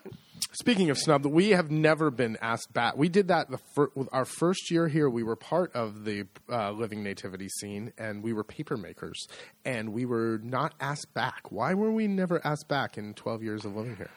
Speaking 0.60 0.90
of 0.90 0.98
snub, 0.98 1.24
we 1.24 1.52
have 1.52 1.70
never 1.70 2.10
been 2.10 2.36
asked 2.42 2.74
back. 2.74 2.98
We 2.98 3.10
did 3.10 3.28
that 3.28 3.52
the 3.52 3.60
fir- 3.76 3.92
our 4.12 4.26
first 4.26 4.72
year 4.72 4.88
here. 4.88 5.08
We 5.08 5.22
were 5.22 5.36
part 5.36 5.72
of 5.76 6.04
the 6.04 6.26
uh, 6.50 6.72
living 6.72 7.04
nativity 7.04 7.48
scene, 7.48 7.94
and 7.96 8.24
we 8.24 8.34
were 8.34 8.44
paper 8.44 8.76
makers, 8.76 9.28
and 9.66 9.94
we 9.94 10.08
were 10.08 10.40
not 10.42 10.74
asked 10.80 11.14
back. 11.14 11.52
Why 11.52 11.76
were 11.76 11.92
we 11.92 12.08
never 12.08 12.42
asked 12.44 12.68
back 12.68 12.98
in 12.98 13.14
twelve 13.14 13.44
years 13.44 13.66
of 13.66 13.76
living 13.76 13.98
here? 13.98 14.10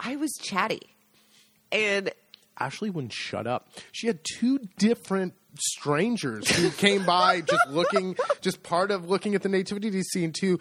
I 0.00 0.16
was 0.16 0.32
chatty. 0.42 0.80
And 1.70 2.10
Ashley 2.58 2.90
wouldn't 2.90 3.12
shut 3.12 3.46
up. 3.46 3.68
She 3.92 4.08
had 4.08 4.18
two 4.24 4.58
different 4.76 5.34
strangers 5.58 6.48
who 6.50 6.70
came 6.70 7.04
by 7.04 7.40
just 7.46 7.68
looking, 7.68 8.16
just 8.40 8.62
part 8.62 8.90
of 8.90 9.08
looking 9.08 9.34
at 9.34 9.42
the 9.42 9.48
nativity 9.48 10.02
scene 10.02 10.32
to 10.40 10.58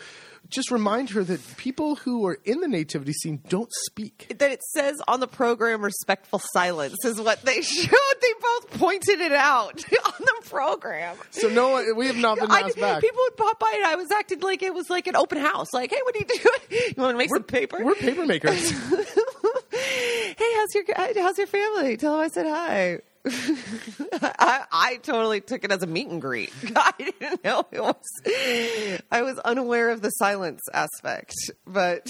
just 0.49 0.71
remind 0.71 1.11
her 1.11 1.23
that 1.23 1.39
people 1.57 1.95
who 1.97 2.25
are 2.25 2.39
in 2.45 2.59
the 2.61 2.67
nativity 2.67 3.13
scene 3.13 3.39
don't 3.49 3.71
speak. 3.85 4.33
that 4.39 4.49
it 4.51 4.63
says 4.63 4.99
on 5.07 5.19
the 5.19 5.27
program 5.27 5.81
respectful 5.83 6.39
silence 6.53 6.95
is 7.05 7.21
what 7.21 7.41
they 7.43 7.61
showed. 7.61 7.89
They 8.21 8.33
both 8.41 8.79
pointed 8.79 9.19
it 9.21 9.31
out 9.31 9.73
on 10.05 10.13
the 10.19 10.41
program. 10.49 11.15
So 11.31 11.49
no, 11.49 11.93
we 11.95 12.07
have 12.07 12.17
not 12.17 12.39
been 12.39 12.49
I- 12.49 12.61
asked 12.61 12.79
back. 12.79 13.01
People 13.01 13.19
would 13.23 13.37
pop 13.37 13.59
by 13.59 13.71
and 13.75 13.85
I 13.85 13.95
was 13.95 14.09
acting 14.11 14.39
like 14.39 14.63
it 14.63 14.73
was 14.73 14.89
like 14.89 15.07
an 15.07 15.15
open 15.15 15.37
house. 15.37 15.71
Like, 15.73 15.91
hey, 15.91 15.99
what 16.03 16.15
are 16.15 16.19
you 16.19 16.25
doing? 16.25 16.83
You 16.95 17.03
want 17.03 17.13
to 17.13 17.17
make 17.17 17.29
some 17.29 17.43
paper? 17.43 17.83
We're 17.83 17.95
paper 17.95 18.25
makers. 18.25 18.71
hey, 18.71 20.53
how's 20.55 20.75
your 20.75 20.83
how's 20.95 21.37
your 21.37 21.47
family? 21.47 21.97
Tell 21.97 22.13
them 22.13 22.21
I 22.21 22.27
said 22.29 22.45
hi. 22.47 22.99
I, 24.21 24.65
I 24.71 24.99
totally 25.03 25.41
took 25.41 25.63
it 25.63 25.71
as 25.71 25.83
a 25.83 25.87
meet 25.87 26.07
and 26.07 26.21
greet. 26.21 26.51
I 26.75 26.93
didn't 26.97 27.43
know 27.43 27.65
it 27.71 27.81
was. 27.81 29.01
I 29.11 29.21
was 29.21 29.37
unaware 29.39 29.89
of 29.89 30.01
the 30.01 30.09
silence 30.09 30.61
aspect, 30.73 31.33
but 31.65 32.07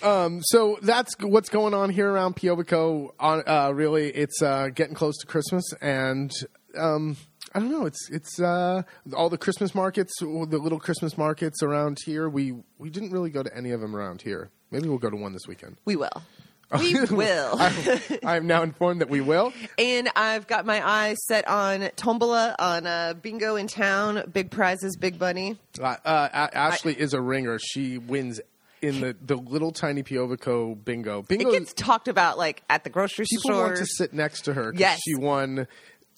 so 0.00 0.78
that's 0.82 1.14
what's 1.20 1.48
going 1.48 1.74
on 1.74 1.90
here 1.90 2.10
around 2.10 2.36
Piobico. 2.36 3.10
On 3.18 3.42
uh, 3.46 3.70
really, 3.74 4.10
it's 4.10 4.42
uh, 4.42 4.68
getting 4.74 4.94
close 4.94 5.16
to 5.18 5.26
Christmas, 5.26 5.64
and 5.80 6.30
um, 6.76 7.16
I 7.54 7.60
don't 7.60 7.70
know. 7.70 7.86
It's 7.86 8.10
it's 8.10 8.40
uh, 8.40 8.82
all 9.16 9.30
the 9.30 9.38
Christmas 9.38 9.74
markets, 9.74 10.12
the 10.20 10.26
little 10.26 10.80
Christmas 10.80 11.16
markets 11.16 11.62
around 11.62 11.98
here. 12.04 12.28
We 12.28 12.54
we 12.78 12.90
didn't 12.90 13.10
really 13.10 13.30
go 13.30 13.42
to 13.42 13.56
any 13.56 13.70
of 13.70 13.80
them 13.80 13.96
around 13.96 14.22
here. 14.22 14.50
Maybe 14.70 14.88
we'll 14.88 14.98
go 14.98 15.10
to 15.10 15.16
one 15.16 15.32
this 15.32 15.46
weekend. 15.48 15.78
we 15.86 15.96
will. 15.96 16.22
We 16.76 17.02
will. 17.10 17.56
I 18.24 18.36
am 18.36 18.46
now 18.46 18.62
informed 18.62 19.00
that 19.00 19.08
we 19.08 19.20
will. 19.20 19.52
And 19.78 20.10
I've 20.14 20.46
got 20.46 20.66
my 20.66 20.86
eyes 20.86 21.16
set 21.26 21.48
on 21.48 21.88
Tombola, 21.96 22.54
on 22.58 22.86
uh, 22.86 23.14
Bingo 23.14 23.56
in 23.56 23.68
Town, 23.68 24.24
Big 24.32 24.50
Prizes, 24.50 24.96
Big 24.96 25.18
Bunny. 25.18 25.56
Uh, 25.80 25.96
uh, 26.04 26.48
Ashley 26.52 26.94
is 26.94 27.14
a 27.14 27.20
ringer. 27.20 27.58
She 27.58 27.96
wins 27.98 28.40
in 28.82 29.00
the, 29.00 29.16
the 29.24 29.36
little 29.36 29.72
tiny 29.72 30.02
Piobico 30.02 30.82
bingo. 30.84 31.22
Bingo. 31.22 31.50
It 31.50 31.58
gets 31.58 31.72
talked 31.72 32.08
about 32.08 32.38
like 32.38 32.62
at 32.68 32.84
the 32.84 32.90
grocery 32.90 33.24
people 33.28 33.40
store. 33.40 33.52
People 33.52 33.64
want 33.68 33.76
to 33.78 33.86
sit 33.86 34.12
next 34.12 34.42
to 34.42 34.54
her. 34.54 34.72
Yes. 34.76 35.00
she 35.02 35.14
won 35.14 35.66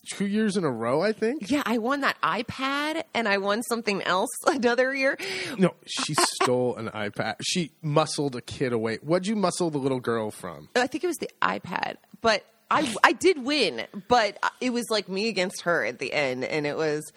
two 0.09 0.27
years 0.27 0.57
in 0.57 0.65
a 0.65 0.71
row. 0.71 1.03
I 1.03 1.13
think. 1.13 1.51
yeah, 1.51 1.63
I 1.67 1.79
won 1.79 2.01
that 2.03 2.17
iPad 2.23 3.05
and 3.15 3.29
I 3.29 3.39
won 3.39 3.63
something 3.63 4.03
else 4.03 4.31
another 4.47 4.95
year. 4.95 5.19
No, 5.59 5.75
she 5.87 6.15
stole 6.15 6.77
an 6.77 6.89
iPad. 6.89 7.37
She 7.43 7.73
muscled 7.83 8.37
a 8.37 8.41
kid 8.41 8.73
away. 8.73 8.99
What'd 9.03 9.27
you 9.27 9.37
muscle 9.37 9.71
the 9.71 9.79
little 9.79 10.01
girl 10.01 10.31
from? 10.31 10.69
I 10.77 10.87
think 10.87 11.05
it 11.05 11.07
was 11.09 11.19
the 11.19 11.31
iPad, 11.43 11.97
but 12.21 12.45
I 12.71 12.93
I 13.05 13.13
did 13.13 13.45
win, 13.45 13.87
but 14.09 14.39
it 14.61 14.71
was 14.71 14.87
like 14.91 15.09
me 15.09 15.29
against 15.29 15.63
her 15.63 15.85
at 15.85 15.99
the 15.99 16.13
end, 16.13 16.45
and 16.45 16.67
it 16.67 16.77
was. 16.77 17.13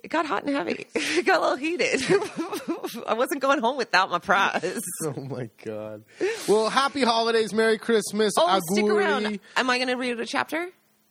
It 0.00 0.12
got 0.12 0.26
hot 0.26 0.44
and 0.44 0.54
heavy. 0.54 0.86
It 0.94 1.26
got 1.26 1.38
a 1.38 1.42
little 1.42 1.56
heated. 1.56 2.00
I 3.08 3.14
wasn't 3.14 3.40
going 3.42 3.58
home 3.58 3.76
without 3.76 4.10
my 4.10 4.20
prize. 4.20 4.80
Oh 5.02 5.20
my 5.28 5.50
god! 5.64 6.04
Well, 6.46 6.70
happy 6.70 7.02
holidays, 7.02 7.52
Merry 7.52 7.78
Christmas, 7.78 8.32
Oh, 8.38 8.60
stick 8.72 8.84
around. 8.86 9.40
Am 9.56 9.68
I 9.68 9.78
going 9.78 9.88
to 9.88 9.94
read 9.96 10.18
a 10.20 10.24
chapter? 10.24 10.68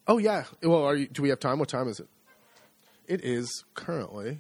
Oh 0.08 0.18
yeah. 0.18 0.46
Well, 0.64 0.84
are 0.84 0.96
you? 0.96 1.08
Do 1.08 1.22
we 1.22 1.30
have 1.30 1.40
time? 1.40 1.60
What 1.60 1.70
time 1.70 1.88
is 1.88 2.00
it? 2.00 2.08
It 3.08 3.24
is 3.24 3.64
currently 3.74 4.40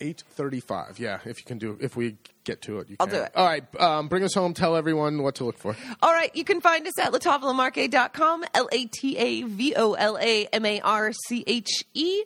eight 0.00 0.22
thirty-five. 0.34 0.98
Yeah, 0.98 1.20
if 1.24 1.38
you 1.38 1.44
can 1.44 1.58
do, 1.58 1.76
if 1.80 1.96
we 1.96 2.16
get 2.44 2.62
to 2.62 2.78
it, 2.80 2.90
you 2.90 2.96
I'll 3.00 3.06
can. 3.06 3.16
do 3.16 3.22
it. 3.22 3.32
All 3.34 3.46
right, 3.46 3.80
um, 3.80 4.08
bring 4.08 4.22
us 4.24 4.34
home. 4.34 4.54
Tell 4.54 4.76
everyone 4.76 5.22
what 5.22 5.36
to 5.36 5.44
look 5.44 5.58
for. 5.58 5.76
All 6.02 6.12
right, 6.12 6.34
you 6.34 6.44
can 6.44 6.60
find 6.60 6.86
us 6.86 6.98
at 6.98 7.12
latavolamarche.com, 7.12 8.44
L 8.54 8.68
A 8.72 8.84
T 8.86 9.16
A 9.16 9.42
V 9.42 9.74
O 9.76 9.94
L 9.94 10.18
A 10.20 10.46
M 10.46 10.64
A 10.66 10.80
R 10.80 11.12
C 11.26 11.44
H 11.46 11.84
E. 11.94 12.22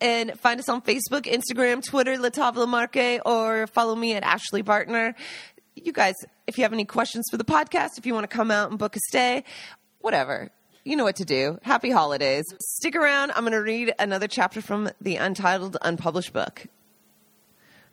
And 0.00 0.38
find 0.40 0.58
us 0.60 0.68
on 0.68 0.82
Facebook, 0.82 1.22
Instagram, 1.26 1.82
Twitter, 1.84 2.18
La 2.18 2.30
Tavola 2.30 2.66
Marche, 2.68 3.20
or 3.24 3.66
follow 3.68 3.94
me 3.94 4.14
at 4.14 4.22
Ashley 4.22 4.62
Bartner. 4.62 5.14
You 5.76 5.92
guys, 5.92 6.14
if 6.46 6.56
you 6.58 6.64
have 6.64 6.72
any 6.72 6.84
questions 6.84 7.26
for 7.30 7.36
the 7.36 7.44
podcast, 7.44 7.90
if 7.98 8.06
you 8.06 8.14
want 8.14 8.28
to 8.28 8.34
come 8.36 8.50
out 8.50 8.70
and 8.70 8.78
book 8.78 8.96
a 8.96 9.00
stay, 9.08 9.44
whatever. 10.00 10.50
You 10.86 10.96
know 10.96 11.04
what 11.04 11.16
to 11.16 11.24
do. 11.24 11.58
Happy 11.62 11.90
holidays. 11.90 12.44
Stick 12.60 12.94
around. 12.94 13.30
I'm 13.30 13.44
going 13.44 13.52
to 13.52 13.62
read 13.62 13.94
another 13.98 14.28
chapter 14.28 14.60
from 14.60 14.90
the 15.00 15.16
Untitled 15.16 15.78
Unpublished 15.80 16.34
book. 16.34 16.66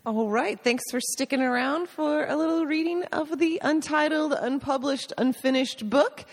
All 0.04 0.28
right. 0.28 0.60
Thanks 0.62 0.84
for 0.90 1.00
sticking 1.00 1.40
around 1.40 1.88
for 1.88 2.26
a 2.26 2.36
little 2.36 2.66
reading 2.66 3.04
of 3.04 3.38
the 3.38 3.58
untitled, 3.62 4.34
unpublished, 4.34 5.14
unfinished 5.16 5.88
book 5.88 6.26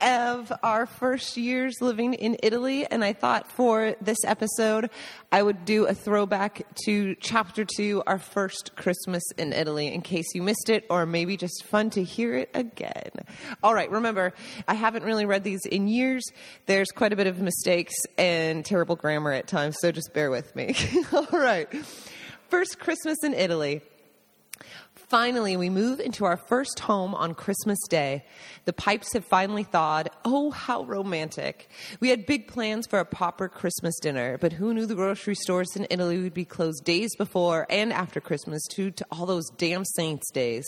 of 0.00 0.52
our 0.62 0.86
first 0.86 1.36
years 1.36 1.80
living 1.80 2.14
in 2.14 2.36
Italy. 2.42 2.86
And 2.86 3.04
I 3.04 3.12
thought 3.12 3.50
for 3.52 3.94
this 4.00 4.18
episode, 4.24 4.90
I 5.32 5.42
would 5.42 5.64
do 5.64 5.86
a 5.86 5.94
throwback 5.94 6.66
to 6.84 7.14
chapter 7.16 7.64
two, 7.64 8.02
our 8.06 8.18
first 8.18 8.76
Christmas 8.76 9.22
in 9.36 9.52
Italy, 9.52 9.92
in 9.92 10.02
case 10.02 10.26
you 10.34 10.42
missed 10.42 10.70
it, 10.70 10.84
or 10.88 11.06
maybe 11.06 11.36
just 11.36 11.64
fun 11.64 11.90
to 11.90 12.02
hear 12.02 12.34
it 12.34 12.50
again. 12.54 13.10
All 13.62 13.74
right. 13.74 13.90
Remember, 13.90 14.32
I 14.66 14.74
haven't 14.74 15.04
really 15.04 15.26
read 15.26 15.44
these 15.44 15.64
in 15.66 15.88
years. 15.88 16.24
There's 16.66 16.90
quite 16.90 17.12
a 17.12 17.16
bit 17.16 17.26
of 17.26 17.40
mistakes 17.40 17.94
and 18.16 18.64
terrible 18.64 18.96
grammar 18.96 19.32
at 19.32 19.46
times, 19.48 19.76
so 19.80 19.90
just 19.90 20.12
bear 20.12 20.30
with 20.30 20.54
me. 20.54 20.74
All 21.12 21.26
right. 21.32 21.68
First 22.48 22.78
Christmas 22.78 23.18
in 23.24 23.34
Italy. 23.34 23.82
Finally, 25.08 25.56
we 25.56 25.70
move 25.70 26.00
into 26.00 26.26
our 26.26 26.36
first 26.36 26.80
home 26.80 27.14
on 27.14 27.34
Christmas 27.34 27.78
Day. 27.88 28.26
The 28.66 28.74
pipes 28.74 29.14
have 29.14 29.24
finally 29.24 29.62
thawed. 29.62 30.10
Oh, 30.22 30.50
how 30.50 30.84
romantic. 30.84 31.70
We 31.98 32.10
had 32.10 32.26
big 32.26 32.46
plans 32.46 32.86
for 32.86 32.98
a 32.98 33.06
proper 33.06 33.48
Christmas 33.48 33.98
dinner, 34.00 34.36
but 34.36 34.52
who 34.52 34.74
knew 34.74 34.84
the 34.84 34.94
grocery 34.94 35.34
stores 35.34 35.74
in 35.74 35.86
Italy 35.88 36.22
would 36.22 36.34
be 36.34 36.44
closed 36.44 36.84
days 36.84 37.16
before 37.16 37.66
and 37.70 37.90
after 37.90 38.20
Christmas, 38.20 38.60
due 38.68 38.90
to 38.90 39.06
all 39.10 39.24
those 39.24 39.48
damn 39.56 39.86
saints 39.96 40.30
days. 40.30 40.66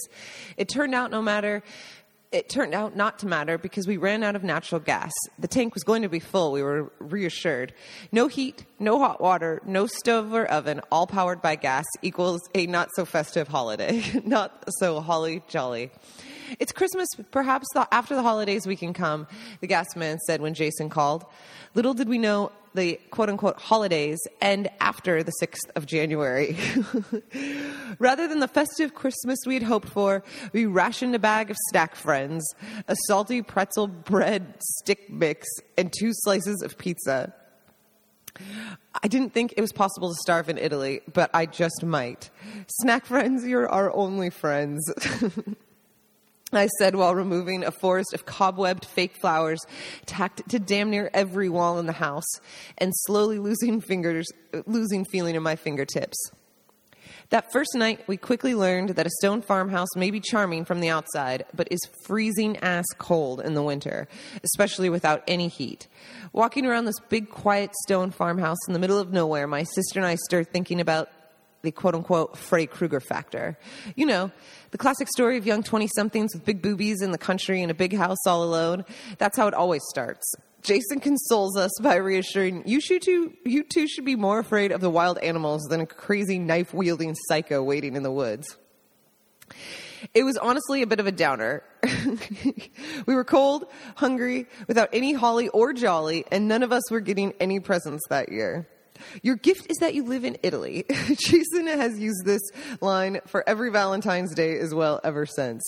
It 0.56 0.70
turned 0.70 0.94
out 0.94 1.10
no 1.10 1.20
matter 1.20 1.62
it 2.32 2.48
turned 2.48 2.74
out 2.74 2.94
not 2.94 3.18
to 3.20 3.26
matter 3.26 3.58
because 3.58 3.86
we 3.86 3.96
ran 3.96 4.22
out 4.22 4.36
of 4.36 4.44
natural 4.44 4.80
gas. 4.80 5.10
The 5.38 5.48
tank 5.48 5.74
was 5.74 5.82
going 5.82 6.02
to 6.02 6.08
be 6.08 6.20
full, 6.20 6.52
we 6.52 6.62
were 6.62 6.92
reassured. 7.00 7.72
No 8.12 8.28
heat, 8.28 8.64
no 8.78 8.98
hot 8.98 9.20
water, 9.20 9.60
no 9.64 9.86
stove 9.86 10.32
or 10.32 10.46
oven, 10.46 10.80
all 10.92 11.06
powered 11.06 11.42
by 11.42 11.56
gas 11.56 11.84
equals 12.02 12.40
a 12.54 12.66
not 12.66 12.90
so 12.94 13.04
festive 13.04 13.48
holiday. 13.48 14.02
not 14.24 14.64
so 14.78 15.00
holly 15.00 15.42
jolly. 15.48 15.90
It's 16.58 16.72
Christmas, 16.72 17.08
perhaps 17.30 17.66
the, 17.74 17.86
after 17.92 18.14
the 18.14 18.22
holidays 18.22 18.66
we 18.66 18.76
can 18.76 18.92
come, 18.92 19.26
the 19.60 19.66
gas 19.66 19.94
man 19.96 20.18
said 20.26 20.40
when 20.40 20.54
Jason 20.54 20.88
called. 20.88 21.24
Little 21.74 21.94
did 21.94 22.08
we 22.08 22.18
know 22.18 22.52
the 22.74 23.00
quote 23.10 23.28
unquote 23.28 23.60
holidays 23.60 24.18
end 24.40 24.68
after 24.80 25.22
the 25.22 25.32
6th 25.42 25.70
of 25.74 25.86
January. 25.86 26.56
Rather 27.98 28.28
than 28.28 28.40
the 28.40 28.48
festive 28.48 28.94
Christmas 28.94 29.38
we 29.46 29.54
had 29.54 29.62
hoped 29.62 29.88
for, 29.88 30.22
we 30.52 30.66
rationed 30.66 31.14
a 31.14 31.18
bag 31.18 31.50
of 31.50 31.56
snack 31.68 31.94
friends, 31.94 32.44
a 32.88 32.96
salty 33.06 33.42
pretzel 33.42 33.86
bread 33.86 34.54
stick 34.60 35.10
mix, 35.10 35.48
and 35.76 35.92
two 35.92 36.10
slices 36.12 36.62
of 36.62 36.78
pizza. 36.78 37.34
I 39.02 39.08
didn't 39.08 39.34
think 39.34 39.54
it 39.56 39.60
was 39.60 39.72
possible 39.72 40.08
to 40.10 40.16
starve 40.20 40.48
in 40.48 40.56
Italy, 40.56 41.00
but 41.12 41.30
I 41.34 41.46
just 41.46 41.84
might. 41.84 42.30
Snack 42.80 43.04
friends, 43.04 43.44
you're 43.44 43.68
our 43.68 43.94
only 43.94 44.30
friends. 44.30 44.80
I 46.52 46.66
said 46.78 46.96
while 46.96 47.14
removing 47.14 47.64
a 47.64 47.70
forest 47.70 48.12
of 48.12 48.26
cobwebbed 48.26 48.84
fake 48.84 49.14
flowers 49.20 49.60
tacked 50.06 50.48
to 50.48 50.58
damn 50.58 50.90
near 50.90 51.10
every 51.14 51.48
wall 51.48 51.78
in 51.78 51.86
the 51.86 51.92
house 51.92 52.28
and 52.78 52.92
slowly 52.94 53.38
losing 53.38 53.80
fingers, 53.80 54.26
losing 54.66 55.04
feeling 55.04 55.36
in 55.36 55.42
my 55.42 55.56
fingertips. 55.56 56.16
That 57.30 57.52
first 57.52 57.76
night, 57.76 58.02
we 58.08 58.16
quickly 58.16 58.56
learned 58.56 58.90
that 58.90 59.06
a 59.06 59.10
stone 59.20 59.40
farmhouse 59.40 59.94
may 59.94 60.10
be 60.10 60.18
charming 60.18 60.64
from 60.64 60.80
the 60.80 60.88
outside, 60.88 61.44
but 61.54 61.68
is 61.70 61.78
freezing 62.04 62.56
ass 62.56 62.86
cold 62.98 63.40
in 63.40 63.54
the 63.54 63.62
winter, 63.62 64.08
especially 64.42 64.88
without 64.88 65.22
any 65.28 65.46
heat. 65.46 65.86
Walking 66.32 66.66
around 66.66 66.86
this 66.86 66.98
big, 67.08 67.30
quiet 67.30 67.70
stone 67.84 68.10
farmhouse 68.10 68.58
in 68.66 68.72
the 68.72 68.80
middle 68.80 68.98
of 68.98 69.12
nowhere, 69.12 69.46
my 69.46 69.62
sister 69.62 70.00
and 70.00 70.06
I 70.06 70.16
started 70.16 70.52
thinking 70.52 70.80
about 70.80 71.08
the 71.62 71.70
quote 71.70 71.94
unquote 71.94 72.36
Freddy 72.36 72.66
Krueger 72.66 73.00
factor. 73.00 73.58
You 73.96 74.06
know, 74.06 74.30
the 74.70 74.78
classic 74.78 75.08
story 75.08 75.36
of 75.36 75.46
young 75.46 75.62
20 75.62 75.88
somethings 75.94 76.34
with 76.34 76.44
big 76.44 76.62
boobies 76.62 77.02
in 77.02 77.10
the 77.10 77.18
country 77.18 77.62
in 77.62 77.70
a 77.70 77.74
big 77.74 77.94
house 77.94 78.18
all 78.26 78.42
alone. 78.42 78.84
That's 79.18 79.36
how 79.36 79.46
it 79.48 79.54
always 79.54 79.82
starts. 79.90 80.34
Jason 80.62 81.00
consoles 81.00 81.56
us 81.56 81.70
by 81.80 81.96
reassuring 81.96 82.62
you 82.66 82.80
too, 82.80 83.32
you 83.44 83.62
two 83.62 83.88
should 83.88 84.04
be 84.04 84.16
more 84.16 84.38
afraid 84.38 84.72
of 84.72 84.80
the 84.80 84.90
wild 84.90 85.18
animals 85.18 85.62
than 85.70 85.80
a 85.80 85.86
crazy 85.86 86.38
knife 86.38 86.74
wielding 86.74 87.14
psycho 87.28 87.62
waiting 87.62 87.96
in 87.96 88.02
the 88.02 88.12
woods. 88.12 88.56
It 90.14 90.24
was 90.24 90.36
honestly 90.36 90.82
a 90.82 90.86
bit 90.86 91.00
of 91.00 91.06
a 91.06 91.12
downer. 91.12 91.62
we 93.06 93.14
were 93.14 93.24
cold, 93.24 93.66
hungry, 93.96 94.46
without 94.66 94.88
any 94.92 95.12
holly 95.12 95.48
or 95.48 95.72
jolly, 95.72 96.24
and 96.30 96.48
none 96.48 96.62
of 96.62 96.72
us 96.72 96.90
were 96.90 97.00
getting 97.00 97.32
any 97.40 97.60
presents 97.60 98.02
that 98.08 98.30
year. 98.30 98.66
Your 99.22 99.36
gift 99.36 99.66
is 99.70 99.78
that 99.78 99.94
you 99.94 100.04
live 100.04 100.24
in 100.24 100.36
Italy. 100.42 100.84
Jason 100.90 101.66
has 101.66 101.98
used 101.98 102.24
this 102.24 102.42
line 102.80 103.20
for 103.26 103.48
every 103.48 103.70
Valentine's 103.70 104.34
Day 104.34 104.58
as 104.58 104.74
well 104.74 105.00
ever 105.04 105.26
since. 105.26 105.62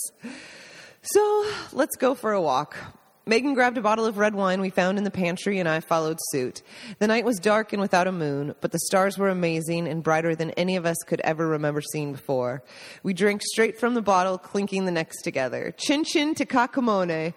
So 1.03 1.47
let's 1.73 1.97
go 1.97 2.15
for 2.15 2.33
a 2.33 2.41
walk. 2.41 2.77
Megan 3.25 3.55
grabbed 3.55 3.79
a 3.79 3.83
bottle 3.83 4.05
of 4.05 4.19
red 4.19 4.35
wine 4.35 4.61
we 4.61 4.71
found 4.71 4.99
in 4.99 5.05
the 5.05 5.11
pantry, 5.11 5.61
and 5.61 5.69
I 5.69 5.79
followed 5.79 6.19
suit. 6.31 6.63
The 6.99 7.07
night 7.07 7.25
was 7.25 7.39
dark 7.39 7.73
and 7.73 7.81
without 7.81 8.09
a 8.09 8.13
moon, 8.13 8.57
but 8.61 8.73
the 8.73 8.81
stars 8.81 9.17
were 9.17 9.29
amazing 9.29 9.87
and 9.87 10.03
brighter 10.03 10.35
than 10.35 10.51
any 10.53 10.75
of 10.75 10.85
us 10.85 10.97
could 11.07 11.21
ever 11.21 11.47
remember 11.47 11.81
seeing 11.81 12.11
before. 12.11 12.65
We 13.05 13.15
drank 13.15 13.43
straight 13.43 13.79
from 13.79 13.95
the 13.95 14.03
bottle, 14.03 14.39
clinking 14.39 14.87
the 14.87 14.91
necks 14.91 15.23
together. 15.23 15.73
Chin 15.77 16.03
chin 16.03 16.35
to 16.35 16.45
Kakamone. 16.45 17.35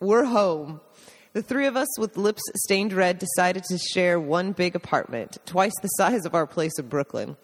We're 0.00 0.24
home. 0.24 0.80
The 1.36 1.42
three 1.42 1.66
of 1.66 1.76
us 1.76 1.98
with 1.98 2.16
lips 2.16 2.40
stained 2.64 2.94
red 2.94 3.18
decided 3.18 3.64
to 3.64 3.76
share 3.76 4.18
one 4.18 4.52
big 4.52 4.74
apartment, 4.74 5.36
twice 5.44 5.74
the 5.82 5.88
size 5.88 6.24
of 6.24 6.34
our 6.34 6.46
place 6.46 6.78
in 6.78 6.88
Brooklyn. 6.88 7.36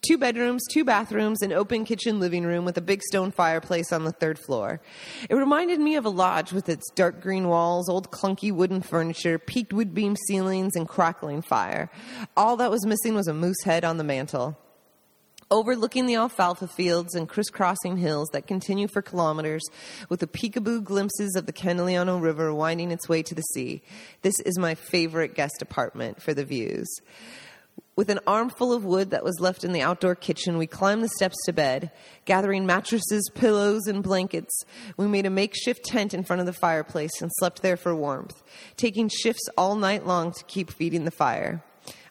Two 0.00 0.16
bedrooms, 0.16 0.64
two 0.72 0.86
bathrooms, 0.86 1.42
an 1.42 1.52
open 1.52 1.84
kitchen 1.84 2.18
living 2.18 2.44
room 2.44 2.64
with 2.64 2.78
a 2.78 2.80
big 2.80 3.02
stone 3.02 3.30
fireplace 3.30 3.92
on 3.92 4.04
the 4.04 4.12
third 4.12 4.38
floor. 4.38 4.80
It 5.28 5.34
reminded 5.34 5.80
me 5.80 5.96
of 5.96 6.06
a 6.06 6.08
lodge 6.08 6.54
with 6.54 6.70
its 6.70 6.90
dark 6.94 7.20
green 7.20 7.46
walls, 7.46 7.90
old 7.90 8.10
clunky 8.10 8.50
wooden 8.50 8.80
furniture, 8.80 9.38
peaked 9.38 9.74
wood 9.74 9.92
beam 9.92 10.16
ceilings, 10.28 10.74
and 10.74 10.88
crackling 10.88 11.42
fire. 11.42 11.90
All 12.38 12.56
that 12.56 12.70
was 12.70 12.86
missing 12.86 13.14
was 13.14 13.28
a 13.28 13.34
moose 13.34 13.62
head 13.66 13.84
on 13.84 13.98
the 13.98 14.04
mantel 14.04 14.58
overlooking 15.50 16.06
the 16.06 16.16
alfalfa 16.16 16.66
fields 16.66 17.14
and 17.14 17.28
crisscrossing 17.28 17.96
hills 17.96 18.28
that 18.32 18.46
continue 18.46 18.88
for 18.88 19.02
kilometers 19.02 19.62
with 20.08 20.20
the 20.20 20.26
peekaboo 20.26 20.82
glimpses 20.82 21.36
of 21.36 21.46
the 21.46 21.52
Candigliano 21.52 22.20
River 22.20 22.52
winding 22.52 22.90
its 22.90 23.08
way 23.08 23.22
to 23.22 23.34
the 23.34 23.42
sea. 23.42 23.82
This 24.22 24.38
is 24.40 24.58
my 24.58 24.74
favorite 24.74 25.34
guest 25.34 25.62
apartment 25.62 26.20
for 26.20 26.34
the 26.34 26.44
views. 26.44 26.88
With 27.94 28.10
an 28.10 28.20
armful 28.26 28.74
of 28.74 28.84
wood 28.84 29.10
that 29.10 29.24
was 29.24 29.40
left 29.40 29.64
in 29.64 29.72
the 29.72 29.80
outdoor 29.80 30.14
kitchen, 30.14 30.58
we 30.58 30.66
climbed 30.66 31.02
the 31.02 31.08
steps 31.08 31.36
to 31.46 31.52
bed. 31.54 31.90
Gathering 32.26 32.66
mattresses, 32.66 33.30
pillows, 33.34 33.86
and 33.86 34.02
blankets, 34.02 34.64
we 34.98 35.06
made 35.06 35.24
a 35.24 35.30
makeshift 35.30 35.82
tent 35.82 36.12
in 36.12 36.22
front 36.22 36.40
of 36.40 36.46
the 36.46 36.52
fireplace 36.52 37.22
and 37.22 37.30
slept 37.38 37.62
there 37.62 37.76
for 37.78 37.94
warmth, 37.94 38.42
taking 38.76 39.08
shifts 39.08 39.48
all 39.56 39.76
night 39.76 40.06
long 40.06 40.32
to 40.32 40.44
keep 40.44 40.70
feeding 40.70 41.06
the 41.06 41.10
fire. 41.10 41.62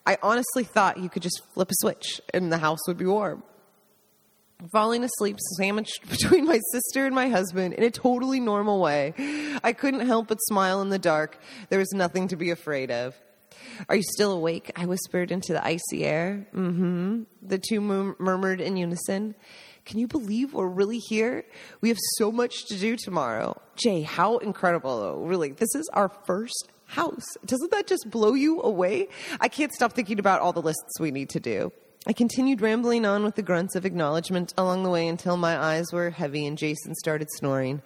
I 0.05 0.17
honestly 0.21 0.63
thought 0.63 0.97
you 0.97 1.09
could 1.09 1.23
just 1.23 1.41
flip 1.53 1.71
a 1.71 1.75
switch 1.75 2.21
and 2.33 2.51
the 2.51 2.57
house 2.57 2.79
would 2.87 2.97
be 2.97 3.05
warm. 3.05 3.43
Falling 4.71 5.03
asleep 5.03 5.37
sandwiched 5.57 6.09
between 6.09 6.45
my 6.45 6.59
sister 6.71 7.05
and 7.05 7.13
my 7.13 7.29
husband 7.29 7.73
in 7.73 7.83
a 7.83 7.91
totally 7.91 8.39
normal 8.39 8.79
way. 8.79 9.13
I 9.63 9.73
couldn't 9.73 10.05
help 10.05 10.27
but 10.27 10.37
smile 10.41 10.81
in 10.81 10.89
the 10.89 10.99
dark. 10.99 11.39
There 11.69 11.79
was 11.79 11.91
nothing 11.91 12.27
to 12.29 12.35
be 12.35 12.51
afraid 12.51 12.91
of. 12.91 13.15
Are 13.89 13.95
you 13.95 14.03
still 14.03 14.31
awake? 14.31 14.71
I 14.75 14.85
whispered 14.85 15.31
into 15.31 15.53
the 15.53 15.65
icy 15.65 16.05
air. 16.05 16.47
Mm 16.53 16.75
hmm. 16.75 17.23
The 17.41 17.57
two 17.57 17.81
mur- 17.81 18.15
murmured 18.19 18.61
in 18.61 18.77
unison. 18.77 19.35
Can 19.85 19.99
you 19.99 20.07
believe 20.07 20.53
we're 20.53 20.67
really 20.67 20.97
here? 20.97 21.45
We 21.81 21.89
have 21.89 21.97
so 22.17 22.31
much 22.31 22.65
to 22.67 22.77
do 22.77 22.95
tomorrow. 22.95 23.61
Jay, 23.75 24.01
how 24.01 24.37
incredible, 24.37 24.99
though. 24.99 25.23
Really, 25.23 25.51
this 25.51 25.75
is 25.75 25.87
our 25.93 26.09
first 26.25 26.71
house. 26.85 27.25
Doesn't 27.45 27.71
that 27.71 27.87
just 27.87 28.09
blow 28.09 28.33
you 28.33 28.61
away? 28.61 29.07
I 29.39 29.47
can't 29.47 29.73
stop 29.73 29.93
thinking 29.93 30.19
about 30.19 30.41
all 30.41 30.53
the 30.53 30.61
lists 30.61 30.99
we 30.99 31.11
need 31.11 31.29
to 31.29 31.39
do. 31.39 31.71
I 32.07 32.13
continued 32.13 32.61
rambling 32.61 33.03
on 33.03 33.23
with 33.23 33.33
the 33.33 33.41
grunts 33.41 33.75
of 33.75 33.83
acknowledgement 33.83 34.53
along 34.57 34.83
the 34.83 34.91
way 34.91 35.07
until 35.07 35.37
my 35.37 35.57
eyes 35.57 35.91
were 35.91 36.11
heavy 36.11 36.45
and 36.45 36.55
Jason 36.55 36.93
started 36.95 37.27
snoring. 37.31 37.81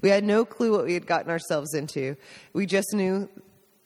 We 0.00 0.10
had 0.10 0.22
no 0.22 0.44
clue 0.44 0.70
what 0.70 0.84
we 0.84 0.94
had 0.94 1.06
gotten 1.06 1.30
ourselves 1.30 1.74
into. 1.74 2.16
We 2.52 2.66
just 2.66 2.92
knew 2.92 3.28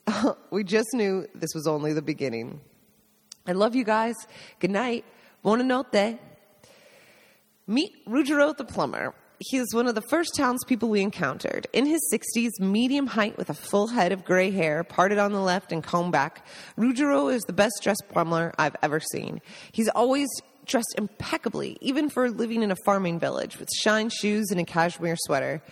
we 0.50 0.64
just 0.64 0.88
knew 0.92 1.26
this 1.34 1.54
was 1.54 1.66
only 1.66 1.94
the 1.94 2.02
beginning. 2.02 2.60
I 3.46 3.52
love 3.52 3.74
you 3.74 3.84
guys. 3.84 4.14
Good 4.60 4.70
night. 4.70 5.06
Buonanotte. 5.42 6.18
Meet 7.66 7.92
Ruggiero 8.06 8.52
the 8.52 8.64
plumber 8.64 9.14
he 9.40 9.60
was 9.60 9.68
one 9.72 9.86
of 9.86 9.94
the 9.94 10.02
first 10.02 10.34
townspeople 10.36 10.88
we 10.88 11.00
encountered. 11.00 11.66
In 11.72 11.86
his 11.86 12.00
60s, 12.12 12.58
medium 12.58 13.06
height 13.06 13.38
with 13.38 13.50
a 13.50 13.54
full 13.54 13.88
head 13.88 14.10
of 14.12 14.24
gray 14.24 14.50
hair, 14.50 14.82
parted 14.82 15.18
on 15.18 15.32
the 15.32 15.40
left 15.40 15.72
and 15.72 15.82
combed 15.82 16.12
back, 16.12 16.44
Ruggiero 16.76 17.28
is 17.28 17.42
the 17.42 17.52
best 17.52 17.74
dressed 17.82 18.04
plumber 18.10 18.52
I've 18.58 18.76
ever 18.82 19.00
seen. 19.00 19.40
He's 19.70 19.88
always 19.88 20.28
dressed 20.66 20.94
impeccably, 20.98 21.78
even 21.80 22.10
for 22.10 22.30
living 22.30 22.62
in 22.62 22.70
a 22.70 22.76
farming 22.84 23.18
village, 23.20 23.58
with 23.58 23.68
shine 23.80 24.10
shoes 24.10 24.50
and 24.50 24.60
a 24.60 24.64
cashmere 24.64 25.16
sweater. 25.16 25.62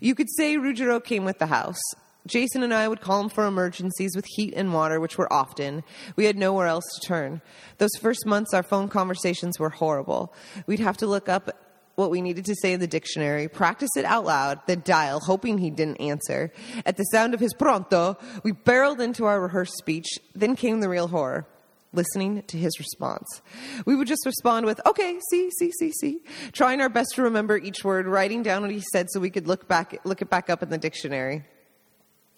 You 0.00 0.14
could 0.14 0.28
say 0.36 0.56
Ruggiero 0.56 0.98
came 0.98 1.24
with 1.24 1.38
the 1.38 1.46
house. 1.46 1.80
Jason 2.26 2.62
and 2.62 2.72
I 2.72 2.86
would 2.86 3.00
call 3.00 3.20
him 3.20 3.28
for 3.28 3.46
emergencies 3.46 4.14
with 4.14 4.24
heat 4.36 4.54
and 4.56 4.72
water, 4.72 5.00
which 5.00 5.18
were 5.18 5.32
often. 5.32 5.82
We 6.14 6.24
had 6.24 6.36
nowhere 6.36 6.68
else 6.68 6.84
to 6.94 7.06
turn. 7.06 7.42
Those 7.78 7.90
first 8.00 8.26
months, 8.26 8.54
our 8.54 8.62
phone 8.62 8.88
conversations 8.88 9.58
were 9.58 9.70
horrible. 9.70 10.32
We'd 10.66 10.78
have 10.78 10.96
to 10.98 11.06
look 11.06 11.28
up 11.28 11.50
what 11.94 12.10
we 12.10 12.20
needed 12.20 12.44
to 12.46 12.54
say 12.54 12.72
in 12.72 12.80
the 12.80 12.86
dictionary, 12.86 13.48
practice 13.48 13.90
it 13.96 14.04
out 14.04 14.24
loud, 14.24 14.60
then 14.66 14.82
dial, 14.84 15.20
hoping 15.20 15.58
he 15.58 15.70
didn't 15.70 16.00
answer. 16.00 16.52
At 16.86 16.96
the 16.96 17.04
sound 17.04 17.34
of 17.34 17.40
his 17.40 17.54
pronto, 17.54 18.16
we 18.42 18.52
barreled 18.52 19.00
into 19.00 19.26
our 19.26 19.40
rehearsed 19.40 19.76
speech. 19.76 20.18
Then 20.34 20.56
came 20.56 20.80
the 20.80 20.88
real 20.88 21.08
horror. 21.08 21.46
Listening 21.94 22.42
to 22.44 22.56
his 22.56 22.78
response. 22.78 23.42
We 23.84 23.94
would 23.94 24.08
just 24.08 24.24
respond 24.24 24.64
with, 24.64 24.80
okay, 24.86 25.20
see, 25.28 25.50
see, 25.58 25.70
see, 25.78 25.92
see. 25.92 26.20
Trying 26.52 26.80
our 26.80 26.88
best 26.88 27.16
to 27.16 27.22
remember 27.22 27.58
each 27.58 27.84
word, 27.84 28.06
writing 28.06 28.42
down 28.42 28.62
what 28.62 28.70
he 28.70 28.82
said 28.92 29.08
so 29.10 29.20
we 29.20 29.28
could 29.28 29.46
look 29.46 29.68
back, 29.68 29.98
look 30.04 30.22
it 30.22 30.30
back 30.30 30.48
up 30.48 30.62
in 30.62 30.70
the 30.70 30.78
dictionary. 30.78 31.44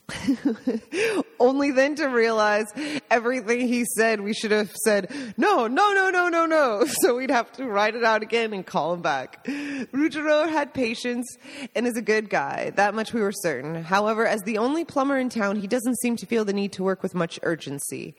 Only 1.40 1.70
then 1.70 1.94
to 1.96 2.06
realize 2.06 2.66
everything 3.10 3.66
he 3.66 3.84
said, 3.96 4.20
we 4.20 4.34
should 4.34 4.50
have 4.50 4.74
said, 4.84 5.10
no, 5.36 5.66
no, 5.66 5.92
no, 5.92 6.10
no, 6.10 6.28
no, 6.28 6.46
no. 6.46 6.84
So 7.04 7.16
we'd 7.16 7.30
have 7.30 7.52
to 7.52 7.66
write 7.66 7.94
it 7.94 8.04
out 8.04 8.22
again 8.22 8.52
and 8.54 8.64
call 8.64 8.94
him 8.94 9.02
back. 9.02 9.46
Ruggiero 9.92 10.46
had 10.46 10.72
patience 10.72 11.26
and 11.74 11.86
is 11.86 11.96
a 11.96 12.02
good 12.02 12.30
guy. 12.30 12.70
That 12.76 12.94
much 12.94 13.12
we 13.12 13.20
were 13.20 13.32
certain. 13.32 13.82
However, 13.82 14.26
as 14.26 14.40
the 14.42 14.58
only 14.58 14.84
plumber 14.84 15.18
in 15.18 15.28
town, 15.28 15.56
he 15.56 15.66
doesn't 15.66 15.98
seem 16.00 16.16
to 16.16 16.26
feel 16.26 16.44
the 16.44 16.52
need 16.52 16.72
to 16.72 16.82
work 16.82 17.02
with 17.02 17.14
much 17.14 17.38
urgency. 17.42 18.14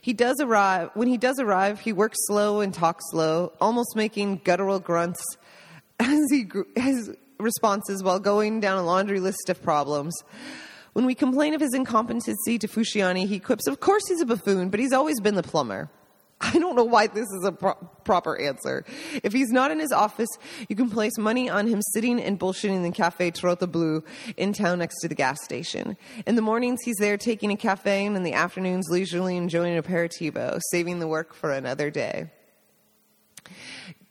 He 0.00 0.12
does 0.12 0.40
arrive, 0.40 0.90
when 0.94 1.08
he 1.08 1.18
does 1.18 1.38
arrive, 1.38 1.80
he 1.80 1.92
works 1.92 2.18
slow 2.26 2.60
and 2.60 2.72
talks 2.72 3.04
slow, 3.10 3.52
almost 3.60 3.94
making 3.96 4.42
guttural 4.44 4.80
grunts 4.80 5.22
as 6.00 6.30
he, 6.30 6.46
his 6.76 7.10
responses 7.38 8.02
while 8.02 8.20
going 8.20 8.60
down 8.60 8.78
a 8.78 8.82
laundry 8.82 9.20
list 9.20 9.48
of 9.48 9.62
problems. 9.62 10.14
When 10.92 11.06
we 11.06 11.14
complain 11.14 11.54
of 11.54 11.60
his 11.60 11.74
incompetency 11.74 12.58
to 12.58 12.68
Fusciani, 12.68 13.26
he 13.26 13.38
quips, 13.38 13.66
Of 13.66 13.80
course 13.80 14.06
he's 14.08 14.20
a 14.20 14.26
buffoon, 14.26 14.70
but 14.70 14.80
he's 14.80 14.92
always 14.92 15.20
been 15.20 15.36
the 15.36 15.42
plumber. 15.42 15.90
I 16.40 16.58
don't 16.58 16.74
know 16.74 16.84
why 16.84 17.06
this 17.06 17.28
is 17.28 17.44
a 17.44 17.52
pro- 17.52 17.74
proper 18.04 18.40
answer. 18.40 18.84
If 19.22 19.32
he's 19.32 19.50
not 19.50 19.70
in 19.70 19.78
his 19.78 19.92
office, 19.92 20.28
you 20.68 20.76
can 20.76 20.88
place 20.88 21.18
money 21.18 21.50
on 21.50 21.66
him 21.66 21.82
sitting 21.92 22.18
and 22.20 22.40
bullshitting 22.40 22.76
in 22.76 22.82
the 22.82 22.90
Cafe 22.90 23.30
Trota 23.32 23.70
Blue 23.70 24.02
in 24.38 24.54
town 24.54 24.78
next 24.78 25.00
to 25.00 25.08
the 25.08 25.14
gas 25.14 25.42
station. 25.44 25.98
In 26.26 26.36
the 26.36 26.42
mornings, 26.42 26.80
he's 26.82 26.96
there 26.96 27.18
taking 27.18 27.52
a 27.52 27.56
cafe, 27.56 28.06
and 28.06 28.16
in 28.16 28.22
the 28.22 28.32
afternoons, 28.32 28.88
leisurely 28.88 29.36
enjoying 29.36 29.76
an 29.76 29.82
aperitivo, 29.82 30.58
saving 30.70 30.98
the 30.98 31.08
work 31.08 31.34
for 31.34 31.52
another 31.52 31.90
day. 31.90 32.30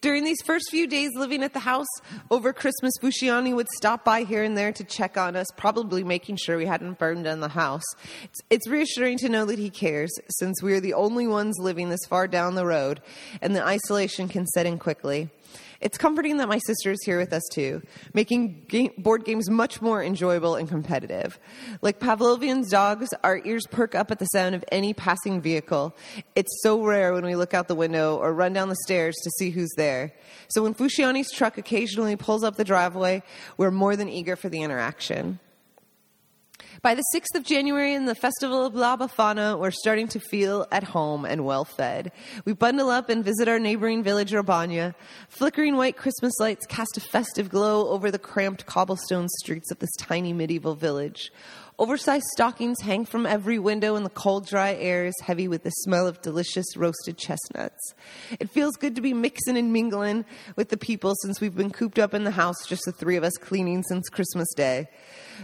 During 0.02 0.24
these 0.24 0.42
first 0.46 0.70
few 0.72 0.88
days 0.88 1.12
living 1.14 1.44
at 1.44 1.52
the 1.52 1.60
house 1.60 1.86
over 2.32 2.54
Christmas, 2.54 2.94
Fusciani 3.02 3.54
would 3.54 3.68
stop 3.76 4.06
by 4.06 4.24
here 4.24 4.44
and 4.44 4.58
there 4.58 4.72
to 4.72 4.84
check 4.86 5.18
on 5.18 5.36
us, 5.36 5.48
probably 5.58 6.06
making 6.06 6.38
sure 6.38 6.58
we 6.58 6.66
hadn't 6.66 6.98
burned 6.98 7.26
down 7.26 7.42
the 7.42 7.50
house. 7.50 7.84
It's, 8.24 8.40
it's 8.50 8.68
reassuring 8.70 9.18
to 9.18 9.30
know 9.30 9.44
that 9.44 9.60
he 9.60 9.70
cares, 9.70 10.10
since 10.38 10.64
we 10.64 10.72
are 10.72 10.80
the 10.80 10.94
only 10.94 11.28
ones 11.28 11.58
living 11.60 11.90
this 11.90 12.06
far 12.08 12.30
down 12.30 12.56
the 12.56 12.66
road, 12.66 13.02
and 13.42 13.54
the 13.54 13.66
isolation 13.66 14.30
can 14.30 14.48
set 14.48 14.66
in 14.66 14.80
quickly. 14.80 15.30
It's 15.82 15.98
comforting 15.98 16.38
that 16.38 16.50
my 16.50 16.60
sister 16.60 16.92
is 16.92 17.00
here 17.06 17.18
with 17.18 17.32
us 17.32 17.44
too, 17.52 17.82
making 18.14 18.66
game, 18.68 18.92
board 18.98 19.24
games 19.24 19.50
much 19.50 19.82
more 19.82 20.04
enjoyable 20.04 20.56
and 20.56 20.68
competitive. 20.68 21.40
Like 21.82 22.00
Pavlovian's 22.00 22.70
dogs, 22.70 23.14
our 23.24 23.40
ears 23.46 23.66
perk 23.66 23.96
up 23.96 24.12
at 24.12 24.20
the 24.20 24.26
sound 24.26 24.56
of 24.56 24.66
any 24.72 24.94
passing 24.94 25.42
vehicle. 25.42 25.96
It's 26.36 26.62
so 26.64 26.84
rare 26.84 27.14
when 27.14 27.26
we 27.26 27.36
look 27.36 27.54
out 27.54 27.68
the 27.70 27.76
window 27.76 28.18
or 28.18 28.34
run 28.34 28.52
down 28.52 28.68
the 28.68 28.78
stairs 28.84 29.16
to 29.24 29.30
see 29.38 29.52
who's 29.52 29.72
there. 29.78 30.14
So 30.50 30.64
when 30.64 30.74
Fusciani's 30.74 31.32
truck 31.32 31.58
occasionally 31.58 32.18
pulls 32.18 32.44
up 32.44 32.58
the 32.58 32.66
driveway, 32.66 33.24
we're 33.58 33.72
more 33.72 33.96
than 33.96 34.10
eager 34.10 34.36
for 34.36 34.50
the 34.50 34.62
interaction. 34.62 35.40
By 36.82 36.96
the 36.96 37.04
6th 37.14 37.36
of 37.36 37.44
January 37.44 37.94
in 37.94 38.06
the 38.06 38.16
Festival 38.16 38.66
of 38.66 38.74
La 38.74 38.96
Befana, 38.96 39.60
we're 39.60 39.72
starting 39.72 40.08
to 40.10 40.20
feel 40.20 40.66
at 40.72 40.84
home 40.84 41.26
and 41.26 41.44
well 41.44 41.66
fed. 41.66 42.14
We 42.46 42.54
bundle 42.54 42.90
up 42.90 43.10
and 43.10 43.26
visit 43.26 43.50
our 43.50 43.60
neighboring 43.60 44.02
village, 44.02 44.32
Urbania. 44.32 44.96
Flickering 45.28 45.76
white 45.76 45.98
Christmas 45.98 46.40
lights 46.40 46.66
cast 46.68 46.96
a 46.96 47.02
festive 47.02 47.50
glow 47.50 47.90
over 47.90 48.12
the 48.12 48.20
cramped 48.20 48.66
cobblestone 48.66 49.28
streets 49.40 49.72
of 49.72 49.80
this 49.80 49.94
tiny 49.98 50.32
medieval 50.32 50.74
village. 50.74 51.32
Oversized 51.80 52.26
stockings 52.34 52.82
hang 52.82 53.06
from 53.06 53.26
every 53.26 53.58
window, 53.58 53.96
and 53.96 54.06
the 54.06 54.10
cold, 54.10 54.46
dry 54.46 54.74
air 54.74 55.06
is 55.06 55.16
heavy 55.24 55.48
with 55.48 55.64
the 55.64 55.70
smell 55.70 56.08
of 56.08 56.22
delicious 56.22 56.76
roasted 56.76 57.18
chestnuts. 57.18 57.94
It 58.38 58.50
feels 58.50 58.76
good 58.76 58.98
to 58.98 59.02
be 59.02 59.14
mixing 59.14 59.56
and 59.56 59.72
mingling 59.72 60.26
with 60.58 60.68
the 60.68 60.76
people 60.76 61.14
since 61.22 61.40
we've 61.40 61.56
been 61.56 61.72
cooped 61.72 61.98
up 61.98 62.14
in 62.14 62.26
the 62.26 62.32
house, 62.32 62.68
just 62.68 62.82
the 62.86 62.92
three 62.92 63.16
of 63.16 63.24
us 63.24 63.38
cleaning 63.38 63.84
since 63.84 64.10
Christmas 64.10 64.50
Day. 64.58 64.90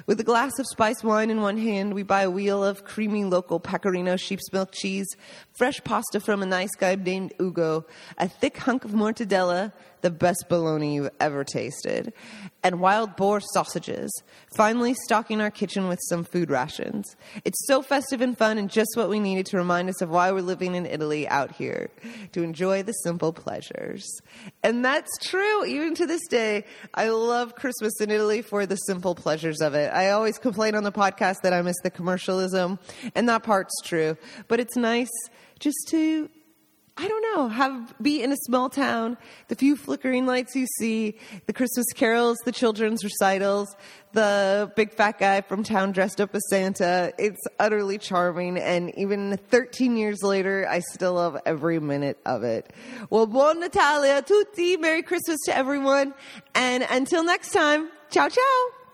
With 0.08 0.20
a 0.20 0.26
glass 0.26 0.60
of 0.60 0.66
spiced 0.68 1.06
wine 1.06 1.30
in 1.30 1.40
one 1.40 1.58
hand, 1.58 1.94
we 1.94 2.04
buy 2.04 2.24
a 2.24 2.30
wheel 2.30 2.66
of 2.66 2.84
creamy 2.84 3.24
local 3.24 3.62
Pecorino 3.62 4.18
sheep's 4.18 4.52
milk 4.52 4.74
cheese, 4.74 5.08
fresh 5.54 5.82
pasta 5.86 6.20
from 6.20 6.44
a 6.44 6.46
nice 6.46 6.76
guy 6.78 6.96
named 6.96 7.32
Ugo, 7.42 7.86
a 8.18 8.28
thick 8.28 8.58
hunk 8.58 8.84
of 8.84 8.92
mortadella, 8.92 9.72
the 10.06 10.12
best 10.12 10.46
bologna 10.50 10.94
you've 10.94 11.10
ever 11.20 11.44
tasted, 11.44 12.14
and 12.64 12.80
wild 12.80 13.16
boar 13.16 13.40
sausages. 13.40 14.12
Finally, 14.56 14.94
stocking 15.06 15.42
our 15.42 15.50
kitchen 15.50 15.88
with 15.88 15.98
some 16.04 16.24
food 16.24 16.52
rations. 16.52 17.16
It's 17.44 17.66
so 17.66 17.82
festive 17.82 18.22
and 18.22 18.38
fun, 18.38 18.60
and 18.60 18.70
just 18.70 18.92
what 18.94 19.10
we 19.10 19.20
needed 19.20 19.48
to 19.48 19.58
remind 19.58 19.90
us 19.90 20.04
of 20.04 20.12
why 20.12 20.32
we're 20.32 20.42
living 20.42 20.76
in 20.76 20.86
Italy 20.86 21.28
out 21.28 21.54
here 21.54 21.90
to 22.34 22.44
enjoy 22.44 22.84
the 22.84 22.92
simple 22.92 23.34
pleasures. 23.34 24.06
And 24.62 24.86
that's 24.86 25.10
true, 25.24 25.66
even 25.66 25.96
to 25.96 26.06
this 26.06 26.28
day. 26.28 26.66
I 26.94 27.10
love 27.10 27.56
Christmas 27.56 28.00
in 28.00 28.12
Italy 28.12 28.44
for 28.44 28.68
the 28.68 28.76
simple 28.76 29.16
pleasures 29.16 29.60
of 29.60 29.74
it. 29.74 29.92
I 29.92 30.12
always 30.12 30.38
complain 30.38 30.76
on 30.76 30.84
the 30.84 30.92
podcast 30.92 31.38
that 31.42 31.52
I 31.52 31.64
miss 31.64 31.78
the 31.82 31.90
commercialism, 31.90 32.78
and 33.16 33.28
that 33.28 33.42
part's 33.42 33.74
true. 33.84 34.18
But 34.48 34.60
it's 34.60 34.76
nice 34.76 35.10
just 35.58 35.88
to 35.88 36.30
I 36.98 37.10
don't 37.10 37.36
know, 37.36 37.50
have 37.50 37.94
be 38.02 38.24
in 38.24 38.32
a 38.32 38.38
small 38.46 38.70
town, 38.70 39.18
the 39.50 39.56
few 39.56 39.76
flickering 39.76 40.26
lights 40.26 40.56
you 40.56 40.66
see, 40.80 41.18
the 41.46 41.52
Christmas 41.52 41.88
carols, 41.94 42.38
the 42.46 42.54
children's 42.54 43.04
recitals, 43.04 43.76
the 44.14 44.72
big 44.78 44.94
fat 44.94 45.20
guy 45.20 45.42
from 45.42 45.62
town 45.62 45.92
dressed 45.92 46.22
up 46.22 46.34
as 46.34 46.42
Santa. 46.50 47.12
It's 47.18 47.42
utterly 47.60 47.98
charming, 47.98 48.58
and 48.58 48.98
even 48.98 49.36
13 49.50 49.98
years 49.98 50.24
later, 50.24 50.66
I 50.70 50.80
still 50.80 51.16
love 51.16 51.38
every 51.46 51.80
minute 51.80 52.18
of 52.26 52.44
it. 52.44 52.72
Well, 53.10 53.28
buon 53.28 53.60
Natalia 53.60 54.22
tutti, 54.22 54.78
Merry 54.78 55.04
Christmas 55.04 55.40
to 55.48 55.58
everyone, 55.58 56.14
and 56.54 56.88
until 56.90 57.26
next 57.26 57.52
time, 57.52 57.90
ciao 58.10 58.30
ciao. 58.30 58.85